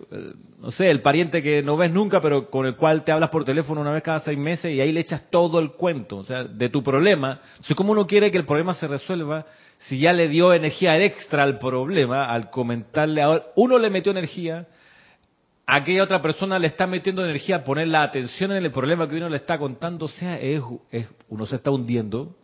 no 0.58 0.72
sé, 0.72 0.90
el 0.90 1.02
pariente 1.02 1.40
que 1.40 1.62
no 1.62 1.76
ves 1.76 1.92
nunca, 1.92 2.20
pero 2.20 2.50
con 2.50 2.66
el 2.66 2.74
cual 2.74 3.04
te 3.04 3.12
hablas 3.12 3.30
por 3.30 3.44
teléfono 3.44 3.80
una 3.80 3.92
vez 3.92 4.02
cada 4.02 4.18
seis 4.18 4.36
meses 4.36 4.74
y 4.74 4.80
ahí 4.80 4.90
le 4.90 4.98
echas 4.98 5.30
todo 5.30 5.60
el 5.60 5.70
cuento, 5.74 6.16
o 6.16 6.24
sea, 6.24 6.42
de 6.42 6.68
tu 6.70 6.82
problema. 6.82 7.38
Entonces, 7.52 7.76
¿cómo 7.76 7.92
uno 7.92 8.08
quiere 8.08 8.32
que 8.32 8.38
el 8.38 8.44
problema 8.44 8.74
se 8.74 8.88
resuelva 8.88 9.46
si 9.78 10.00
ya 10.00 10.12
le 10.12 10.26
dio 10.26 10.52
energía 10.52 10.98
extra 10.98 11.44
al 11.44 11.60
problema 11.60 12.24
al 12.24 12.50
comentarle 12.50 13.22
a 13.22 13.40
uno 13.54 13.78
le 13.78 13.88
metió 13.88 14.10
energía, 14.10 14.66
aquella 15.68 16.02
otra 16.02 16.20
persona 16.20 16.58
le 16.58 16.66
está 16.66 16.88
metiendo 16.88 17.24
energía, 17.24 17.62
poner 17.62 17.86
la 17.86 18.02
atención 18.02 18.50
en 18.50 18.64
el 18.64 18.72
problema 18.72 19.08
que 19.08 19.14
uno 19.14 19.28
le 19.28 19.36
está 19.36 19.58
contando, 19.58 20.06
o 20.06 20.08
sea, 20.08 20.40
es, 20.40 20.60
uno 21.28 21.46
se 21.46 21.54
está 21.54 21.70
hundiendo 21.70 22.34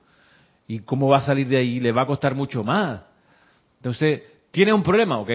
y 0.68 0.78
cómo 0.78 1.08
va 1.08 1.16
a 1.16 1.22
salir 1.22 1.48
de 1.48 1.56
ahí 1.56 1.80
le 1.80 1.90
va 1.90 2.02
a 2.02 2.06
costar 2.06 2.36
mucho 2.36 2.62
más. 2.62 3.09
Entonces, 3.80 4.22
tiene 4.50 4.72
un 4.72 4.82
problema, 4.82 5.18
ok, 5.18 5.30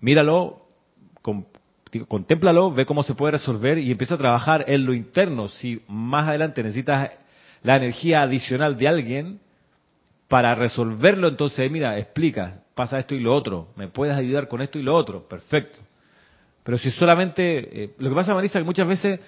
míralo, 0.00 0.62
contémplalo, 2.08 2.72
ve 2.72 2.86
cómo 2.86 3.02
se 3.02 3.14
puede 3.14 3.32
resolver 3.32 3.78
y 3.78 3.90
empieza 3.90 4.14
a 4.14 4.18
trabajar 4.18 4.64
en 4.66 4.86
lo 4.86 4.94
interno. 4.94 5.48
Si 5.48 5.82
más 5.86 6.28
adelante 6.28 6.62
necesitas 6.62 7.10
la 7.62 7.76
energía 7.76 8.22
adicional 8.22 8.76
de 8.76 8.88
alguien 8.88 9.40
para 10.28 10.54
resolverlo, 10.54 11.28
entonces 11.28 11.70
mira, 11.70 11.98
explica, 11.98 12.62
pasa 12.74 12.98
esto 12.98 13.14
y 13.14 13.18
lo 13.18 13.34
otro, 13.34 13.68
me 13.76 13.88
puedes 13.88 14.16
ayudar 14.16 14.48
con 14.48 14.62
esto 14.62 14.78
y 14.78 14.82
lo 14.82 14.94
otro, 14.94 15.28
perfecto. 15.28 15.80
Pero 16.62 16.78
si 16.78 16.90
solamente, 16.92 17.84
eh, 17.84 17.94
lo 17.98 18.08
que 18.08 18.14
pasa, 18.14 18.34
Marisa, 18.34 18.58
que 18.58 18.64
muchas 18.64 18.88
veces 18.88 19.20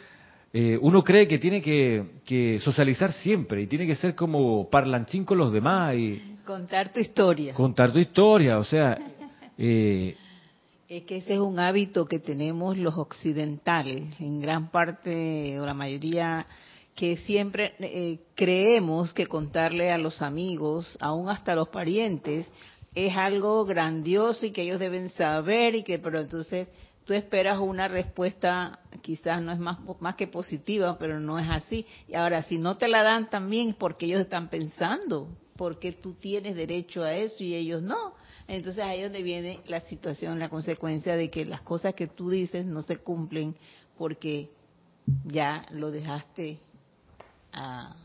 eh, 0.52 0.78
uno 0.80 1.02
cree 1.02 1.26
que 1.26 1.38
tiene 1.38 1.60
que, 1.60 2.60
socializar 2.60 3.12
siempre 3.12 3.62
y 3.62 3.66
tiene 3.66 3.86
que 3.86 3.96
ser 3.96 4.14
como 4.14 4.70
parlanchín 4.70 5.24
con 5.24 5.36
los 5.36 5.52
demás 5.52 5.94
y 5.96 6.33
contar 6.44 6.92
tu 6.92 7.00
historia. 7.00 7.54
Contar 7.54 7.92
tu 7.92 7.98
historia, 7.98 8.58
o 8.58 8.64
sea. 8.64 8.98
Eh, 9.56 10.16
es 10.88 11.04
que 11.04 11.16
ese 11.16 11.34
es 11.34 11.40
un 11.40 11.58
hábito 11.58 12.06
que 12.06 12.18
tenemos 12.18 12.76
los 12.76 12.96
occidentales, 12.96 14.20
en 14.20 14.40
gran 14.40 14.70
parte 14.70 15.58
o 15.58 15.66
la 15.66 15.74
mayoría, 15.74 16.46
que 16.94 17.16
siempre 17.16 17.74
creemos 18.34 19.12
que 19.12 19.26
contarle 19.26 19.90
a 19.90 19.98
los 19.98 20.22
amigos, 20.22 20.96
aún 21.00 21.28
hasta 21.28 21.52
a 21.52 21.56
los 21.56 21.68
parientes, 21.68 22.50
es 22.94 23.16
algo 23.16 23.64
grandioso 23.64 24.46
y 24.46 24.52
que 24.52 24.62
ellos 24.62 24.78
deben 24.78 25.08
saber 25.10 25.74
y 25.74 25.82
que, 25.82 25.98
pero 25.98 26.20
entonces 26.20 26.68
tú 27.04 27.12
esperas 27.12 27.58
una 27.58 27.88
respuesta, 27.88 28.78
quizás 29.02 29.42
no 29.42 29.52
es 29.52 29.58
más, 29.58 29.78
más 30.00 30.14
que 30.14 30.26
positiva, 30.26 30.96
pero 30.98 31.18
no 31.18 31.38
es 31.38 31.48
así. 31.50 31.86
Y 32.08 32.14
ahora, 32.14 32.42
si 32.42 32.58
no 32.58 32.76
te 32.76 32.88
la 32.88 33.02
dan 33.02 33.28
también 33.30 33.70
es 33.70 33.74
porque 33.74 34.06
ellos 34.06 34.20
están 34.20 34.48
pensando, 34.48 35.28
porque 35.56 35.92
tú 35.92 36.14
tienes 36.14 36.56
derecho 36.56 37.02
a 37.02 37.14
eso 37.14 37.42
y 37.42 37.54
ellos 37.54 37.82
no. 37.82 38.14
Entonces 38.46 38.84
ahí 38.84 39.00
es 39.00 39.04
donde 39.04 39.22
viene 39.22 39.60
la 39.66 39.80
situación, 39.80 40.38
la 40.38 40.48
consecuencia 40.48 41.16
de 41.16 41.30
que 41.30 41.44
las 41.44 41.62
cosas 41.62 41.94
que 41.94 42.06
tú 42.06 42.30
dices 42.30 42.66
no 42.66 42.82
se 42.82 42.98
cumplen 42.98 43.54
porque 43.96 44.50
ya 45.24 45.64
lo 45.70 45.90
dejaste 45.90 46.58
a, 47.52 47.96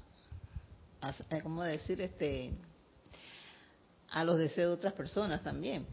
a 1.02 1.42
¿cómo 1.42 1.64
decir? 1.64 2.02
este 2.02 2.52
a 4.12 4.24
los 4.24 4.38
deseos 4.38 4.70
de 4.70 4.74
otras 4.76 4.94
personas 4.94 5.44
también. 5.44 5.86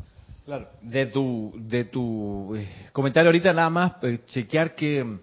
Claro, 0.45 0.69
de 0.81 1.07
tu, 1.07 1.53
de 1.57 1.85
tu 1.85 2.55
eh, 2.55 2.69
comentario 2.93 3.29
ahorita 3.29 3.53
nada 3.53 3.69
más, 3.69 3.93
eh, 4.03 4.21
chequear 4.27 4.75
que 4.75 5.19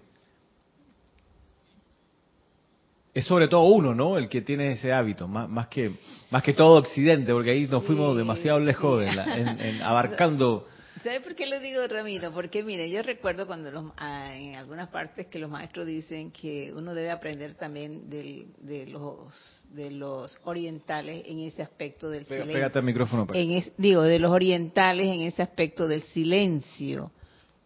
es 3.14 3.24
sobre 3.24 3.48
todo 3.48 3.62
uno, 3.62 3.94
¿no? 3.94 4.18
El 4.18 4.28
que 4.28 4.42
tiene 4.42 4.72
ese 4.72 4.92
hábito, 4.92 5.28
más, 5.28 5.48
más 5.48 5.68
que 5.68 5.92
más 6.30 6.42
que 6.42 6.52
todo 6.52 6.78
Occidente, 6.78 7.32
porque 7.32 7.50
ahí 7.50 7.66
nos 7.66 7.84
fuimos 7.84 8.16
demasiado 8.16 8.58
lejos 8.58 9.04
en, 9.04 9.80
abarcando 9.82 10.66
¿Sabe 11.04 11.20
por 11.20 11.34
qué 11.34 11.46
le 11.46 11.60
digo 11.60 11.86
Ramiro? 11.86 12.32
Porque 12.32 12.62
mire, 12.62 12.90
yo 12.90 13.02
recuerdo 13.02 13.46
cuando 13.46 13.70
los, 13.70 13.92
ah, 13.98 14.34
en 14.34 14.56
algunas 14.56 14.88
partes 14.88 15.26
que 15.26 15.38
los 15.38 15.50
maestros 15.50 15.86
dicen 15.86 16.30
que 16.30 16.72
uno 16.74 16.94
debe 16.94 17.10
aprender 17.10 17.54
también 17.56 18.08
de 18.08 18.86
los 18.86 19.66
de 19.70 19.90
los 19.90 20.38
orientales 20.44 21.24
en 21.26 21.40
ese 21.40 21.62
aspecto 21.62 22.08
del 22.08 22.24
silencio. 22.24 22.54
Pégate 22.54 22.78
el 22.78 22.84
micrófono. 22.86 23.26
En 23.34 23.62
digo, 23.76 24.02
de 24.02 24.18
los 24.18 24.30
orientales 24.30 25.06
en 25.08 25.20
ese 25.20 25.42
aspecto 25.42 25.86
del 25.88 26.02
silencio, 26.04 27.12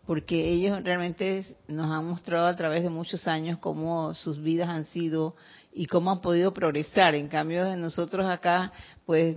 porque 0.08 0.48
ellos 0.48 0.82
realmente 0.84 1.44
nos 1.68 1.90
han 1.90 2.06
mostrado 2.06 2.46
a 2.46 2.56
través 2.56 2.82
de 2.82 2.88
muchos 2.88 3.28
años 3.28 3.58
cómo 3.58 4.14
sus 4.14 4.40
vidas 4.40 4.70
han 4.70 4.86
sido 4.86 5.36
y 5.70 5.84
cómo 5.84 6.10
han 6.10 6.22
podido 6.22 6.54
progresar. 6.54 7.14
En 7.14 7.28
cambio, 7.28 7.76
nosotros 7.76 8.24
acá, 8.24 8.72
pues 9.04 9.36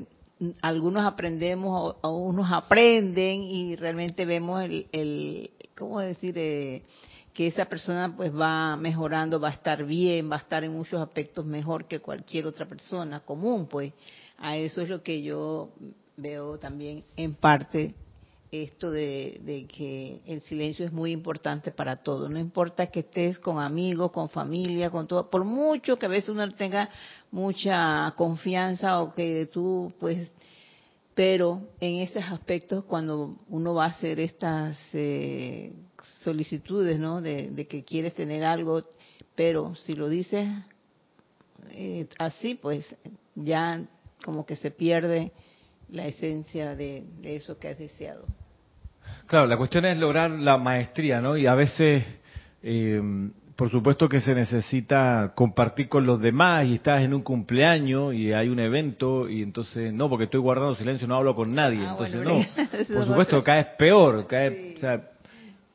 algunos 0.62 1.04
aprendemos 1.04 1.98
o, 2.02 2.18
unos 2.20 2.50
aprenden 2.50 3.44
y 3.44 3.76
realmente 3.76 4.24
vemos 4.24 4.64
el, 4.64 4.88
el 4.94 5.52
¿cómo 5.78 6.00
decir? 6.00 6.36
Eh, 6.38 6.84
que 7.34 7.48
esa 7.48 7.66
persona 7.66 8.16
pues 8.16 8.34
va 8.34 8.78
mejorando, 8.78 9.42
va 9.42 9.50
a 9.50 9.54
estar 9.54 9.84
bien, 9.84 10.32
va 10.32 10.38
a 10.38 10.40
estar 10.40 10.64
en 10.64 10.72
muchos 10.72 11.02
aspectos 11.02 11.46
mejor 11.46 11.86
que 11.86 12.00
cualquier 12.00 12.48
otra 12.48 12.66
persona 12.66 13.20
común, 13.20 13.68
pues 13.68 13.92
a 14.38 14.56
eso 14.56 14.80
es 14.80 14.88
lo 14.88 15.04
que 15.04 15.22
yo 15.22 15.74
veo 16.16 16.58
también 16.60 17.04
en 17.18 17.36
parte 17.36 17.94
esto 18.52 18.92
de, 18.92 19.66
que 19.74 20.20
el 20.26 20.42
silencio 20.42 20.86
es 20.86 20.92
muy 20.92 21.12
importante 21.12 21.72
para 21.72 21.96
todo. 21.96 22.28
No 22.28 22.38
importa 22.38 22.88
que 22.88 23.00
estés 23.00 23.40
con 23.40 23.60
amigos, 23.60 24.12
con 24.12 24.30
familia, 24.30 24.90
con 24.90 25.08
todo, 25.08 25.30
por 25.30 25.46
mucho 25.46 25.98
que 25.98 26.06
a 26.06 26.10
veces 26.10 26.30
uno 26.30 26.52
tenga 26.54 26.90
mucha 27.32 28.14
confianza 28.18 29.02
o 29.02 29.14
que 29.14 29.46
tú, 29.46 29.94
pues, 30.00 30.34
pero 31.16 31.62
en 31.80 32.00
esos 32.00 32.24
aspectos 32.26 32.84
cuando 32.84 33.38
uno 33.48 33.74
va 33.74 33.86
a 33.86 33.90
hacer 33.90 34.20
estas 34.20 34.78
eh, 34.94 35.72
solicitudes, 36.22 37.00
¿no? 37.00 37.22
De, 37.22 37.66
que 37.70 37.86
quieres 37.86 38.14
tener 38.16 38.44
algo, 38.44 38.84
pero 39.34 39.76
si 39.76 39.96
lo 39.96 40.10
dices 40.10 40.50
eh, 41.70 42.06
así, 42.20 42.56
pues 42.56 42.98
ya 43.36 43.82
como 44.26 44.46
que 44.46 44.58
se 44.58 44.72
pierde 44.72 45.32
la 45.90 46.06
esencia 46.06 46.76
de 46.76 47.06
eso 47.24 47.58
que 47.58 47.70
has 47.70 47.78
deseado. 47.78 48.26
Claro, 49.32 49.48
la 49.48 49.56
cuestión 49.56 49.86
es 49.86 49.98
lograr 49.98 50.30
la 50.30 50.58
maestría, 50.58 51.22
¿no? 51.22 51.38
Y 51.38 51.48
a 51.48 51.56
veces, 51.56 52.04
eh, 52.62 53.02
por 53.56 53.72
supuesto 53.72 54.10
que 54.10 54.20
se 54.20 54.36
necesita 54.36 55.32
compartir 55.34 55.88
con 55.88 56.06
los 56.06 56.20
demás 56.20 56.66
y 56.66 56.74
estás 56.74 57.02
en 57.02 57.14
un 57.14 57.22
cumpleaños 57.22 58.14
y 58.14 58.34
hay 58.34 58.50
un 58.50 58.60
evento 58.60 59.30
y 59.30 59.42
entonces, 59.42 59.94
no, 59.94 60.10
porque 60.10 60.26
estoy 60.26 60.42
guardando 60.42 60.76
silencio, 60.76 61.08
no 61.08 61.16
hablo 61.16 61.34
con 61.34 61.56
nadie. 61.56 61.80
Ah, 61.80 61.92
entonces, 61.92 62.22
no, 62.22 62.94
por 62.94 63.06
supuesto, 63.06 63.42
caes 63.42 63.68
peor, 63.78 64.28
caes, 64.28 64.76
o 64.76 64.80
sea, 64.82 65.02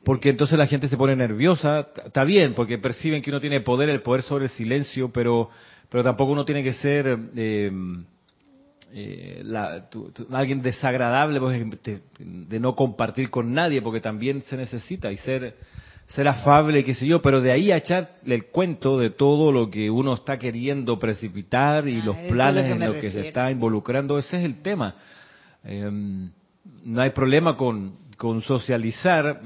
Porque 0.04 0.28
entonces 0.28 0.58
la 0.58 0.66
gente 0.66 0.86
se 0.86 0.98
pone 0.98 1.16
nerviosa, 1.16 1.88
está 2.04 2.24
bien, 2.24 2.52
porque 2.52 2.76
perciben 2.76 3.22
que 3.22 3.30
uno 3.30 3.40
tiene 3.40 3.62
poder, 3.62 3.88
el 3.88 4.02
poder 4.02 4.20
sobre 4.20 4.44
el 4.44 4.50
silencio, 4.50 5.10
pero, 5.10 5.48
pero 5.88 6.04
tampoco 6.04 6.32
uno 6.32 6.44
tiene 6.44 6.62
que 6.62 6.74
ser 6.74 7.18
eh, 7.34 7.72
eh, 8.92 9.44
alguien 10.30 10.62
desagradable 10.62 11.40
pues, 11.40 11.64
de, 12.18 12.60
no 12.60 12.74
compartir 12.74 13.30
con 13.30 13.52
nadie, 13.52 13.82
porque 13.82 14.00
también 14.00 14.42
se 14.42 14.56
necesita 14.56 15.10
y 15.10 15.16
ser 15.16 15.54
ser 16.08 16.28
afable, 16.28 16.84
qué 16.84 16.94
sé 16.94 17.06
yo, 17.06 17.20
pero 17.20 17.40
de 17.40 17.50
ahí 17.50 17.72
a 17.72 17.78
echarle 17.78 18.36
el 18.36 18.46
cuento 18.46 18.98
de 18.98 19.10
todo 19.10 19.50
lo 19.50 19.70
que 19.70 19.90
uno 19.90 20.14
está 20.14 20.38
queriendo 20.38 20.98
precipitar 20.98 21.88
y 21.88 22.00
ah, 22.00 22.04
los 22.04 22.16
planes 22.28 22.70
en 22.70 22.78
los 22.78 22.94
que 22.96 23.10
se 23.10 23.28
está 23.28 23.50
involucrando, 23.50 24.16
ese 24.18 24.38
es 24.38 24.44
el 24.44 24.62
tema. 24.62 24.94
Em, 25.64 26.30
no 26.84 27.02
hay 27.02 27.10
problema 27.10 27.56
con, 27.56 27.96
con 28.16 28.40
socializar, 28.42 29.42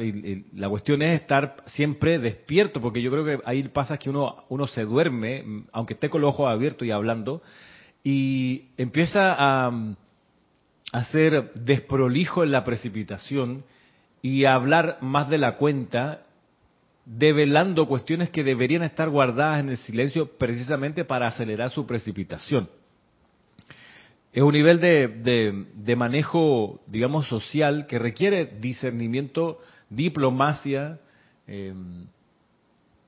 la 0.55 0.69
cuestión 0.69 1.01
es 1.01 1.21
estar 1.21 1.57
siempre 1.67 2.19
despierto, 2.19 2.81
porque 2.81 3.01
yo 3.01 3.11
creo 3.11 3.25
que 3.25 3.39
ahí 3.47 3.63
pasa 3.65 3.97
que 3.97 4.11
uno, 4.11 4.45
uno 4.51 4.67
se 4.67 4.85
duerme, 4.85 5.65
aunque 5.73 5.95
esté 5.95 6.11
con 6.11 6.21
los 6.21 6.35
ojos 6.35 6.51
abiertos 6.51 6.87
y 6.87 6.91
hablando, 6.91 7.43
y 8.03 8.67
empieza 8.77 9.35
a, 9.39 9.95
a 10.93 11.05
ser 11.05 11.53
desprolijo 11.55 12.43
en 12.43 12.53
la 12.53 12.65
precipitación 12.65 13.65
y 14.23 14.45
a 14.45 14.55
hablar 14.55 14.99
más 15.01 15.29
de 15.29 15.39
la 15.39 15.57
cuenta, 15.57 16.23
develando 17.05 17.87
cuestiones 17.87 18.31
que 18.31 18.45
deberían 18.45 18.83
estar 18.83 19.09
guardadas 19.09 19.61
en 19.61 19.71
el 19.71 19.77
silencio 19.79 20.37
precisamente 20.39 21.05
para 21.05 21.29
acelerar 21.29 21.71
su 21.71 21.87
precipitación. 21.87 22.69
Es 24.33 24.43
un 24.43 24.53
nivel 24.53 24.79
de, 24.79 25.67
de, 25.75 25.97
manejo, 25.97 26.81
digamos, 26.87 27.27
social 27.27 27.87
que 27.89 27.99
requiere 27.99 28.47
discernimiento, 28.61 29.59
diplomacia, 29.89 31.01
eh, 31.49 31.75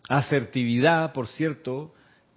asertividad, 0.08 1.12
por 1.12 1.28
cierto, 1.28 1.94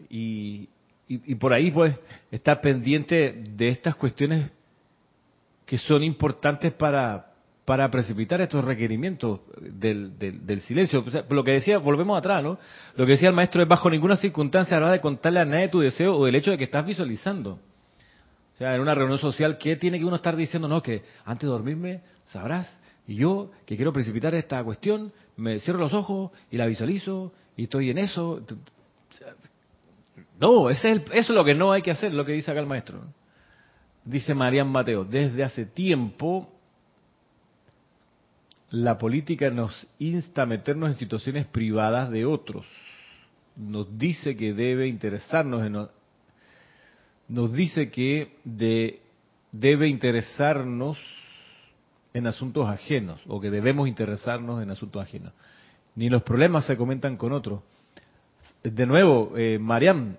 y, 0.08 0.70
y, 1.08 1.36
por 1.36 1.54
ahí 1.54 1.70
pues 1.70 1.96
estar 2.32 2.62
pendiente 2.62 3.44
de 3.56 3.68
estas 3.68 3.96
cuestiones 3.96 4.50
que 5.66 5.78
son 5.78 6.04
importantes 6.04 6.74
para, 6.74 7.32
para 7.64 7.90
precipitar 7.92 8.42
estos 8.42 8.66
requerimientos 8.66 9.42
del, 9.60 10.18
del, 10.18 10.62
silencio. 10.62 11.04
lo 11.30 11.44
que 11.44 11.52
decía, 11.52 11.78
volvemos 11.78 12.18
atrás, 12.18 12.44
¿no? 12.44 12.58
Lo 12.96 13.06
que 13.06 13.14
decía 13.14 13.30
el 13.30 13.36
maestro 13.36 13.62
es 13.62 13.68
bajo 13.68 13.90
ninguna 13.90 14.16
circunstancia 14.16 14.78
habrá 14.78 14.92
de 14.92 15.02
contarle 15.02 15.42
a 15.42 15.46
nadie 15.46 15.68
tu 15.68 15.80
deseo 15.80 16.16
o 16.16 16.28
el 16.28 16.36
hecho 16.36 16.52
de 16.52 16.58
que 16.58 16.64
estás 16.66 16.86
visualizando. 16.86 17.60
O 18.56 18.58
sea, 18.58 18.74
en 18.74 18.82
una 18.82 18.94
reunión 18.94 19.20
social, 19.20 19.58
¿qué 19.58 19.76
tiene 19.76 20.00
que 20.00 20.06
uno 20.06 20.16
estar 20.16 20.36
diciendo? 20.36 20.68
No, 20.68 20.82
que 20.82 21.04
antes 21.26 21.42
de 21.42 21.52
dormirme 21.52 22.02
sabrás, 22.28 22.80
y 23.08 23.16
yo 23.16 23.52
que 23.66 23.76
quiero 23.76 23.94
precipitar 23.94 24.34
esta 24.34 24.64
cuestión, 24.64 25.12
me 25.38 25.60
cierro 25.60 25.80
los 25.80 25.94
ojos 25.94 26.32
y 26.50 26.58
la 26.58 26.66
visualizo 26.66 27.34
y 27.58 27.64
estoy 27.64 27.90
en 27.90 27.98
eso. 27.98 28.42
No, 30.40 30.70
ese 30.70 30.92
es 30.92 31.02
eso 31.02 31.12
es 31.14 31.30
lo 31.30 31.44
que 31.44 31.56
no 31.56 31.72
hay 31.72 31.82
que 31.82 31.92
hacer, 31.92 32.14
lo 32.14 32.26
que 32.26 32.34
dice 32.34 32.52
acá 32.52 32.60
el 32.60 32.68
maestro. 32.68 33.02
Dice 34.04 34.34
Marian 34.34 34.70
Mateo, 34.70 35.04
desde 35.04 35.44
hace 35.44 35.66
tiempo 35.66 36.50
la 38.70 38.98
política 38.98 39.50
nos 39.50 39.88
insta 40.00 40.44
a 40.44 40.46
meternos 40.46 40.90
en 40.90 40.98
situaciones 40.98 41.46
privadas 41.48 42.10
de 42.12 42.26
otros. 42.26 42.66
Nos 43.56 43.98
dice 43.98 44.36
que 44.36 44.54
debe 44.54 44.88
interesarnos 44.88 45.66
en 45.66 45.88
nos 47.28 47.54
dice 47.54 47.90
que 47.90 48.36
de, 48.44 49.02
debe 49.52 49.88
interesarnos 49.88 51.00
en 52.14 52.28
asuntos 52.28 52.70
ajenos 52.70 53.20
o 53.28 53.42
que 53.42 53.50
debemos 53.50 53.88
interesarnos 53.88 54.62
en 54.62 54.70
asuntos 54.70 55.02
ajenos. 55.02 55.34
Ni 55.96 56.10
los 56.10 56.22
problemas 56.22 56.66
se 56.66 56.78
comentan 56.78 57.18
con 57.18 57.32
otros 57.32 57.62
de 58.74 58.86
nuevo, 58.88 59.34
eh, 59.38 59.60
Mariam, 59.60 60.18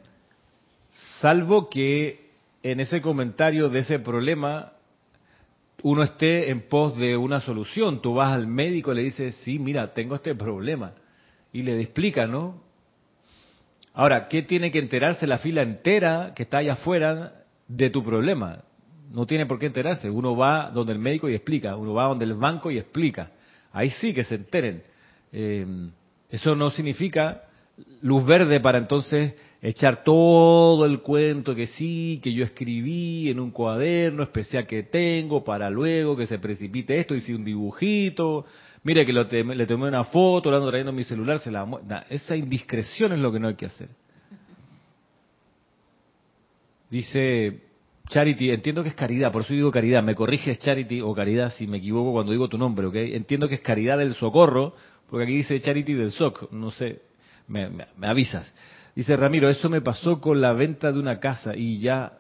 salvo 1.21 1.69
que 1.69 2.31
en 2.63 2.79
ese 2.79 3.01
comentario 3.01 3.69
de 3.69 3.81
ese 3.81 3.99
problema 3.99 4.73
uno 5.83 6.03
esté 6.05 6.51
en 6.51 6.63
pos 6.69 6.97
de 6.97 7.17
una 7.17 7.41
solución. 7.41 8.01
Tú 8.01 8.15
vas 8.15 8.33
al 8.33 8.47
médico 8.47 8.93
y 8.93 8.97
le 8.97 9.03
dices, 9.03 9.35
sí, 9.43 9.59
mira, 9.59 9.93
tengo 9.93 10.15
este 10.15 10.35
problema. 10.35 10.93
Y 11.53 11.63
le 11.63 11.81
explica, 11.81 12.27
¿no? 12.27 12.63
Ahora, 13.95 14.29
¿qué 14.29 14.43
tiene 14.43 14.71
que 14.71 14.79
enterarse 14.79 15.27
la 15.27 15.39
fila 15.39 15.63
entera 15.63 16.33
que 16.35 16.45
está 16.45 16.59
allá 16.59 16.75
afuera 16.75 17.45
de 17.67 17.91
tu 17.91 18.05
problema? 18.05 18.63
No 19.11 19.27
tiene 19.27 19.47
por 19.47 19.59
qué 19.59 19.67
enterarse. 19.67 20.09
Uno 20.09 20.37
va 20.37 20.71
donde 20.71 20.93
el 20.93 20.99
médico 20.99 21.29
y 21.29 21.35
explica. 21.35 21.77
Uno 21.77 21.95
va 21.95 22.05
donde 22.05 22.25
el 22.25 22.35
banco 22.35 22.71
y 22.71 22.79
explica. 22.79 23.31
Ahí 23.73 23.91
sí 23.91 24.13
que 24.13 24.25
se 24.25 24.37
enteren. 24.37 24.83
Eh, 25.33 25.67
eso 26.31 26.55
no 26.55 26.71
significa 26.71 27.46
luz 28.03 28.25
verde 28.25 28.61
para 28.61 28.79
entonces 28.79 29.35
echar 29.61 30.05
todo 30.05 30.87
el 30.87 31.01
cuento 31.01 31.55
que 31.55 31.67
sí, 31.67 32.21
que 32.23 32.33
yo 32.33 32.45
escribí 32.45 33.29
en 33.29 33.41
un 33.41 33.51
cuaderno 33.51 34.23
especial 34.23 34.67
que 34.67 34.85
tengo 34.85 35.45
para 35.45 35.69
luego 35.71 36.17
que 36.17 36.27
se 36.27 36.39
precipite 36.39 36.99
esto, 36.99 37.15
hice 37.15 37.35
un 37.35 37.45
dibujito, 37.45 38.45
mire 38.83 39.05
que 39.05 39.13
le 39.13 39.67
tomé 39.67 39.89
una 39.89 40.05
foto, 40.05 40.51
lo 40.51 40.57
ando 40.57 40.69
trayendo 40.69 40.93
mi 40.93 41.05
celular, 41.05 41.39
se 41.41 41.51
la 41.51 41.67
esa 42.09 42.37
indiscreción 42.37 43.13
es 43.13 43.19
lo 43.19 43.33
que 43.33 43.41
no 43.41 43.49
hay 43.49 43.55
que 43.55 43.67
hacer. 43.67 43.89
Dice 46.89 47.63
Charity, 48.09 48.51
entiendo 48.51 48.85
que 48.85 48.91
es 48.91 48.95
caridad, 48.95 49.33
por 49.33 49.43
eso 49.43 49.53
digo 49.53 49.73
caridad, 49.73 50.03
me 50.03 50.15
corriges 50.15 50.59
Charity 50.61 51.01
o 51.01 51.13
caridad 51.13 51.53
si 51.55 51.67
me 51.67 51.79
equivoco 51.79 52.13
cuando 52.13 52.31
digo 52.31 52.49
tu 52.49 52.57
nombre, 52.57 52.87
¿ok? 52.87 52.95
Entiendo 52.95 53.49
que 53.49 53.57
es 53.57 53.61
caridad 53.61 53.99
del 53.99 54.15
socorro, 54.15 54.75
porque 55.11 55.25
aquí 55.25 55.37
dice 55.37 55.61
Charity 55.61 55.95
del 55.95 56.13
SOC, 56.13 56.53
no 56.53 56.71
sé, 56.71 57.01
me, 57.49 57.87
avisas. 58.03 58.53
Dice 58.95 59.17
Ramiro, 59.17 59.49
eso 59.49 59.69
me 59.69 59.81
pasó 59.81 60.21
con 60.21 60.41
la 60.41 60.53
venta 60.53 60.91
de 60.91 60.99
una 60.99 61.21
casa 61.21 61.55
y 61.55 61.81
ya 61.81 62.19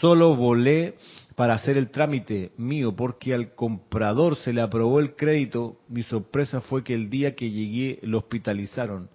solo 0.00 0.34
volé 0.34 0.96
para 1.34 1.54
hacer 1.54 1.76
el 1.76 1.90
trámite 1.90 2.52
mío 2.56 2.94
porque 2.96 3.32
al 3.32 3.54
comprador 3.54 4.36
se 4.36 4.52
le 4.52 4.60
aprobó 4.60 4.98
el 4.98 5.14
crédito. 5.14 5.78
Mi 5.88 6.02
sorpresa 6.02 6.60
fue 6.60 6.82
que 6.82 6.94
el 6.94 7.08
día 7.08 7.34
que 7.34 7.50
llegué 7.50 8.00
lo 8.02 8.18
hospitalizaron 8.18 9.08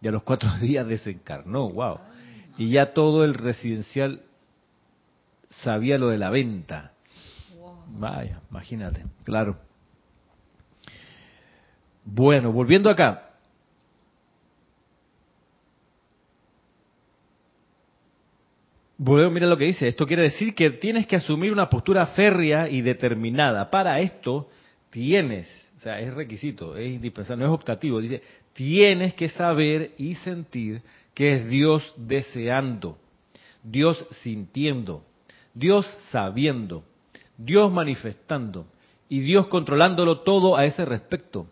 y 0.00 0.08
a 0.08 0.10
los 0.10 0.22
cuatro 0.24 0.50
días 0.60 0.86
desencarnó. 0.86 1.70
Wow. 1.70 1.98
Y 2.58 2.70
ya 2.70 2.92
todo 2.92 3.24
el 3.24 3.34
residencial 3.34 4.22
sabía 5.60 5.98
lo 5.98 6.08
de 6.08 6.18
la 6.18 6.30
venta. 6.30 6.92
Vaya, 7.88 8.40
imagínate, 8.50 9.04
claro. 9.24 9.58
Bueno, 12.04 12.52
volviendo 12.52 12.90
acá. 12.90 13.31
Bueno, 19.04 19.32
mira 19.32 19.48
lo 19.48 19.56
que 19.56 19.64
dice. 19.64 19.88
Esto 19.88 20.06
quiere 20.06 20.22
decir 20.22 20.54
que 20.54 20.70
tienes 20.70 21.08
que 21.08 21.16
asumir 21.16 21.50
una 21.50 21.68
postura 21.68 22.06
férrea 22.06 22.68
y 22.68 22.82
determinada. 22.82 23.68
Para 23.68 23.98
esto 23.98 24.48
tienes, 24.90 25.48
o 25.76 25.80
sea, 25.80 25.98
es 25.98 26.14
requisito, 26.14 26.76
es 26.76 26.92
indispensable, 26.92 27.44
no 27.44 27.50
es 27.50 27.58
optativo. 27.58 28.00
Dice, 28.00 28.22
tienes 28.52 29.12
que 29.14 29.28
saber 29.28 29.90
y 29.98 30.14
sentir 30.14 30.82
que 31.14 31.34
es 31.34 31.48
Dios 31.48 31.92
deseando, 31.96 32.96
Dios 33.64 34.06
sintiendo, 34.20 35.04
Dios 35.52 35.84
sabiendo, 36.10 36.84
Dios 37.36 37.72
manifestando 37.72 38.68
y 39.08 39.18
Dios 39.18 39.48
controlándolo 39.48 40.20
todo 40.20 40.56
a 40.56 40.64
ese 40.64 40.84
respecto. 40.84 41.48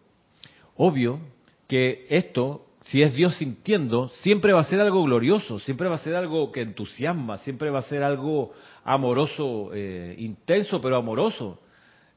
Obvio 0.77 1.19
que 1.67 2.07
esto 2.11 2.70
si 2.91 3.03
es 3.03 3.15
Dios 3.15 3.37
sintiendo, 3.37 4.09
siempre 4.09 4.53
va 4.53 4.63
a 4.63 4.65
ser 4.65 4.81
algo 4.81 5.05
glorioso, 5.05 5.61
siempre 5.61 5.89
va 5.89 5.95
a 5.95 5.99
ser 5.99 6.17
algo 6.17 6.51
que 6.51 6.63
entusiasma, 6.63 7.39
siempre 7.39 7.71
va 7.71 7.79
a 7.79 7.83
ser 7.83 8.03
algo 8.03 8.53
amoroso, 8.83 9.71
eh, 9.73 10.17
intenso, 10.19 10.81
pero 10.81 10.97
amoroso. 10.97 11.61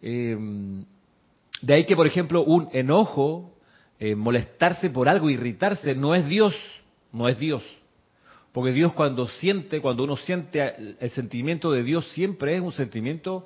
Eh, 0.02 0.36
de 1.62 1.74
ahí 1.76 1.86
que, 1.86 1.96
por 1.96 2.08
ejemplo, 2.08 2.44
un 2.44 2.70
enojo, 2.74 3.54
eh, 4.00 4.16
molestarse 4.16 4.90
por 4.90 5.08
algo, 5.08 5.30
irritarse, 5.30 5.94
no 5.94 6.16
es 6.16 6.28
Dios, 6.28 6.56
no 7.12 7.30
es 7.30 7.38
Dios. 7.38 7.62
Porque 8.52 8.72
Dios 8.72 8.94
cuando 8.94 9.28
siente, 9.28 9.80
cuando 9.80 10.04
uno 10.04 10.18
siente 10.18 10.98
el 11.00 11.10
sentimiento 11.12 11.72
de 11.72 11.84
Dios, 11.84 12.08
siempre 12.14 12.56
es 12.56 12.62
un 12.62 12.72
sentimiento 12.72 13.46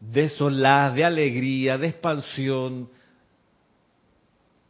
de 0.00 0.28
solaz, 0.28 0.94
de 0.94 1.04
alegría, 1.06 1.78
de 1.78 1.88
expansión. 1.88 2.90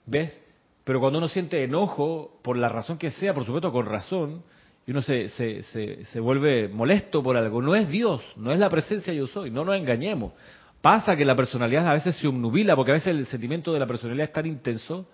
¿Ves? 0.07 0.48
Pero 0.89 1.01
cuando 1.01 1.19
uno 1.19 1.29
siente 1.29 1.63
enojo, 1.63 2.41
por 2.43 2.57
la 2.57 2.71
razón 2.71 2.97
que 2.97 3.11
sea, 3.11 3.35
por 3.35 3.45
supuesto 3.45 3.71
con 3.71 3.85
razón, 3.85 4.43
y 4.87 4.91
uno 4.93 5.03
se, 5.03 5.29
se, 5.29 5.63
se, 6.03 6.19
vuelve 6.19 6.67
molesto 6.67 7.23
por 7.23 7.37
algo, 7.37 7.61
no 7.61 7.75
es 7.75 7.91
Dios, 7.91 8.23
no 8.37 8.53
es 8.53 8.59
la 8.59 8.71
presencia 8.71 9.13
yo 9.13 9.27
soy, 9.27 9.51
no 9.51 9.67
nos 9.67 9.77
engañemos. 9.77 10.33
Pasa 10.81 11.15
que 11.15 11.27
la 11.27 11.37
personalidad 11.37 11.87
a 11.87 11.93
veces 11.93 12.17
se 12.17 12.27
obnubila, 12.27 12.75
porque 12.75 12.93
a 12.93 12.95
veces 12.95 13.09
el 13.09 13.27
sentimiento 13.27 13.75
de 13.75 13.81
la 13.81 13.87
personalidad 13.87 14.29
es 14.29 14.33
tan 14.33 14.47
intenso 14.47 15.11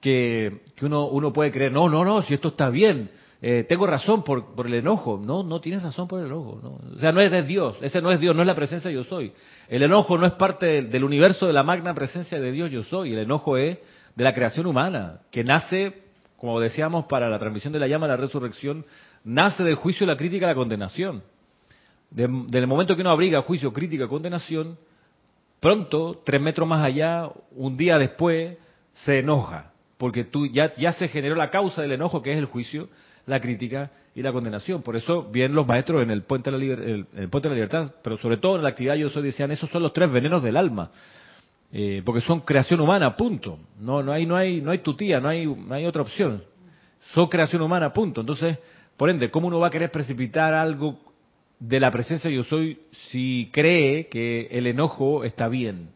que, 0.00 0.60
que 0.76 0.86
uno, 0.86 1.08
uno 1.08 1.32
puede 1.32 1.50
creer, 1.50 1.72
no, 1.72 1.88
no, 1.88 2.04
no, 2.04 2.22
si 2.22 2.34
esto 2.34 2.50
está 2.50 2.70
bien, 2.70 3.10
eh, 3.42 3.66
tengo 3.68 3.88
razón 3.88 4.22
por, 4.22 4.54
por, 4.54 4.68
el 4.68 4.74
enojo. 4.74 5.20
No, 5.20 5.42
no 5.42 5.60
tienes 5.60 5.82
razón 5.82 6.06
por 6.06 6.20
el 6.20 6.26
enojo. 6.26 6.60
No. 6.62 6.94
O 6.94 7.00
sea, 7.00 7.10
no 7.10 7.20
eres 7.20 7.46
Dios. 7.46 7.76
Ese 7.80 8.00
no 8.00 8.12
es 8.12 8.20
Dios, 8.20 8.36
no 8.36 8.42
es 8.42 8.46
la 8.46 8.54
presencia 8.54 8.88
yo 8.90 9.02
soy. 9.02 9.32
El 9.68 9.82
enojo 9.82 10.16
no 10.16 10.26
es 10.26 10.32
parte 10.34 10.82
del 10.82 11.02
universo 11.02 11.48
de 11.48 11.52
la 11.52 11.64
magna 11.64 11.92
presencia 11.92 12.40
de 12.40 12.52
Dios 12.52 12.70
yo 12.70 12.84
soy. 12.84 13.12
El 13.12 13.20
enojo 13.20 13.56
es 13.56 13.78
de 14.18 14.24
la 14.24 14.34
creación 14.34 14.66
humana, 14.66 15.20
que 15.30 15.44
nace, 15.44 16.02
como 16.38 16.58
decíamos 16.58 17.04
para 17.04 17.30
la 17.30 17.38
transmisión 17.38 17.72
de 17.72 17.78
la 17.78 17.86
llama 17.86 18.08
de 18.08 18.14
la 18.14 18.16
resurrección, 18.16 18.84
nace 19.22 19.62
del 19.62 19.76
juicio, 19.76 20.04
la 20.08 20.16
crítica 20.16 20.48
la 20.48 20.56
condenación. 20.56 21.22
De, 22.10 22.26
del 22.48 22.66
momento 22.66 22.96
que 22.96 23.02
uno 23.02 23.10
abriga 23.10 23.42
juicio, 23.42 23.72
crítica 23.72 24.06
y 24.06 24.08
condenación, 24.08 24.76
pronto, 25.60 26.20
tres 26.24 26.42
metros 26.42 26.66
más 26.66 26.84
allá, 26.84 27.30
un 27.52 27.76
día 27.76 27.96
después, 27.96 28.58
se 28.92 29.20
enoja, 29.20 29.70
porque 29.98 30.24
tú 30.24 30.48
ya, 30.48 30.74
ya 30.74 30.90
se 30.90 31.06
generó 31.06 31.36
la 31.36 31.50
causa 31.50 31.82
del 31.82 31.92
enojo, 31.92 32.20
que 32.20 32.32
es 32.32 32.38
el 32.38 32.46
juicio, 32.46 32.88
la 33.24 33.38
crítica 33.38 33.92
y 34.16 34.22
la 34.22 34.32
condenación. 34.32 34.82
Por 34.82 34.96
eso, 34.96 35.30
bien 35.30 35.54
los 35.54 35.64
maestros 35.64 36.02
en 36.02 36.10
el 36.10 36.22
Puente 36.22 36.50
de 36.50 36.58
la, 36.58 36.64
el, 36.64 37.06
el 37.14 37.28
Puente 37.28 37.48
de 37.48 37.54
la 37.54 37.54
Libertad, 37.54 37.94
pero 38.02 38.18
sobre 38.18 38.38
todo 38.38 38.56
en 38.56 38.64
la 38.64 38.70
actividad 38.70 38.96
yo 38.96 39.10
soy, 39.10 39.22
decían, 39.22 39.52
esos 39.52 39.70
son 39.70 39.84
los 39.84 39.92
tres 39.92 40.10
venenos 40.10 40.42
del 40.42 40.56
alma. 40.56 40.90
Eh, 41.70 42.02
porque 42.04 42.20
son 42.22 42.40
creación 42.40 42.80
humana, 42.80 43.16
punto. 43.16 43.58
No, 43.78 44.02
no 44.02 44.12
hay, 44.12 44.24
no 44.24 44.36
hay, 44.36 44.60
no 44.60 44.70
hay 44.70 44.78
tutía, 44.78 45.20
no 45.20 45.28
hay, 45.28 45.46
no 45.46 45.74
hay 45.74 45.84
otra 45.84 46.02
opción. 46.02 46.42
Son 47.14 47.28
creación 47.28 47.62
humana, 47.62 47.92
punto. 47.92 48.22
Entonces, 48.22 48.58
por 48.96 49.10
ende, 49.10 49.30
¿cómo 49.30 49.48
uno 49.48 49.60
va 49.60 49.68
a 49.68 49.70
querer 49.70 49.90
precipitar 49.90 50.54
algo 50.54 50.98
de 51.58 51.80
la 51.80 51.90
presencia 51.90 52.30
de 52.30 52.36
yo 52.36 52.44
soy 52.44 52.78
si 53.10 53.50
cree 53.52 54.08
que 54.08 54.48
el 54.50 54.66
enojo 54.66 55.24
está 55.24 55.48
bien? 55.48 55.90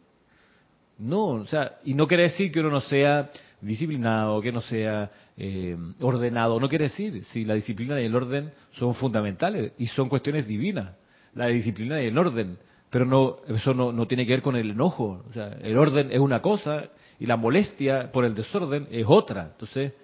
No, 0.99 1.25
o 1.27 1.47
sea, 1.47 1.79
y 1.85 1.95
no 1.95 2.07
quiere 2.07 2.25
decir 2.25 2.53
que 2.53 2.61
uno 2.61 2.71
no 2.71 2.81
sea 2.81 3.31
disciplinado, 3.61 4.41
que 4.41 4.53
no 4.53 4.61
sea 4.61 5.11
eh, 5.37 5.77
ordenado, 6.01 6.61
no 6.61 6.69
quiere 6.69 6.85
decir 6.85 7.25
si 7.27 7.45
la 7.45 7.55
disciplina 7.55 8.01
y 8.01 8.05
el 8.05 8.15
orden 8.15 8.53
son 8.73 8.95
fundamentales 8.95 9.73
y 9.79 9.87
son 9.87 10.09
cuestiones 10.09 10.47
divinas, 10.47 10.95
la 11.35 11.47
disciplina 11.47 12.03
y 12.03 12.07
el 12.07 12.19
orden, 12.19 12.59
pero 12.93 13.07
no 13.07 13.39
eso 13.49 13.73
no, 13.73 13.91
no 13.91 14.07
tiene 14.07 14.27
que 14.27 14.35
ver 14.35 14.43
con 14.43 14.55
el 14.55 14.71
enojo, 14.71 15.25
o 15.27 15.33
sea, 15.33 15.57
el 15.63 15.79
orden 15.79 16.13
es 16.13 16.19
una 16.19 16.43
cosa 16.43 16.91
y 17.19 17.25
la 17.25 17.39
molestia 17.39 18.13
por 18.13 18.27
el 18.27 18.35
desorden 18.35 18.87
es 18.91 19.07
otra, 19.09 19.45
entonces 19.53 19.95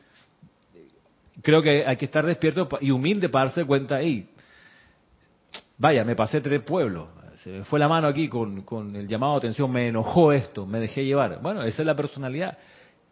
creo 1.43 1.61
que 1.61 1.85
hay 1.85 1.97
que 1.99 2.07
estar 2.07 2.25
despierto 2.25 2.67
y 2.81 2.91
humilde 2.91 3.29
para 3.29 3.45
darse 3.45 3.67
cuenta, 3.67 4.01
hey, 4.01 4.31
vaya, 5.77 6.03
me 6.03 6.17
pasé 6.17 6.41
tres 6.41 6.63
pueblos, 6.63 7.09
se 7.45 7.51
me 7.51 7.65
fue 7.65 7.79
la 7.79 7.89
mano 7.89 8.09
aquí 8.09 8.27
con, 8.27 8.63
con 8.63 8.97
el 8.97 9.07
llamado 9.07 9.35
de 9.35 9.39
atención, 9.39 9.71
me 9.71 9.89
enojó 9.89 10.33
esto, 10.33 10.65
me 10.65 10.81
dejé 10.81 11.05
llevar. 11.05 11.41
Bueno, 11.43 11.63
esa 11.63 11.83
es 11.83 11.87
la 11.87 11.95
personalidad. 11.95 12.59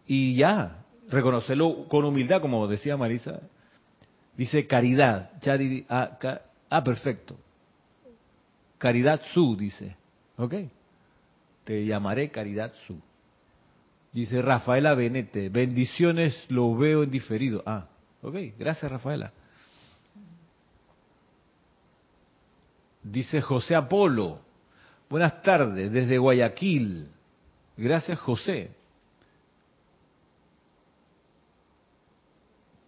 Y 0.04 0.34
ya, 0.36 0.84
reconocerlo 1.08 1.86
con 1.88 2.04
humildad, 2.04 2.40
como 2.40 2.66
decía 2.66 2.96
Marisa. 2.96 3.40
Dice 4.36 4.66
caridad. 4.66 5.30
ah, 5.88 6.18
ah, 6.70 6.82
perfecto. 6.82 7.36
Caridad 8.78 9.20
su, 9.32 9.56
dice. 9.56 9.96
¿Ok? 10.36 10.54
Te 11.64 11.84
llamaré 11.84 12.30
caridad 12.30 12.72
su. 12.86 13.00
Dice 14.12 14.40
Rafaela 14.40 14.94
Benete, 14.94 15.50
bendiciones 15.50 16.46
lo 16.48 16.74
veo 16.74 17.02
en 17.02 17.10
diferido. 17.10 17.62
Ah, 17.66 17.86
ok, 18.22 18.34
gracias 18.58 18.90
Rafaela. 18.90 19.32
Dice 23.02 23.42
José 23.42 23.74
Apolo, 23.74 24.40
buenas 25.10 25.42
tardes 25.42 25.92
desde 25.92 26.18
Guayaquil. 26.18 27.10
Gracias 27.76 28.18
José. 28.18 28.70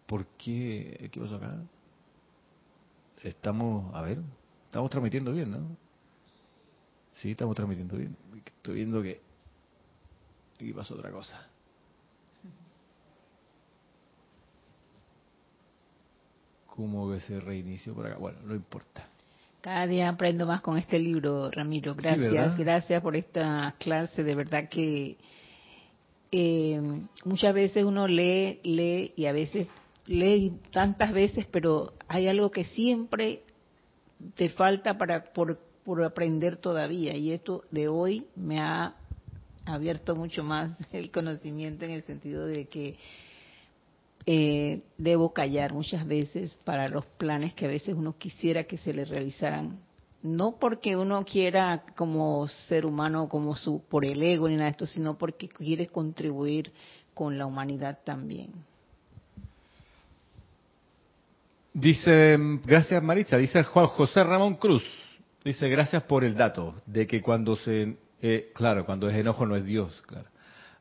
¿Por 0.07 0.25
qué? 0.39 1.11
¿Qué 1.13 1.21
pasó 1.21 1.37
acá? 1.37 1.57
Estamos, 3.23 3.95
a 3.95 4.01
ver, 4.01 4.19
estamos 4.69 4.91
transmitiendo 4.91 5.33
bien, 5.33 5.51
¿no? 5.51 5.77
Sí, 7.17 7.33
estamos 7.33 7.57
transmitiendo 7.57 7.97
bien. 7.97 8.17
Estoy 8.45 8.77
viendo 8.77 9.03
que 9.03 9.21
aquí 10.55 10.73
pasó 10.73 10.95
otra 10.95 11.11
cosa. 11.11 11.47
¿Cómo 16.67 17.11
que 17.11 17.21
se 17.21 17.41
reinició 17.41 17.95
por 17.95 18.07
acá? 18.07 18.19
Bueno, 18.19 18.39
no 18.45 18.55
importa. 18.55 19.05
Cada 19.61 19.87
día 19.87 20.09
aprendo 20.09 20.47
más 20.47 20.61
con 20.61 20.79
este 20.79 20.99
libro, 20.99 21.51
Ramiro. 21.51 21.95
Gracias, 21.97 22.55
sí, 22.55 22.63
gracias 22.63 23.03
por 23.03 23.17
esta 23.17 23.75
clase. 23.79 24.23
De 24.23 24.35
verdad 24.37 24.69
que 24.69 25.17
eh, 26.31 26.81
muchas 27.25 27.53
veces 27.53 27.83
uno 27.83 28.07
lee, 28.07 28.61
lee 28.63 29.13
y 29.17 29.27
a 29.27 29.33
veces 29.33 29.67
lee 30.07 30.53
tantas 30.71 31.13
veces, 31.13 31.47
pero 31.51 31.95
hay 32.07 32.29
algo 32.29 32.51
que 32.51 32.65
siempre 32.65 33.43
te 34.35 34.49
falta 34.49 34.99
para 34.99 35.33
por, 35.33 35.59
por 35.85 36.03
aprender 36.03 36.57
todavía. 36.57 37.17
Y 37.17 37.33
esto 37.33 37.65
de 37.71 37.89
hoy 37.89 38.27
me 38.37 38.61
ha 38.61 38.95
abierto 39.65 40.17
mucho 40.17 40.43
más 40.43 40.73
el 40.93 41.11
conocimiento 41.11 41.85
en 41.85 41.93
el 41.93 42.03
sentido 42.05 42.47
de 42.47 42.67
que 42.67 42.97
eh, 44.27 44.83
debo 44.99 45.33
callar 45.33 45.73
muchas 45.73 46.07
veces 46.07 46.57
para 46.65 46.89
los 46.89 47.05
planes 47.07 47.55
que 47.55 47.65
a 47.65 47.69
veces 47.69 47.95
uno 47.95 48.17
quisiera 48.19 48.65
que 48.65 48.79
se 48.79 48.93
le 48.93 49.05
realizaran. 49.05 49.81
No 50.21 50.57
porque 50.59 50.97
uno 50.97 51.25
quiera 51.25 51.85
como 51.97 52.47
ser 52.49 52.85
humano, 52.85 53.29
como 53.29 53.55
su, 53.55 53.83
por 53.89 54.05
el 54.05 54.23
ego 54.23 54.49
ni 54.49 54.55
nada 54.55 54.67
de 54.67 54.73
esto, 54.73 54.87
sino 54.87 55.17
porque 55.17 55.49
quiere 55.49 55.87
contribuir 55.87 56.73
con 57.15 57.39
la 57.39 57.47
humanidad 57.47 58.01
también. 58.05 58.51
Dice, 61.81 62.37
gracias 62.65 63.01
Maritza, 63.01 63.37
dice 63.37 63.63
Juan 63.63 63.87
José 63.87 64.25
Ramón 64.25 64.57
Cruz, 64.57 64.83
dice 65.45 65.69
gracias 65.69 66.03
por 66.03 66.25
el 66.25 66.35
dato 66.35 66.75
de 66.87 67.07
que 67.07 67.23
cuando 67.23 67.55
se, 67.55 67.99
eh, 68.21 68.51
claro, 68.53 68.85
cuando 68.85 69.09
es 69.09 69.15
enojo 69.17 69.47
no 69.47 69.55
es 69.55 69.65
Dios, 69.65 70.03
claro. 70.09 70.29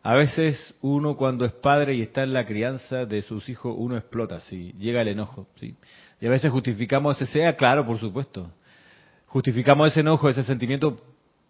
A 0.01 0.15
veces 0.15 0.73
uno 0.81 1.15
cuando 1.15 1.45
es 1.45 1.51
padre 1.51 1.93
y 1.93 2.01
está 2.01 2.23
en 2.23 2.33
la 2.33 2.47
crianza 2.47 3.05
de 3.05 3.21
sus 3.21 3.47
hijos, 3.47 3.75
uno 3.77 3.95
explota, 3.95 4.39
sí, 4.39 4.73
llega 4.79 5.03
el 5.03 5.09
enojo, 5.09 5.47
sí. 5.59 5.75
Y 6.19 6.25
a 6.25 6.31
veces 6.31 6.49
justificamos 6.49 7.21
ese 7.21 7.31
sea, 7.31 7.55
claro, 7.55 7.85
por 7.85 7.99
supuesto. 7.99 8.51
Justificamos 9.27 9.91
ese 9.91 9.99
enojo, 9.99 10.29
ese 10.29 10.41
sentimiento 10.41 10.99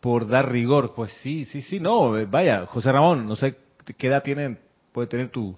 por 0.01 0.27
dar 0.27 0.51
rigor, 0.51 0.93
pues 0.93 1.13
sí, 1.21 1.45
sí, 1.45 1.61
sí, 1.61 1.79
no, 1.79 2.11
vaya, 2.27 2.65
José 2.65 2.91
Ramón, 2.91 3.25
no 3.25 3.37
sé 3.37 3.55
qué 3.97 4.07
edad 4.07 4.23
tiene, 4.23 4.57
puede 4.91 5.07
tener 5.07 5.29
tu, 5.29 5.57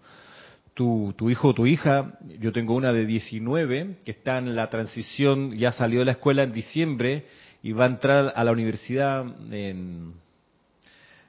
tu, 0.80 1.14
tu 1.18 1.30
hijo 1.30 1.50
o 1.50 1.54
tu 1.54 1.68
hija, 1.68 2.14
yo 2.40 2.54
tengo 2.54 2.74
una 2.74 2.94
de 2.94 3.06
19 3.06 3.98
que 4.06 4.12
está 4.12 4.38
en 4.38 4.56
la 4.56 4.70
transición, 4.70 5.54
ya 5.58 5.74
salió 5.74 6.00
de 6.00 6.06
la 6.06 6.14
escuela 6.14 6.44
en 6.44 6.54
diciembre 6.54 7.26
y 7.62 7.74
va 7.74 7.84
a 7.84 7.88
entrar 7.90 8.32
a 8.34 8.42
la 8.46 8.54
universidad 8.54 9.26
en, 9.52 10.14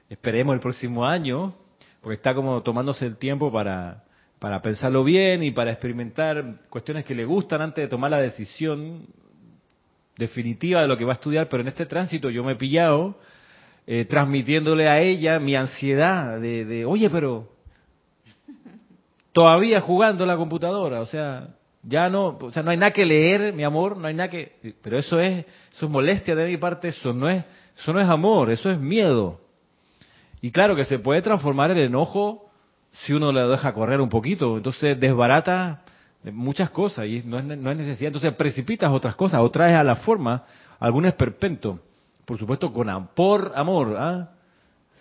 esperemos 0.09 0.53
el 0.53 0.61
próximo 0.61 1.05
año, 1.05 1.53
porque 1.99 2.15
está 2.15 2.33
como 2.33 2.63
tomándose 2.63 3.05
el 3.05 3.17
tiempo 3.17 3.51
para, 3.51 4.05
para 4.39 4.61
pensarlo 4.61 5.03
bien 5.03 5.43
y 5.43 5.51
para 5.51 5.73
experimentar 5.73 6.61
cuestiones 6.69 7.03
que 7.03 7.13
le 7.13 7.25
gustan 7.25 7.61
antes 7.61 7.83
de 7.83 7.89
tomar 7.89 8.11
la 8.11 8.21
decisión 8.21 9.05
definitiva 10.15 10.81
de 10.81 10.87
lo 10.87 10.95
que 10.95 11.03
va 11.03 11.11
a 11.11 11.15
estudiar, 11.15 11.49
pero 11.49 11.59
en 11.59 11.67
este 11.67 11.85
tránsito 11.85 12.29
yo 12.29 12.41
me 12.45 12.53
he 12.53 12.55
pillado 12.55 13.19
eh, 13.85 14.05
transmitiéndole 14.05 14.87
a 14.87 15.01
ella 15.01 15.39
mi 15.39 15.57
ansiedad 15.57 16.39
de, 16.39 16.63
de, 16.63 16.85
oye, 16.85 17.09
pero 17.09 17.49
todavía 19.31 19.81
jugando 19.81 20.25
la 20.25 20.35
computadora, 20.37 21.01
o 21.01 21.05
sea, 21.05 21.49
ya 21.83 22.09
no, 22.09 22.37
o 22.39 22.51
sea, 22.51 22.63
no 22.63 22.71
hay 22.71 22.77
nada 22.77 22.91
que 22.91 23.05
leer, 23.05 23.53
mi 23.53 23.63
amor, 23.63 23.97
no 23.97 24.07
hay 24.07 24.13
nada 24.13 24.29
que, 24.29 24.75
pero 24.81 24.97
eso 24.97 25.19
es, 25.19 25.45
eso 25.73 25.85
es 25.85 25.91
molestia 25.91 26.35
de 26.35 26.45
mi 26.45 26.57
parte, 26.57 26.89
eso 26.89 27.13
no 27.13 27.29
es, 27.29 27.43
eso 27.77 27.93
no 27.93 27.99
es 27.99 28.09
amor, 28.09 28.51
eso 28.51 28.69
es 28.69 28.79
miedo. 28.79 29.39
Y 30.41 30.51
claro 30.51 30.75
que 30.75 30.85
se 30.85 30.99
puede 30.99 31.21
transformar 31.21 31.71
el 31.71 31.79
enojo 31.79 32.49
si 32.91 33.13
uno 33.13 33.31
le 33.31 33.41
deja 33.41 33.73
correr 33.73 34.01
un 34.01 34.09
poquito, 34.09 34.57
entonces 34.57 34.99
desbarata 34.99 35.81
muchas 36.23 36.69
cosas 36.69 37.07
y 37.07 37.23
no 37.25 37.39
es, 37.39 37.45
no 37.45 37.71
es 37.71 37.77
necesidad, 37.77 38.07
entonces 38.07 38.33
precipitas 38.33 38.91
otras 38.91 39.15
cosas 39.15 39.39
o 39.41 39.49
traes 39.49 39.75
a 39.75 39.83
la 39.83 39.95
forma 39.95 40.43
algún 40.79 41.05
esperpento, 41.05 41.79
por 42.25 42.37
supuesto 42.37 42.71
con 42.73 43.07
por 43.15 43.53
amor, 43.55 43.95
¿ah? 43.97 44.29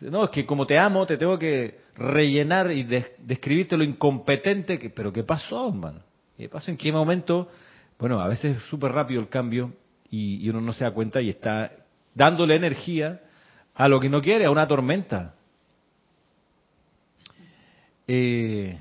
No, 0.01 0.25
es 0.25 0.31
que 0.31 0.47
como 0.47 0.67
te 0.67 0.79
amo, 0.79 1.05
te 1.05 1.17
tengo 1.17 1.39
que 1.39 1.81
rellenar 1.97 2.71
y 2.73 2.85
describirte 2.85 3.77
lo 3.77 3.85
incompetente 3.85 4.79
que, 4.79 4.91
pero 4.91 5.13
¿qué 5.13 5.25
pasó, 5.25 5.69
hermano? 5.69 6.01
¿Qué 6.37 6.49
pasó? 6.49 6.71
¿En 6.71 6.79
qué 6.79 6.91
momento? 6.91 7.49
Bueno, 7.99 8.21
a 8.21 8.29
veces 8.29 8.57
es 8.57 8.63
súper 8.65 8.93
rápido 8.93 9.21
el 9.21 9.29
cambio 9.29 9.75
y, 10.11 10.45
y 10.45 10.49
uno 10.49 10.63
no 10.63 10.73
se 10.73 10.85
da 10.85 10.93
cuenta 10.93 11.21
y 11.21 11.29
está 11.29 11.71
dándole 12.15 12.57
energía 12.57 13.21
a 13.75 13.89
lo 13.89 14.01
que 14.01 14.09
no 14.09 14.23
quiere, 14.23 14.47
a 14.47 14.51
una 14.51 14.67
tormenta. 14.67 15.35
Eh, 18.07 18.79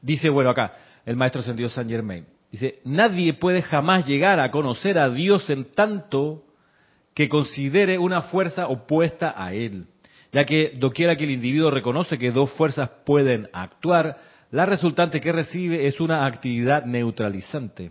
dice, 0.00 0.28
bueno, 0.30 0.50
acá, 0.50 0.76
el 1.04 1.16
maestro 1.16 1.42
sentido 1.42 1.68
San 1.68 1.88
Germain, 1.88 2.26
dice, 2.50 2.80
nadie 2.84 3.34
puede 3.34 3.60
jamás 3.60 4.06
llegar 4.06 4.40
a 4.40 4.50
conocer 4.50 4.98
a 4.98 5.10
Dios 5.10 5.50
en 5.50 5.72
tanto 5.72 6.44
que 7.18 7.28
considere 7.28 7.98
una 7.98 8.22
fuerza 8.22 8.68
opuesta 8.68 9.34
a 9.36 9.52
él, 9.52 9.86
ya 10.32 10.44
que 10.44 10.74
doquiera 10.76 11.16
que 11.16 11.24
el 11.24 11.32
individuo 11.32 11.68
reconoce 11.68 12.16
que 12.16 12.30
dos 12.30 12.52
fuerzas 12.52 12.90
pueden 13.04 13.48
actuar, 13.52 14.18
la 14.52 14.64
resultante 14.66 15.20
que 15.20 15.32
recibe 15.32 15.88
es 15.88 16.00
una 16.00 16.26
actividad 16.26 16.84
neutralizante. 16.84 17.90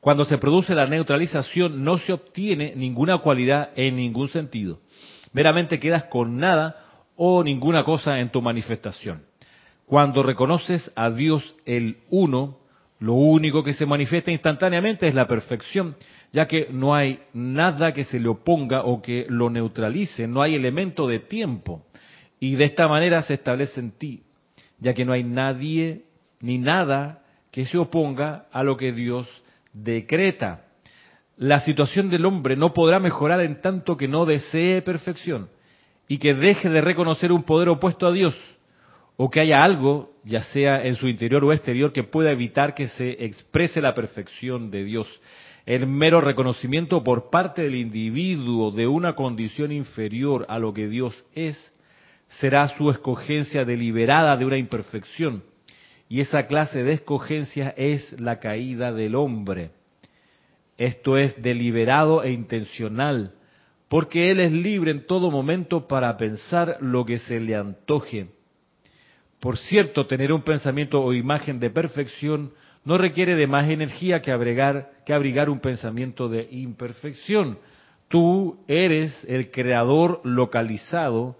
Cuando 0.00 0.24
se 0.24 0.38
produce 0.38 0.74
la 0.74 0.88
neutralización 0.88 1.84
no 1.84 1.98
se 1.98 2.14
obtiene 2.14 2.72
ninguna 2.74 3.18
cualidad 3.18 3.70
en 3.76 3.94
ningún 3.94 4.26
sentido. 4.26 4.80
Meramente 5.32 5.78
quedas 5.78 6.06
con 6.06 6.38
nada 6.38 7.04
o 7.14 7.44
ninguna 7.44 7.84
cosa 7.84 8.18
en 8.18 8.30
tu 8.30 8.42
manifestación. 8.42 9.22
Cuando 9.86 10.20
reconoces 10.24 10.90
a 10.96 11.10
Dios 11.10 11.54
el 11.64 11.98
uno, 12.10 12.58
lo 13.04 13.12
único 13.12 13.62
que 13.62 13.74
se 13.74 13.84
manifiesta 13.84 14.30
instantáneamente 14.30 15.06
es 15.06 15.14
la 15.14 15.28
perfección, 15.28 15.94
ya 16.32 16.48
que 16.48 16.68
no 16.70 16.94
hay 16.94 17.20
nada 17.34 17.92
que 17.92 18.04
se 18.04 18.18
le 18.18 18.28
oponga 18.28 18.80
o 18.82 19.02
que 19.02 19.26
lo 19.28 19.50
neutralice, 19.50 20.26
no 20.26 20.40
hay 20.40 20.54
elemento 20.54 21.06
de 21.06 21.18
tiempo. 21.18 21.84
Y 22.40 22.54
de 22.54 22.64
esta 22.64 22.88
manera 22.88 23.20
se 23.20 23.34
establece 23.34 23.78
en 23.78 23.90
ti, 23.90 24.22
ya 24.78 24.94
que 24.94 25.04
no 25.04 25.12
hay 25.12 25.22
nadie 25.22 26.04
ni 26.40 26.56
nada 26.56 27.22
que 27.50 27.66
se 27.66 27.76
oponga 27.76 28.46
a 28.50 28.62
lo 28.62 28.78
que 28.78 28.92
Dios 28.92 29.28
decreta. 29.74 30.64
La 31.36 31.60
situación 31.60 32.08
del 32.08 32.24
hombre 32.24 32.56
no 32.56 32.72
podrá 32.72 33.00
mejorar 33.00 33.42
en 33.42 33.60
tanto 33.60 33.98
que 33.98 34.08
no 34.08 34.24
desee 34.24 34.80
perfección 34.80 35.50
y 36.08 36.16
que 36.16 36.32
deje 36.32 36.70
de 36.70 36.80
reconocer 36.80 37.32
un 37.32 37.42
poder 37.42 37.68
opuesto 37.68 38.06
a 38.06 38.12
Dios 38.12 38.34
o 39.16 39.30
que 39.30 39.40
haya 39.40 39.62
algo, 39.62 40.12
ya 40.24 40.42
sea 40.42 40.84
en 40.84 40.96
su 40.96 41.08
interior 41.08 41.44
o 41.44 41.52
exterior, 41.52 41.92
que 41.92 42.02
pueda 42.02 42.32
evitar 42.32 42.74
que 42.74 42.88
se 42.88 43.24
exprese 43.24 43.80
la 43.80 43.94
perfección 43.94 44.70
de 44.70 44.84
Dios. 44.84 45.08
El 45.66 45.86
mero 45.86 46.20
reconocimiento 46.20 47.02
por 47.04 47.30
parte 47.30 47.62
del 47.62 47.76
individuo 47.76 48.70
de 48.70 48.86
una 48.86 49.14
condición 49.14 49.72
inferior 49.72 50.44
a 50.48 50.58
lo 50.58 50.74
que 50.74 50.88
Dios 50.88 51.24
es, 51.34 51.56
será 52.40 52.68
su 52.68 52.90
escogencia 52.90 53.64
deliberada 53.64 54.36
de 54.36 54.44
una 54.44 54.58
imperfección. 54.58 55.44
Y 56.08 56.20
esa 56.20 56.46
clase 56.46 56.82
de 56.82 56.92
escogencia 56.92 57.72
es 57.76 58.20
la 58.20 58.40
caída 58.40 58.92
del 58.92 59.14
hombre. 59.14 59.70
Esto 60.76 61.16
es 61.16 61.40
deliberado 61.40 62.24
e 62.24 62.32
intencional, 62.32 63.32
porque 63.88 64.30
Él 64.32 64.40
es 64.40 64.52
libre 64.52 64.90
en 64.90 65.06
todo 65.06 65.30
momento 65.30 65.86
para 65.86 66.16
pensar 66.16 66.78
lo 66.80 67.04
que 67.04 67.18
se 67.18 67.38
le 67.38 67.54
antoje. 67.54 68.28
Por 69.40 69.58
cierto, 69.58 70.06
tener 70.06 70.32
un 70.32 70.42
pensamiento 70.42 71.02
o 71.02 71.12
imagen 71.12 71.60
de 71.60 71.70
perfección 71.70 72.52
no 72.84 72.98
requiere 72.98 73.34
de 73.34 73.46
más 73.46 73.68
energía 73.68 74.20
que, 74.20 74.30
que 75.06 75.12
abrigar 75.12 75.50
un 75.50 75.60
pensamiento 75.60 76.28
de 76.28 76.48
imperfección. 76.50 77.58
Tú 78.08 78.58
eres 78.68 79.24
el 79.28 79.50
creador 79.50 80.20
localizado 80.24 81.36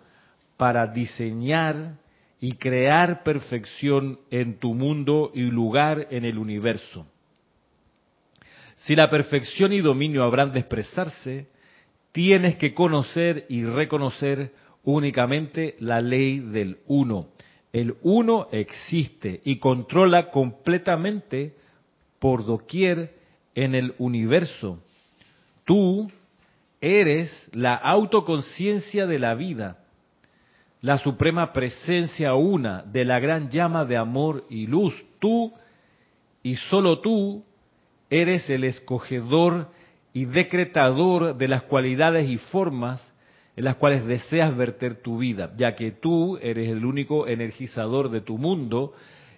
para 0.57 0.87
diseñar 0.87 1.97
y 2.41 2.53
crear 2.57 3.23
perfección 3.23 4.19
en 4.31 4.59
tu 4.59 4.75
mundo 4.75 5.31
y 5.35 5.43
lugar 5.43 6.09
en 6.11 6.25
el 6.25 6.39
universo. 6.39 7.07
Si 8.77 8.95
la 8.97 9.09
perfección 9.09 9.73
y 9.73 9.81
dominio 9.81 10.25
habrán 10.25 10.53
de 10.53 10.61
expresarse, 10.61 11.47
tienes 12.13 12.57
que 12.57 12.75
conocer 12.75 13.47
y 13.49 13.65
reconocer 13.65 14.53
únicamente 14.83 15.77
la 15.81 16.01
ley 16.01 16.39
del 16.39 16.79
uno. 16.87 17.29
El 17.75 17.97
uno 18.03 18.47
existe 18.53 19.41
y 19.45 19.59
controla 19.59 20.31
completamente 20.31 21.57
por 22.21 22.47
doquier 22.47 23.17
en 23.57 23.75
el 23.75 23.97
universo. 23.99 24.79
Tú 25.65 26.09
eres 26.81 27.33
la 27.51 27.75
autoconciencia 27.75 29.09
de 29.09 29.19
la 29.19 29.35
vida, 29.35 29.79
la 30.83 30.99
suprema 30.99 31.53
presencia 31.53 32.37
una 32.37 32.83
de 32.83 33.05
la 33.05 33.19
gran 33.19 33.51
llama 33.51 33.85
de 33.85 33.97
amor 33.97 34.45
y 34.49 34.69
luz. 34.69 34.95
Tú 35.19 35.53
y 36.45 36.55
solo 36.55 37.01
tú 37.01 37.43
eres 38.09 38.49
el 38.51 38.63
escogedor 38.63 39.69
y 40.13 40.27
decretador 40.27 41.37
de 41.37 41.49
las 41.49 41.65
cualidades 41.65 42.31
y 42.31 42.39
formas 42.39 43.14
en 43.57 43.65
las 43.65 43.77
cuales 43.77 44.05
deseas 44.05 44.57
verter 44.57 44.97
tu 44.97 45.19
vida, 45.19 45.53
ya 45.57 45.75
que 45.75 45.93
tú 45.93 46.37
eres 46.39 46.71
el 46.71 46.85
único 46.85 47.27
energizador 47.27 48.11
de 48.11 48.21
tu 48.21 48.37
mundo 48.37 48.95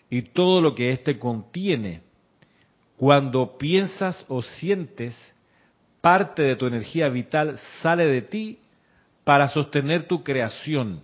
y 0.09 0.23
todo 0.23 0.61
lo 0.61 0.75
que 0.75 0.91
éste 0.91 1.19
contiene. 1.19 2.03
Cuando 2.97 3.59
piensas 3.59 4.25
o 4.29 4.41
sientes, 4.41 5.17
parte 6.01 6.43
de 6.43 6.57
tu 6.57 6.67
energía 6.67 7.09
vital 7.09 7.59
sale 7.83 8.07
de 8.07 8.23
ti 8.23 8.59
para 9.25 9.49
sostener 9.49 10.05
tu 10.05 10.23
creación. 10.23 11.03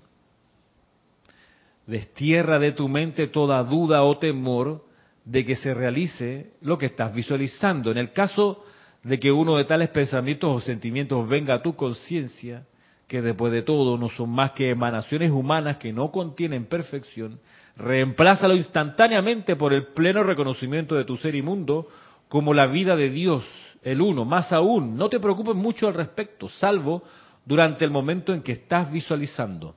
Destierra 1.87 2.59
de 2.59 2.73
tu 2.73 2.89
mente 2.89 3.27
toda 3.27 3.63
duda 3.63 4.05
o 4.05 4.17
temor 4.17 4.85
de 5.25 5.45
que 5.45 5.57
se 5.57 5.75
realice 5.75 6.53
lo 6.63 6.79
que 6.79 6.87
estás 6.87 7.13
visualizando. 7.13 7.91
En 7.91 7.99
el 7.99 8.13
caso 8.13 8.65
de 9.03 9.19
que 9.19 9.33
uno 9.33 9.57
de 9.57 9.65
tales 9.65 9.91
pensamientos 9.91 10.51
o 10.51 10.61
sentimientos 10.65 11.29
venga 11.29 11.55
a 11.55 11.63
tu 11.63 11.75
conciencia, 11.75 12.65
que 13.13 13.21
después 13.21 13.53
de 13.53 13.61
todo 13.61 13.99
no 13.99 14.09
son 14.09 14.31
más 14.31 14.53
que 14.53 14.71
emanaciones 14.71 15.31
humanas 15.31 15.77
que 15.77 15.93
no 15.93 16.11
contienen 16.11 16.65
perfección, 16.65 17.41
reemplázalo 17.77 18.55
instantáneamente 18.55 19.55
por 19.55 19.75
el 19.75 19.89
pleno 19.89 20.23
reconocimiento 20.23 20.95
de 20.95 21.05
tu 21.05 21.19
ser 21.19 21.35
y 21.35 21.43
mundo 21.43 21.89
como 22.31 22.55
la 22.55 22.67
vida 22.67 22.97
de 22.97 23.11
Dios, 23.11 23.45
el 23.83 24.01
uno. 24.01 24.25
Más 24.25 24.51
aún, 24.51 24.97
no 24.97 25.11
te 25.11 25.21
preocupes 25.21 25.55
mucho 25.55 25.89
al 25.89 25.93
respecto, 25.93 26.49
salvo 26.49 27.03
durante 27.45 27.85
el 27.85 27.91
momento 27.91 28.33
en 28.33 28.41
que 28.41 28.53
estás 28.53 28.91
visualizando. 28.91 29.75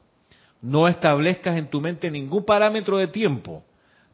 No 0.62 0.88
establezcas 0.88 1.58
en 1.58 1.70
tu 1.70 1.82
mente 1.82 2.10
ningún 2.10 2.46
parámetro 2.46 3.00
de 3.00 3.08
tiempo 3.08 3.66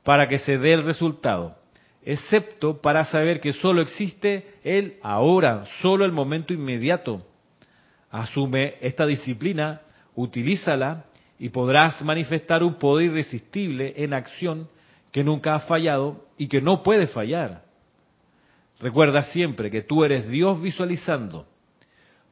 para 0.02 0.28
que 0.28 0.40
se 0.40 0.58
dé 0.58 0.74
el 0.74 0.84
resultado, 0.84 1.58
excepto 2.02 2.82
para 2.82 3.06
saber 3.06 3.40
que 3.40 3.54
solo 3.54 3.84
existe 3.84 4.56
el 4.64 4.98
ahora, 5.04 5.66
solo 5.80 6.06
el 6.06 6.12
momento 6.12 6.56
inmediato. 6.56 7.28
Asume 8.12 8.76
esta 8.82 9.06
disciplina, 9.06 9.82
utilízala 10.16 11.06
y 11.40 11.50
podrás 11.50 12.02
manifestar 12.04 12.62
un 12.64 12.76
poder 12.76 13.08
irresistible 13.08 13.94
en 13.98 14.14
acción 14.14 14.68
que 15.12 15.24
nunca 15.24 15.56
ha 15.56 15.60
fallado 15.62 16.26
y 16.38 16.48
que 16.48 16.62
no 16.62 16.84
puede 16.84 17.08
fallar. 17.08 17.64
Recuerda 18.80 19.24
siempre 19.24 19.72
que 19.72 19.82
tú 19.82 20.04
eres 20.04 20.28
Dios 20.30 20.62
visualizando, 20.62 21.48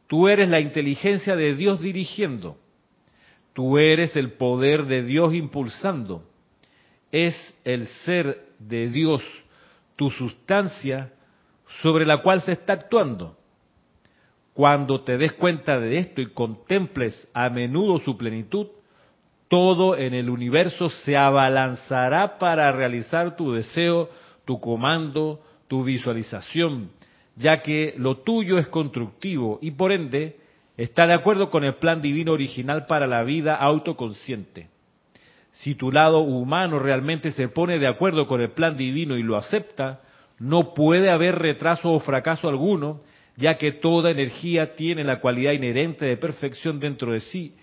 tú 0.08 0.28
eres 0.28 0.50
la 0.50 0.60
inteligencia 0.60 1.36
de 1.36 1.56
Dios 1.56 1.80
dirigiendo, 1.80 2.58
tú 3.54 3.78
eres 3.78 4.16
el 4.16 4.34
poder 4.34 4.86
de 4.86 5.04
Dios 5.04 5.34
impulsando, 5.34 6.24
es 7.12 7.36
el 7.64 7.88
ser 7.88 8.48
de 8.60 8.90
Dios, 8.90 9.24
tu 9.96 10.10
sustancia 10.10 11.14
sobre 11.82 12.06
la 12.06 12.22
cual 12.22 12.42
se 12.42 12.52
está 12.52 12.74
actuando. 12.74 13.39
Cuando 14.54 15.02
te 15.02 15.18
des 15.18 15.34
cuenta 15.34 15.80
de 15.80 15.98
esto 15.98 16.22
y 16.22 16.28
contemples 16.28 17.30
a 17.34 17.50
menudo 17.50 18.00
su 18.00 18.18
plenitud, 18.18 18.68
todo 19.48 19.98
en 19.98 20.14
el 20.14 20.30
universo 20.30 20.90
se 20.90 21.18
abalanzará 21.18 22.38
para 22.38 22.72
realizar 22.72 23.36
tu 23.36 23.54
deseo, 23.54 24.10
tu 24.46 24.60
comando, 24.60 25.42
tu 25.68 25.84
visualización, 25.84 26.92
ya 27.36 27.62
que 27.62 27.96
lo 27.98 28.18
tuyo 28.18 28.58
es 28.58 28.68
constructivo 28.68 29.60
y 29.62 29.72
por 29.72 29.92
ende 29.92 30.38
está 30.78 31.08
de 31.08 31.14
acuerdo 31.14 31.50
con 31.50 31.64
el 31.64 31.76
plan 31.76 32.02
divino 32.02 32.32
original 32.32 32.86
para 32.86 33.08
la 33.08 33.24
vida 33.24 33.56
autoconsciente. 33.56 34.70
Si 35.52 35.76
tu 35.76 35.92
lado 35.92 36.20
humano 36.20 36.80
realmente 36.80 37.32
se 37.32 37.48
pone 37.48 37.80
de 37.80 37.88
acuerdo 37.88 38.28
con 38.28 38.42
el 38.42 38.52
plan 38.52 38.78
divino 38.78 39.18
y 39.18 39.24
lo 39.24 39.36
acepta, 39.36 40.02
no 40.38 40.74
puede 40.74 41.10
haber 41.10 41.40
retraso 41.40 41.92
o 41.92 42.00
fracaso 42.00 42.48
alguno, 42.48 43.02
ya 43.36 43.58
que 43.58 43.72
toda 43.72 44.12
energía 44.12 44.76
tiene 44.76 45.04
la 45.04 45.20
cualidad 45.20 45.54
inherente 45.54 46.06
de 46.06 46.18
perfección 46.18 46.80
dentro 46.80 47.14
de 47.14 47.22
sí 47.22 47.56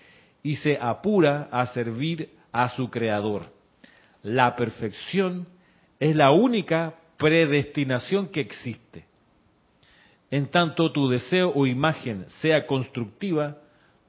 y 0.43 0.57
se 0.57 0.79
apura 0.81 1.49
a 1.51 1.67
servir 1.67 2.31
a 2.53 2.69
su 2.71 2.91
creador. 2.91 3.53
La 4.23 4.57
perfección 4.57 5.47
es 6.01 6.17
la 6.17 6.31
única 6.31 6.95
predestinación 7.17 8.29
que 8.29 8.41
existe. 8.41 9.05
En 10.31 10.47
tanto 10.47 10.93
tu 10.93 11.09
deseo 11.09 11.53
o 11.55 11.67
imagen 11.67 12.27
sea 12.41 12.67
constructiva, 12.67 13.59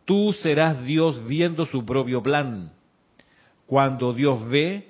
tú 0.05 0.33
serás 0.33 0.83
Dios 0.85 1.25
viendo 1.27 1.65
su 1.65 1.85
propio 1.85 2.23
plan 2.23 2.71
cuando 3.67 4.13
Dios 4.13 4.47
ve, 4.47 4.87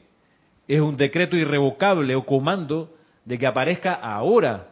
es 0.67 0.79
un 0.79 0.95
decreto 0.95 1.35
irrevocable 1.35 2.15
o 2.15 2.23
comando 2.23 2.93
de 3.25 3.37
que 3.37 3.47
aparezca 3.47 3.93
ahora. 3.93 4.69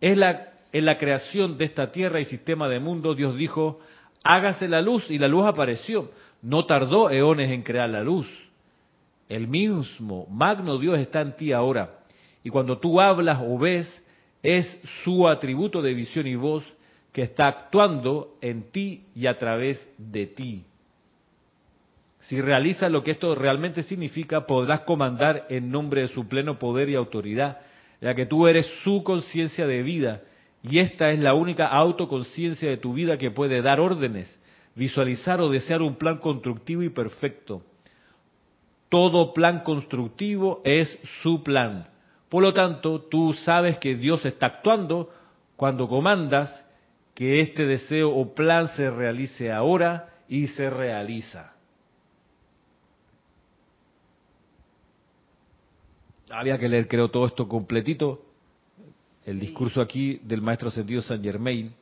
Es 0.00 0.16
la, 0.16 0.49
en 0.72 0.84
la 0.84 0.98
creación 0.98 1.58
de 1.58 1.64
esta 1.64 1.90
tierra 1.90 2.20
y 2.20 2.24
sistema 2.24 2.68
de 2.68 2.78
mundo, 2.78 3.14
Dios 3.14 3.36
dijo, 3.36 3.80
hágase 4.22 4.68
la 4.68 4.80
luz 4.80 5.10
y 5.10 5.18
la 5.18 5.28
luz 5.28 5.46
apareció. 5.46 6.10
No 6.42 6.64
tardó 6.66 7.10
eones 7.10 7.50
en 7.50 7.62
crear 7.62 7.90
la 7.90 8.02
luz. 8.02 8.28
El 9.28 9.48
mismo 9.48 10.26
magno 10.30 10.78
Dios 10.78 10.98
está 10.98 11.20
en 11.20 11.36
ti 11.36 11.52
ahora. 11.52 11.98
Y 12.42 12.50
cuando 12.50 12.78
tú 12.78 13.00
hablas 13.00 13.40
o 13.42 13.58
ves, 13.58 14.04
es 14.42 14.66
su 15.04 15.28
atributo 15.28 15.82
de 15.82 15.94
visión 15.94 16.26
y 16.26 16.34
voz 16.34 16.64
que 17.12 17.22
está 17.22 17.48
actuando 17.48 18.36
en 18.40 18.70
ti 18.70 19.04
y 19.14 19.26
a 19.26 19.36
través 19.36 19.86
de 19.98 20.26
ti. 20.26 20.64
Si 22.20 22.40
realizas 22.40 22.92
lo 22.92 23.02
que 23.02 23.12
esto 23.12 23.34
realmente 23.34 23.82
significa, 23.82 24.46
podrás 24.46 24.80
comandar 24.80 25.46
en 25.48 25.70
nombre 25.70 26.02
de 26.02 26.08
su 26.08 26.28
pleno 26.28 26.58
poder 26.58 26.88
y 26.88 26.94
autoridad, 26.94 27.58
ya 28.00 28.14
que 28.14 28.26
tú 28.26 28.46
eres 28.46 28.66
su 28.84 29.02
conciencia 29.02 29.66
de 29.66 29.82
vida 29.82 30.22
y 30.62 30.78
esta 30.78 31.10
es 31.10 31.18
la 31.18 31.34
única 31.34 31.66
autoconciencia 31.66 32.68
de 32.68 32.76
tu 32.76 32.92
vida 32.92 33.16
que 33.16 33.30
puede 33.30 33.62
dar 33.62 33.80
órdenes, 33.80 34.38
visualizar 34.74 35.40
o 35.40 35.48
desear 35.48 35.80
un 35.82 35.94
plan 35.94 36.18
constructivo 36.18 36.82
y 36.82 36.90
perfecto. 36.90 37.62
Todo 38.88 39.32
plan 39.32 39.60
constructivo 39.60 40.60
es 40.64 40.98
su 41.22 41.42
plan. 41.42 41.88
Por 42.28 42.42
lo 42.42 42.52
tanto, 42.52 43.00
tú 43.00 43.32
sabes 43.32 43.78
que 43.78 43.94
Dios 43.94 44.24
está 44.26 44.46
actuando 44.46 45.10
cuando 45.56 45.88
comandas 45.88 46.66
que 47.14 47.40
este 47.40 47.66
deseo 47.66 48.10
o 48.10 48.34
plan 48.34 48.68
se 48.68 48.90
realice 48.90 49.50
ahora 49.50 50.14
y 50.28 50.46
se 50.48 50.68
realiza. 50.68 51.54
Había 56.30 56.58
que 56.58 56.68
leer, 56.68 56.86
creo, 56.86 57.10
todo 57.10 57.26
esto 57.26 57.48
completito 57.48 58.29
el 59.24 59.38
discurso 59.38 59.80
aquí 59.80 60.20
del 60.22 60.40
maestro 60.40 60.70
sentido 60.70 61.02
San 61.02 61.22
Germain 61.22 61.72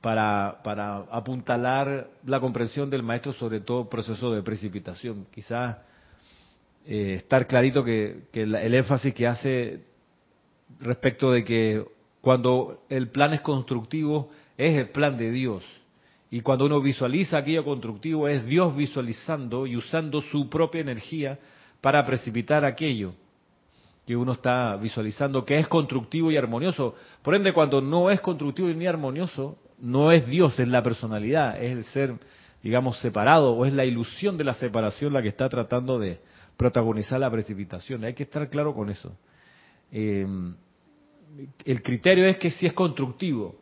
para, 0.00 0.60
para 0.62 0.98
apuntalar 1.10 2.08
la 2.24 2.40
comprensión 2.40 2.90
del 2.90 3.02
maestro 3.02 3.32
sobre 3.32 3.60
todo 3.60 3.88
proceso 3.88 4.32
de 4.32 4.42
precipitación. 4.42 5.26
Quizás 5.30 5.78
eh, 6.84 7.14
estar 7.16 7.46
clarito 7.46 7.82
que, 7.82 8.24
el, 8.32 8.74
énfasis 8.74 9.14
que 9.14 9.26
hace 9.26 9.84
respecto 10.80 11.32
de 11.32 11.44
que 11.44 11.84
cuando 12.20 12.84
el 12.88 13.08
plan 13.08 13.32
es 13.32 13.40
constructivo 13.40 14.30
es 14.56 14.76
el 14.76 14.90
plan 14.90 15.16
de 15.16 15.30
Dios. 15.30 15.64
Y 16.30 16.40
cuando 16.40 16.66
uno 16.66 16.80
visualiza 16.80 17.38
aquello 17.38 17.64
constructivo 17.64 18.28
es 18.28 18.44
Dios 18.46 18.76
visualizando 18.76 19.66
y 19.66 19.76
usando 19.76 20.20
su 20.20 20.48
propia 20.48 20.80
energía 20.80 21.38
para 21.80 22.04
precipitar 22.04 22.64
aquello 22.64 23.14
que 24.06 24.16
uno 24.16 24.32
está 24.32 24.76
visualizando 24.76 25.44
que 25.44 25.58
es 25.58 25.66
constructivo 25.66 26.30
y 26.30 26.36
armonioso. 26.36 26.94
Por 27.22 27.34
ende, 27.34 27.52
cuando 27.52 27.80
no 27.80 28.08
es 28.10 28.20
constructivo 28.20 28.68
ni 28.68 28.86
armonioso, 28.86 29.58
no 29.80 30.12
es 30.12 30.26
Dios, 30.28 30.58
es 30.60 30.68
la 30.68 30.82
personalidad, 30.82 31.60
es 31.60 31.72
el 31.72 31.84
ser, 31.84 32.14
digamos, 32.62 32.98
separado, 33.00 33.52
o 33.52 33.66
es 33.66 33.74
la 33.74 33.84
ilusión 33.84 34.38
de 34.38 34.44
la 34.44 34.54
separación 34.54 35.12
la 35.12 35.22
que 35.22 35.28
está 35.28 35.48
tratando 35.48 35.98
de 35.98 36.20
protagonizar 36.56 37.18
la 37.18 37.30
precipitación. 37.30 38.04
Hay 38.04 38.14
que 38.14 38.22
estar 38.22 38.48
claro 38.48 38.74
con 38.74 38.90
eso. 38.90 39.12
Eh, 39.90 40.24
el 41.64 41.82
criterio 41.82 42.26
es 42.26 42.38
que 42.38 42.52
si 42.52 42.64
es 42.64 42.72
constructivo. 42.72 43.56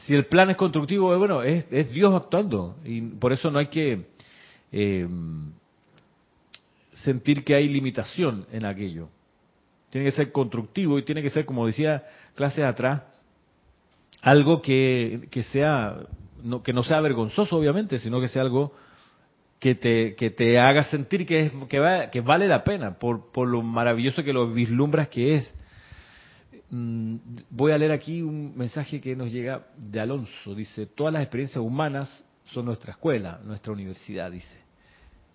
Si 0.00 0.12
el 0.12 0.26
plan 0.26 0.50
es 0.50 0.56
constructivo, 0.56 1.14
eh, 1.14 1.18
bueno, 1.18 1.44
es, 1.44 1.92
Dios 1.92 2.12
actuando. 2.12 2.78
Y 2.84 3.00
por 3.00 3.32
eso 3.32 3.48
no 3.52 3.60
hay 3.60 3.68
que 3.68 4.06
eh, 4.72 5.08
sentir 6.90 7.44
que 7.44 7.54
hay 7.54 7.68
limitación 7.68 8.44
en 8.50 8.66
aquello 8.66 9.08
tiene 9.90 10.06
que 10.06 10.16
ser 10.16 10.32
constructivo 10.32 10.98
y 10.98 11.04
tiene 11.04 11.22
que 11.22 11.30
ser, 11.30 11.44
como 11.44 11.66
decía 11.66 12.04
clases 12.34 12.64
atrás, 12.64 13.02
algo 14.22 14.60
que, 14.60 15.28
sea, 15.52 15.96
no, 16.42 16.62
que 16.62 16.72
no 16.72 16.82
sea 16.82 17.00
vergonzoso, 17.00 17.56
obviamente, 17.56 17.98
sino 17.98 18.20
que 18.20 18.28
sea 18.28 18.42
algo 18.42 18.72
que 19.60 19.74
te, 19.74 20.14
que 20.16 20.30
te 20.30 20.58
haga 20.58 20.84
sentir 20.84 21.26
que, 21.26 21.40
es, 21.40 21.52
que, 21.68 22.08
que 22.12 22.20
vale 22.20 22.48
la 22.48 22.64
pena 22.64 22.98
por, 22.98 23.30
por 23.30 23.48
lo 23.48 23.62
maravilloso 23.62 24.22
que 24.22 24.32
lo 24.32 24.52
vislumbras 24.52 25.08
que 25.08 25.36
es. 25.36 25.54
Mm, 26.70 27.16
voy 27.50 27.72
a 27.72 27.78
leer 27.78 27.92
aquí 27.92 28.22
un 28.22 28.56
mensaje 28.56 29.00
que 29.00 29.14
nos 29.14 29.30
llega 29.30 29.66
de 29.76 30.00
Alonso. 30.00 30.54
Dice, 30.54 30.86
todas 30.86 31.12
las 31.12 31.22
experiencias 31.22 31.64
humanas 31.64 32.24
son 32.52 32.64
nuestra 32.64 32.92
escuela, 32.92 33.40
nuestra 33.44 33.72
universidad, 33.72 34.30
dice. 34.30 34.58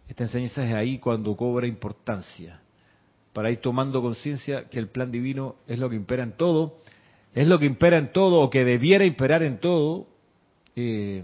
Esta 0.07 0.23
enseñanza 0.23 0.65
es 0.65 0.73
ahí 0.73 0.99
cuando 0.99 1.35
cobra 1.37 1.65
importancia 1.65 2.59
para 3.33 3.51
ir 3.51 3.57
tomando 3.57 4.01
conciencia 4.01 4.69
que 4.69 4.79
el 4.79 4.89
plan 4.89 5.11
divino 5.11 5.55
es 5.67 5.79
lo 5.79 5.89
que 5.89 5.95
impera 5.95 6.23
en 6.23 6.33
todo, 6.33 6.77
es 7.33 7.47
lo 7.47 7.59
que 7.59 7.65
impera 7.65 7.97
en 7.97 8.11
todo 8.11 8.39
o 8.41 8.49
que 8.49 8.65
debiera 8.65 9.05
imperar 9.05 9.43
en 9.43 9.59
todo, 9.59 10.07
eh, 10.75 11.23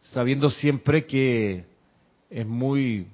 sabiendo 0.00 0.50
siempre 0.50 1.06
que 1.06 1.64
es 2.30 2.46
muy 2.46 3.06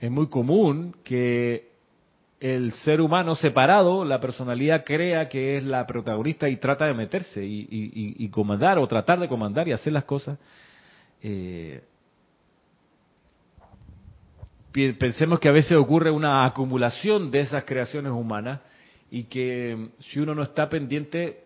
es 0.00 0.10
muy 0.10 0.28
común 0.28 0.94
que 1.02 1.68
el 2.40 2.72
ser 2.72 3.00
humano 3.00 3.34
separado, 3.34 4.04
la 4.04 4.20
personalidad 4.20 4.84
crea 4.84 5.28
que 5.28 5.56
es 5.56 5.64
la 5.64 5.86
protagonista 5.86 6.48
y 6.48 6.56
trata 6.56 6.86
de 6.86 6.94
meterse 6.94 7.44
y, 7.44 8.28
comandar 8.28 8.78
o 8.78 8.86
tratar 8.86 9.18
de 9.18 9.28
comandar 9.28 9.66
y 9.66 9.72
hacer 9.72 9.92
las 9.92 10.04
cosas. 10.04 10.38
Eh, 11.20 11.82
pensemos 14.98 15.40
que 15.40 15.48
a 15.48 15.52
veces 15.52 15.76
ocurre 15.76 16.10
una 16.10 16.44
acumulación 16.44 17.30
de 17.30 17.40
esas 17.40 17.64
creaciones 17.64 18.12
humanas 18.12 18.60
y 19.10 19.24
que 19.24 19.76
mm, 19.76 20.02
si 20.02 20.20
uno 20.20 20.34
no 20.34 20.42
está 20.42 20.68
pendiente, 20.68 21.44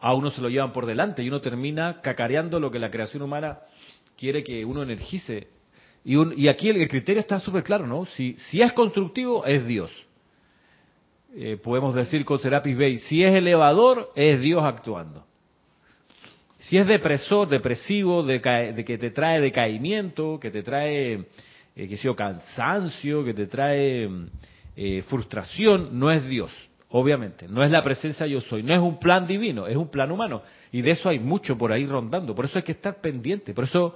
a 0.00 0.14
uno 0.14 0.30
se 0.30 0.40
lo 0.40 0.48
llevan 0.48 0.72
por 0.72 0.86
delante 0.86 1.22
y 1.22 1.28
uno 1.28 1.40
termina 1.40 2.00
cacareando 2.00 2.60
lo 2.60 2.70
que 2.70 2.78
la 2.78 2.90
creación 2.90 3.22
humana 3.22 3.60
quiere 4.16 4.42
que 4.42 4.64
uno 4.64 4.82
energice. 4.82 5.48
Y, 6.04 6.48
aquí 6.48 6.68
el, 6.68 6.86
criterio 6.88 7.20
está 7.20 7.38
súper 7.40 7.62
claro, 7.62 7.86
¿no? 7.86 8.04
Si, 8.06 8.36
es 8.52 8.72
constructivo, 8.74 9.46
es 9.46 9.66
Dios. 9.66 9.90
Eh, 11.34 11.56
podemos 11.56 11.94
decir 11.94 12.26
con 12.26 12.38
Serapis 12.38 12.76
Bey, 12.76 12.98
si 12.98 13.24
es 13.24 13.34
elevador, 13.34 14.12
es 14.14 14.38
Dios 14.40 14.62
actuando. 14.62 15.24
Si 16.58 16.76
es 16.76 16.86
depresor, 16.86 17.48
depresivo, 17.48 18.22
de 18.22 18.40
que 18.40 18.98
te 18.98 19.10
trae 19.10 19.40
decaimiento, 19.40 20.38
que 20.38 20.50
te 20.50 20.62
trae 20.62 21.24
eh, 21.76 21.88
que 21.88 21.96
sea 21.96 22.14
cansancio, 22.14 23.24
que 23.24 23.34
te 23.34 23.46
trae 23.46 24.08
eh, 24.76 25.02
frustración, 25.08 25.98
no 25.98 26.10
es 26.10 26.26
Dios, 26.26 26.50
obviamente, 26.90 27.48
no 27.48 27.64
es 27.64 27.70
la 27.70 27.82
presencia 27.82 28.26
yo 28.26 28.40
soy, 28.40 28.62
no 28.62 28.72
es 28.72 28.80
un 28.80 28.98
plan 28.98 29.26
divino, 29.26 29.66
es 29.66 29.76
un 29.76 29.88
plan 29.88 30.10
humano. 30.12 30.42
Y 30.70 30.82
de 30.82 30.92
eso 30.92 31.08
hay 31.08 31.18
mucho 31.18 31.58
por 31.58 31.72
ahí 31.72 31.86
rondando, 31.86 32.34
por 32.34 32.44
eso 32.44 32.58
hay 32.58 32.64
que 32.64 32.72
estar 32.72 33.00
pendiente, 33.00 33.54
por 33.54 33.64
eso 33.64 33.94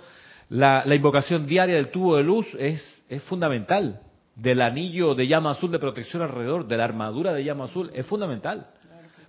la, 0.48 0.82
invocación 0.94 1.46
diaria 1.46 1.76
del 1.76 1.90
tubo 1.90 2.16
de 2.16 2.24
luz 2.24 2.46
es, 2.58 3.02
es 3.08 3.22
fundamental, 3.24 4.00
del 4.34 4.60
anillo 4.60 5.14
de 5.14 5.26
llama 5.26 5.50
azul 5.50 5.70
de 5.70 5.78
protección 5.78 6.22
alrededor, 6.22 6.66
de 6.66 6.76
la 6.76 6.84
armadura 6.84 7.32
de 7.32 7.44
llama 7.44 7.64
azul, 7.64 7.90
es 7.94 8.06
fundamental. 8.06 8.68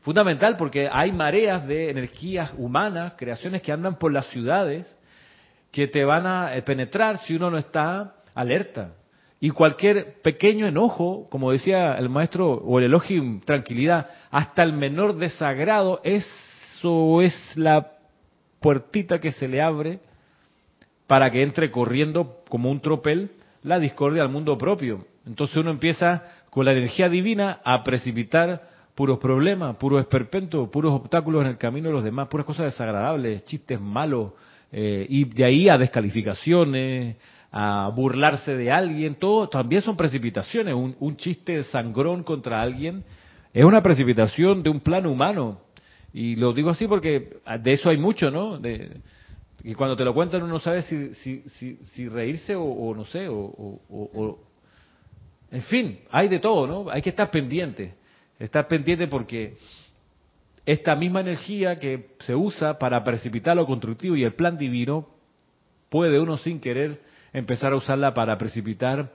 Fundamental 0.01 0.55
porque 0.55 0.87
hay 0.91 1.11
mareas 1.11 1.67
de 1.67 1.89
energías 1.89 2.51
humanas, 2.57 3.13
creaciones 3.17 3.61
que 3.61 3.71
andan 3.71 3.99
por 3.99 4.13
las 4.13 4.27
ciudades, 4.27 4.95
que 5.71 5.87
te 5.87 6.03
van 6.03 6.25
a 6.25 6.55
eh, 6.55 6.61
penetrar 6.61 7.17
si 7.19 7.35
uno 7.35 7.51
no 7.51 7.57
está 7.57 8.15
alerta. 8.39 8.95
Y 9.41 9.51
cualquier 9.51 10.21
pequeño 10.21 10.67
enojo, 10.67 11.27
como 11.29 11.51
decía 11.51 11.95
el 11.95 12.09
maestro, 12.09 12.51
o 12.51 12.79
el 12.79 12.85
elogio, 12.85 13.23
tranquilidad, 13.45 14.09
hasta 14.31 14.63
el 14.63 14.73
menor 14.73 15.15
desagrado, 15.15 16.01
eso 16.03 17.21
es 17.21 17.33
la 17.55 17.93
puertita 18.59 19.19
que 19.19 19.31
se 19.31 19.47
le 19.47 19.61
abre 19.61 19.99
para 21.07 21.31
que 21.31 21.41
entre 21.41 21.71
corriendo 21.71 22.41
como 22.49 22.69
un 22.69 22.81
tropel 22.81 23.31
la 23.63 23.79
discordia 23.79 24.21
al 24.21 24.29
mundo 24.29 24.57
propio. 24.57 25.05
Entonces 25.25 25.55
uno 25.57 25.71
empieza 25.71 26.23
con 26.49 26.65
la 26.65 26.73
energía 26.73 27.07
divina 27.07 27.59
a 27.63 27.83
precipitar 27.83 28.67
puros 28.93 29.19
problemas, 29.19 29.77
puros 29.77 30.01
esperpentos, 30.01 30.67
puros 30.69 30.93
obstáculos 30.93 31.41
en 31.41 31.51
el 31.51 31.57
camino 31.57 31.87
de 31.87 31.93
los 31.93 32.03
demás, 32.03 32.27
puras 32.27 32.45
cosas 32.45 32.65
desagradables, 32.65 33.45
chistes 33.45 33.79
malos, 33.79 34.33
eh, 34.71 35.05
y 35.09 35.23
de 35.25 35.45
ahí 35.45 35.69
a 35.69 35.77
descalificaciones, 35.77 37.15
a 37.51 37.91
burlarse 37.95 38.55
de 38.55 38.71
alguien, 38.71 39.15
todo 39.15 39.49
también 39.49 39.81
son 39.81 39.97
precipitaciones. 39.97 40.75
Un, 40.75 41.17
chiste 41.17 41.63
sangrón 41.63 42.23
contra 42.23 42.61
alguien 42.61 43.03
es 43.53 43.65
una 43.65 43.81
precipitación 43.81 44.61
de 44.61 44.69
un 44.69 44.79
plano 44.79 45.11
humano. 45.11 45.59
Y 46.13 46.35
lo 46.35 46.53
digo 46.53 46.69
así 46.69 46.87
porque 46.87 47.37
de 47.59 47.73
eso 47.73 47.89
hay 47.89 47.97
mucho, 47.97 48.29
¿no? 48.29 48.59
Y 49.63 49.73
cuando 49.73 49.95
te 49.97 50.05
lo 50.05 50.13
cuentan 50.13 50.43
uno 50.43 50.53
no 50.53 50.59
sabe 50.59 50.83
si, 50.83 51.13
si, 51.15 51.77
si, 51.93 52.07
reírse 52.07 52.55
o, 52.55 52.93
no 52.95 53.05
sé, 53.05 53.27
o, 53.29 54.39
En 55.51 55.61
fin, 55.63 55.99
hay 56.11 56.27
de 56.27 56.39
todo, 56.39 56.67
¿no? 56.67 56.91
Hay 56.91 57.01
que 57.01 57.09
estar 57.09 57.31
pendiente. 57.31 57.93
Estar 58.37 58.67
pendiente 58.67 59.07
porque 59.07 59.57
esta 60.65 60.95
misma 60.95 61.21
energía 61.21 61.79
que 61.79 62.11
se 62.19 62.35
usa 62.35 62.77
para 62.77 63.03
precipitar 63.03 63.55
lo 63.55 63.65
constructivo 63.65 64.15
y 64.15 64.23
el 64.23 64.33
plan 64.33 64.57
divino, 64.57 65.07
puede 65.89 66.19
uno 66.19 66.37
sin 66.37 66.59
querer 66.59 67.08
empezar 67.33 67.73
a 67.73 67.75
usarla 67.75 68.13
para 68.13 68.37
precipitar 68.37 69.11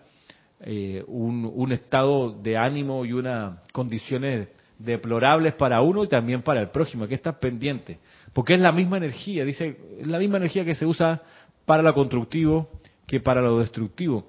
eh, 0.60 1.04
un, 1.08 1.72
estado 1.72 2.30
de 2.30 2.56
ánimo 2.56 3.04
y 3.04 3.12
unas 3.12 3.58
condiciones 3.72 4.48
deplorables 4.78 5.54
para 5.54 5.80
uno 5.82 6.04
y 6.04 6.08
también 6.08 6.42
para 6.42 6.60
el 6.60 6.70
próximo, 6.70 7.04
hay 7.04 7.10
que 7.10 7.14
estar 7.16 7.38
pendiente, 7.38 7.98
porque 8.32 8.54
es 8.54 8.60
la 8.60 8.72
misma 8.72 8.96
energía, 8.96 9.44
dice, 9.44 9.76
es 10.00 10.06
la 10.06 10.18
misma 10.18 10.38
energía 10.38 10.64
que 10.64 10.74
se 10.74 10.86
usa 10.86 11.22
para 11.64 11.82
lo 11.82 11.92
constructivo 11.94 12.70
que 13.06 13.20
para 13.20 13.40
lo 13.40 13.58
destructivo. 13.58 14.26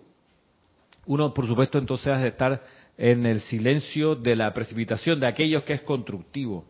Uno, 1.06 1.34
por 1.34 1.48
supuesto, 1.48 1.78
entonces 1.78 2.08
ha 2.08 2.18
de 2.18 2.30
estar 2.30 2.64
en 2.98 3.26
el 3.26 3.40
silencio 3.42 4.16
de 4.16 4.36
la 4.36 4.54
precipitación 4.54 5.20
de 5.20 5.28
aquellos 5.28 5.64
que 5.64 5.74
es 5.74 5.82
constructivo. 5.82 6.66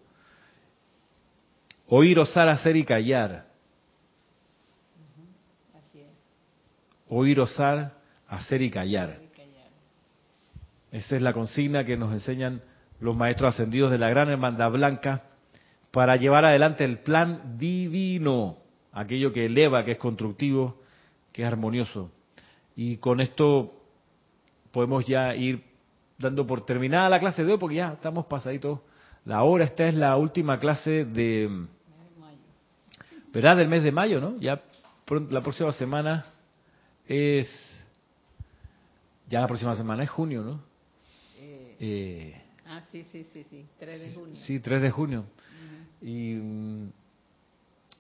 Oír, 1.88 2.20
osar, 2.20 2.50
hacer 2.50 2.76
y 2.76 2.84
callar 2.84 3.55
oír, 7.10 7.40
osar, 7.40 7.94
hacer 8.28 8.62
y 8.62 8.70
callar. 8.70 9.20
Esa 10.92 11.16
es 11.16 11.22
la 11.22 11.34
consigna 11.34 11.84
que 11.84 11.98
nos 11.98 12.14
enseñan 12.14 12.62
los 13.00 13.16
maestros 13.16 13.54
ascendidos 13.54 13.92
de 13.92 13.98
la 13.98 14.10
Gran 14.10 14.30
Hermandad 14.30 14.72
Blanca 14.72 15.24
para 15.92 16.16
llevar 16.16 16.46
adelante 16.46 16.86
el 16.86 17.00
plan 17.00 17.58
divino, 17.58 18.58
aquello 18.94 19.34
que 19.34 19.46
eleva, 19.46 19.84
que 19.84 19.94
es 19.94 19.98
constructivo, 19.98 20.82
que 21.32 21.42
es 21.42 21.48
armonioso. 21.48 22.12
Y 22.76 22.98
con 22.98 23.20
esto 23.20 23.74
podemos 24.72 25.06
ya 25.06 25.36
ir 25.36 25.64
dando 26.18 26.48
por 26.48 26.66
terminada 26.66 27.10
la 27.10 27.20
clase 27.20 27.44
de 27.44 27.54
hoy, 27.54 27.58
porque 27.58 27.76
ya 27.76 27.94
estamos 27.94 28.26
pasaditos 28.26 28.80
la 29.26 29.44
hora. 29.44 29.66
Esta 29.66 29.86
es 29.86 29.96
la 29.96 30.16
última 30.16 30.60
clase 30.60 31.06
de, 31.06 31.66
¿verdad? 33.34 33.58
Del 33.58 33.68
mes 33.68 33.84
de 33.84 33.92
mayo, 33.92 34.22
¿no? 34.22 34.38
Ya 34.40 34.62
la 35.30 35.42
próxima 35.42 35.72
semana 35.74 36.26
es, 37.08 37.84
ya 39.28 39.42
la 39.42 39.48
próxima 39.48 39.76
semana 39.76 40.04
es 40.04 40.10
junio, 40.10 40.44
¿no? 40.44 40.64
Eh, 41.38 41.76
eh, 41.80 42.42
ah, 42.66 42.82
sí, 42.92 43.04
sí, 43.12 43.24
sí, 43.32 43.46
sí, 43.50 43.66
3 43.80 44.00
de 44.00 44.14
junio. 44.14 44.36
Sí, 44.44 44.60
3 44.60 44.82
de 44.82 44.92
junio. 44.92 45.26
Y 46.02 46.36
mm, 46.36 46.90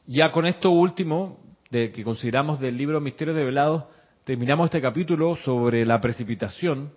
ya 0.08 0.32
con 0.32 0.45
esto 0.45 0.72
último, 0.72 1.39
de 1.70 1.91
que 1.91 2.03
consideramos 2.03 2.60
del 2.60 2.78
libro 2.78 3.01
Misterios 3.01 3.36
de 3.36 3.43
Velados, 3.43 3.86
terminamos 4.24 4.66
este 4.66 4.82
capítulo 4.82 5.36
sobre 5.38 5.86
la 5.86 5.99
precipitación. 6.01 6.91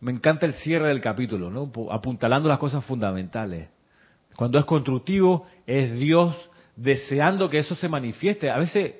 Me 0.00 0.12
encanta 0.12 0.46
el 0.46 0.54
cierre 0.54 0.88
del 0.88 1.00
capítulo, 1.00 1.50
¿no? 1.50 1.70
apuntalando 1.90 2.48
las 2.48 2.58
cosas 2.58 2.84
fundamentales. 2.84 3.68
Cuando 4.36 4.58
es 4.58 4.66
constructivo, 4.66 5.46
es 5.66 5.98
Dios 5.98 6.36
deseando 6.76 7.48
que 7.48 7.58
eso 7.58 7.74
se 7.74 7.88
manifieste. 7.88 8.50
A 8.50 8.58
veces 8.58 8.94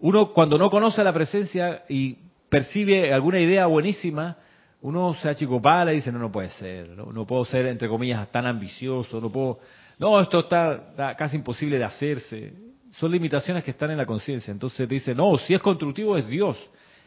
uno 0.00 0.32
cuando 0.32 0.58
no 0.58 0.70
conoce 0.70 1.02
la 1.02 1.12
presencia 1.12 1.84
y 1.88 2.16
percibe 2.48 3.12
alguna 3.12 3.40
idea 3.40 3.66
buenísima, 3.66 4.36
uno 4.80 5.14
se 5.14 5.28
achicopala 5.28 5.92
y 5.92 5.96
dice, 5.96 6.12
no, 6.12 6.18
no 6.18 6.30
puede 6.30 6.50
ser, 6.50 6.90
no, 6.90 7.26
puedo 7.26 7.44
ser, 7.44 7.66
entre 7.66 7.88
comillas, 7.88 8.30
tan 8.30 8.46
ambicioso, 8.46 9.20
no 9.20 9.30
puedo, 9.30 9.58
no, 9.98 10.20
esto 10.20 10.40
está, 10.40 11.14
casi 11.16 11.36
imposible 11.36 11.78
de 11.78 11.84
hacerse. 11.84 12.52
Son 12.98 13.10
limitaciones 13.10 13.64
que 13.64 13.72
están 13.72 13.90
en 13.90 13.98
la 13.98 14.06
conciencia. 14.06 14.50
Entonces 14.50 14.88
dice, 14.88 15.14
no, 15.14 15.36
si 15.38 15.54
es 15.54 15.60
constructivo 15.60 16.16
es 16.16 16.26
Dios, 16.26 16.56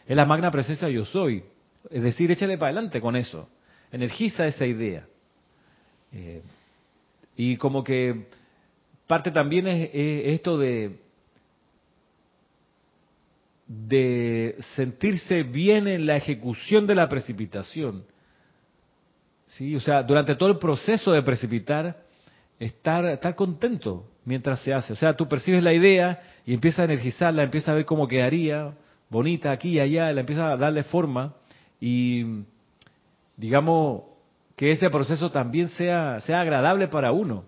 es 0.05 0.15
la 0.15 0.25
magna 0.25 0.51
presencia 0.51 0.89
yo 0.89 1.05
soy. 1.05 1.43
Es 1.89 2.03
decir, 2.03 2.29
échale 2.31 2.57
para 2.57 2.71
adelante 2.71 3.01
con 3.01 3.15
eso. 3.15 3.47
Energiza 3.91 4.45
esa 4.45 4.65
idea. 4.65 5.05
Eh, 6.13 6.41
y 7.35 7.55
como 7.57 7.83
que 7.83 8.27
parte 9.07 9.31
también 9.31 9.67
es 9.67 9.89
esto 9.93 10.57
de 10.57 10.97
de 13.73 14.57
sentirse 14.75 15.43
bien 15.43 15.87
en 15.87 16.05
la 16.05 16.17
ejecución 16.17 16.85
de 16.85 16.95
la 16.95 17.07
precipitación. 17.07 18.03
¿Sí? 19.47 19.75
O 19.75 19.79
sea, 19.79 20.03
durante 20.03 20.35
todo 20.35 20.49
el 20.49 20.57
proceso 20.57 21.13
de 21.13 21.21
precipitar, 21.21 22.03
estar, 22.59 23.05
estar 23.05 23.35
contento 23.35 24.09
mientras 24.25 24.59
se 24.59 24.73
hace. 24.73 24.91
O 24.91 24.95
sea, 24.97 25.15
tú 25.15 25.27
percibes 25.27 25.63
la 25.63 25.73
idea 25.73 26.21
y 26.45 26.53
empiezas 26.53 26.81
a 26.81 26.83
energizarla, 26.85 27.43
empiezas 27.43 27.69
a 27.69 27.75
ver 27.75 27.85
cómo 27.85 28.09
quedaría, 28.09 28.73
bonita 29.09 29.51
aquí 29.51 29.69
y 29.69 29.79
allá, 29.79 30.11
la 30.11 30.19
empiezas 30.19 30.51
a 30.51 30.57
darle 30.57 30.83
forma 30.83 31.35
y 31.79 32.43
digamos 33.37 34.03
que 34.57 34.71
ese 34.71 34.89
proceso 34.89 35.31
también 35.31 35.69
sea, 35.69 36.19
sea 36.21 36.41
agradable 36.41 36.89
para 36.89 37.13
uno. 37.13 37.45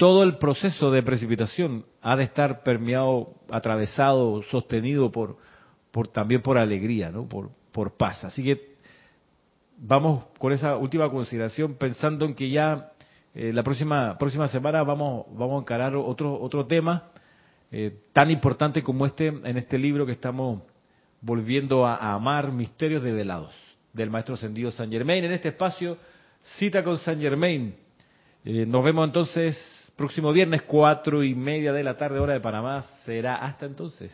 Todo 0.00 0.22
el 0.22 0.38
proceso 0.38 0.90
de 0.90 1.02
precipitación 1.02 1.84
ha 2.00 2.16
de 2.16 2.24
estar 2.24 2.62
permeado, 2.62 3.34
atravesado, 3.50 4.42
sostenido 4.44 5.12
por, 5.12 5.36
por 5.90 6.08
también 6.08 6.40
por 6.40 6.56
alegría, 6.56 7.10
¿no? 7.10 7.28
Por, 7.28 7.50
por 7.70 7.98
paz. 7.98 8.24
Así 8.24 8.42
que 8.42 8.76
vamos 9.76 10.24
con 10.38 10.54
esa 10.54 10.78
última 10.78 11.10
consideración 11.10 11.74
pensando 11.74 12.24
en 12.24 12.34
que 12.34 12.48
ya 12.48 12.92
eh, 13.34 13.52
la 13.52 13.62
próxima 13.62 14.16
próxima 14.16 14.48
semana 14.48 14.82
vamos 14.84 15.26
vamos 15.32 15.58
a 15.58 15.60
encarar 15.64 15.94
otro 15.94 16.32
otro 16.40 16.66
tema 16.66 17.10
eh, 17.70 17.98
tan 18.14 18.30
importante 18.30 18.82
como 18.82 19.04
este 19.04 19.26
en 19.26 19.58
este 19.58 19.76
libro 19.76 20.06
que 20.06 20.12
estamos 20.12 20.62
volviendo 21.20 21.86
a, 21.86 22.14
amar 22.14 22.52
misterios 22.52 23.02
develados 23.02 23.54
del 23.92 24.08
maestro 24.08 24.34
ascendido 24.34 24.70
San 24.70 24.90
Germain 24.90 25.24
en 25.24 25.32
este 25.32 25.48
espacio 25.48 25.98
cita 26.58 26.82
con 26.82 26.96
San 26.96 27.20
Germain 27.20 27.74
eh, 28.44 28.64
nos 28.66 28.82
vemos 28.82 29.06
entonces 29.06 29.58
Próximo 30.00 30.32
viernes, 30.32 30.62
cuatro 30.62 31.22
y 31.22 31.34
media 31.34 31.74
de 31.74 31.84
la 31.84 31.98
tarde, 31.98 32.20
hora 32.20 32.32
de 32.32 32.40
Panamá. 32.40 32.80
Será 33.04 33.34
hasta 33.44 33.66
entonces. 33.66 34.10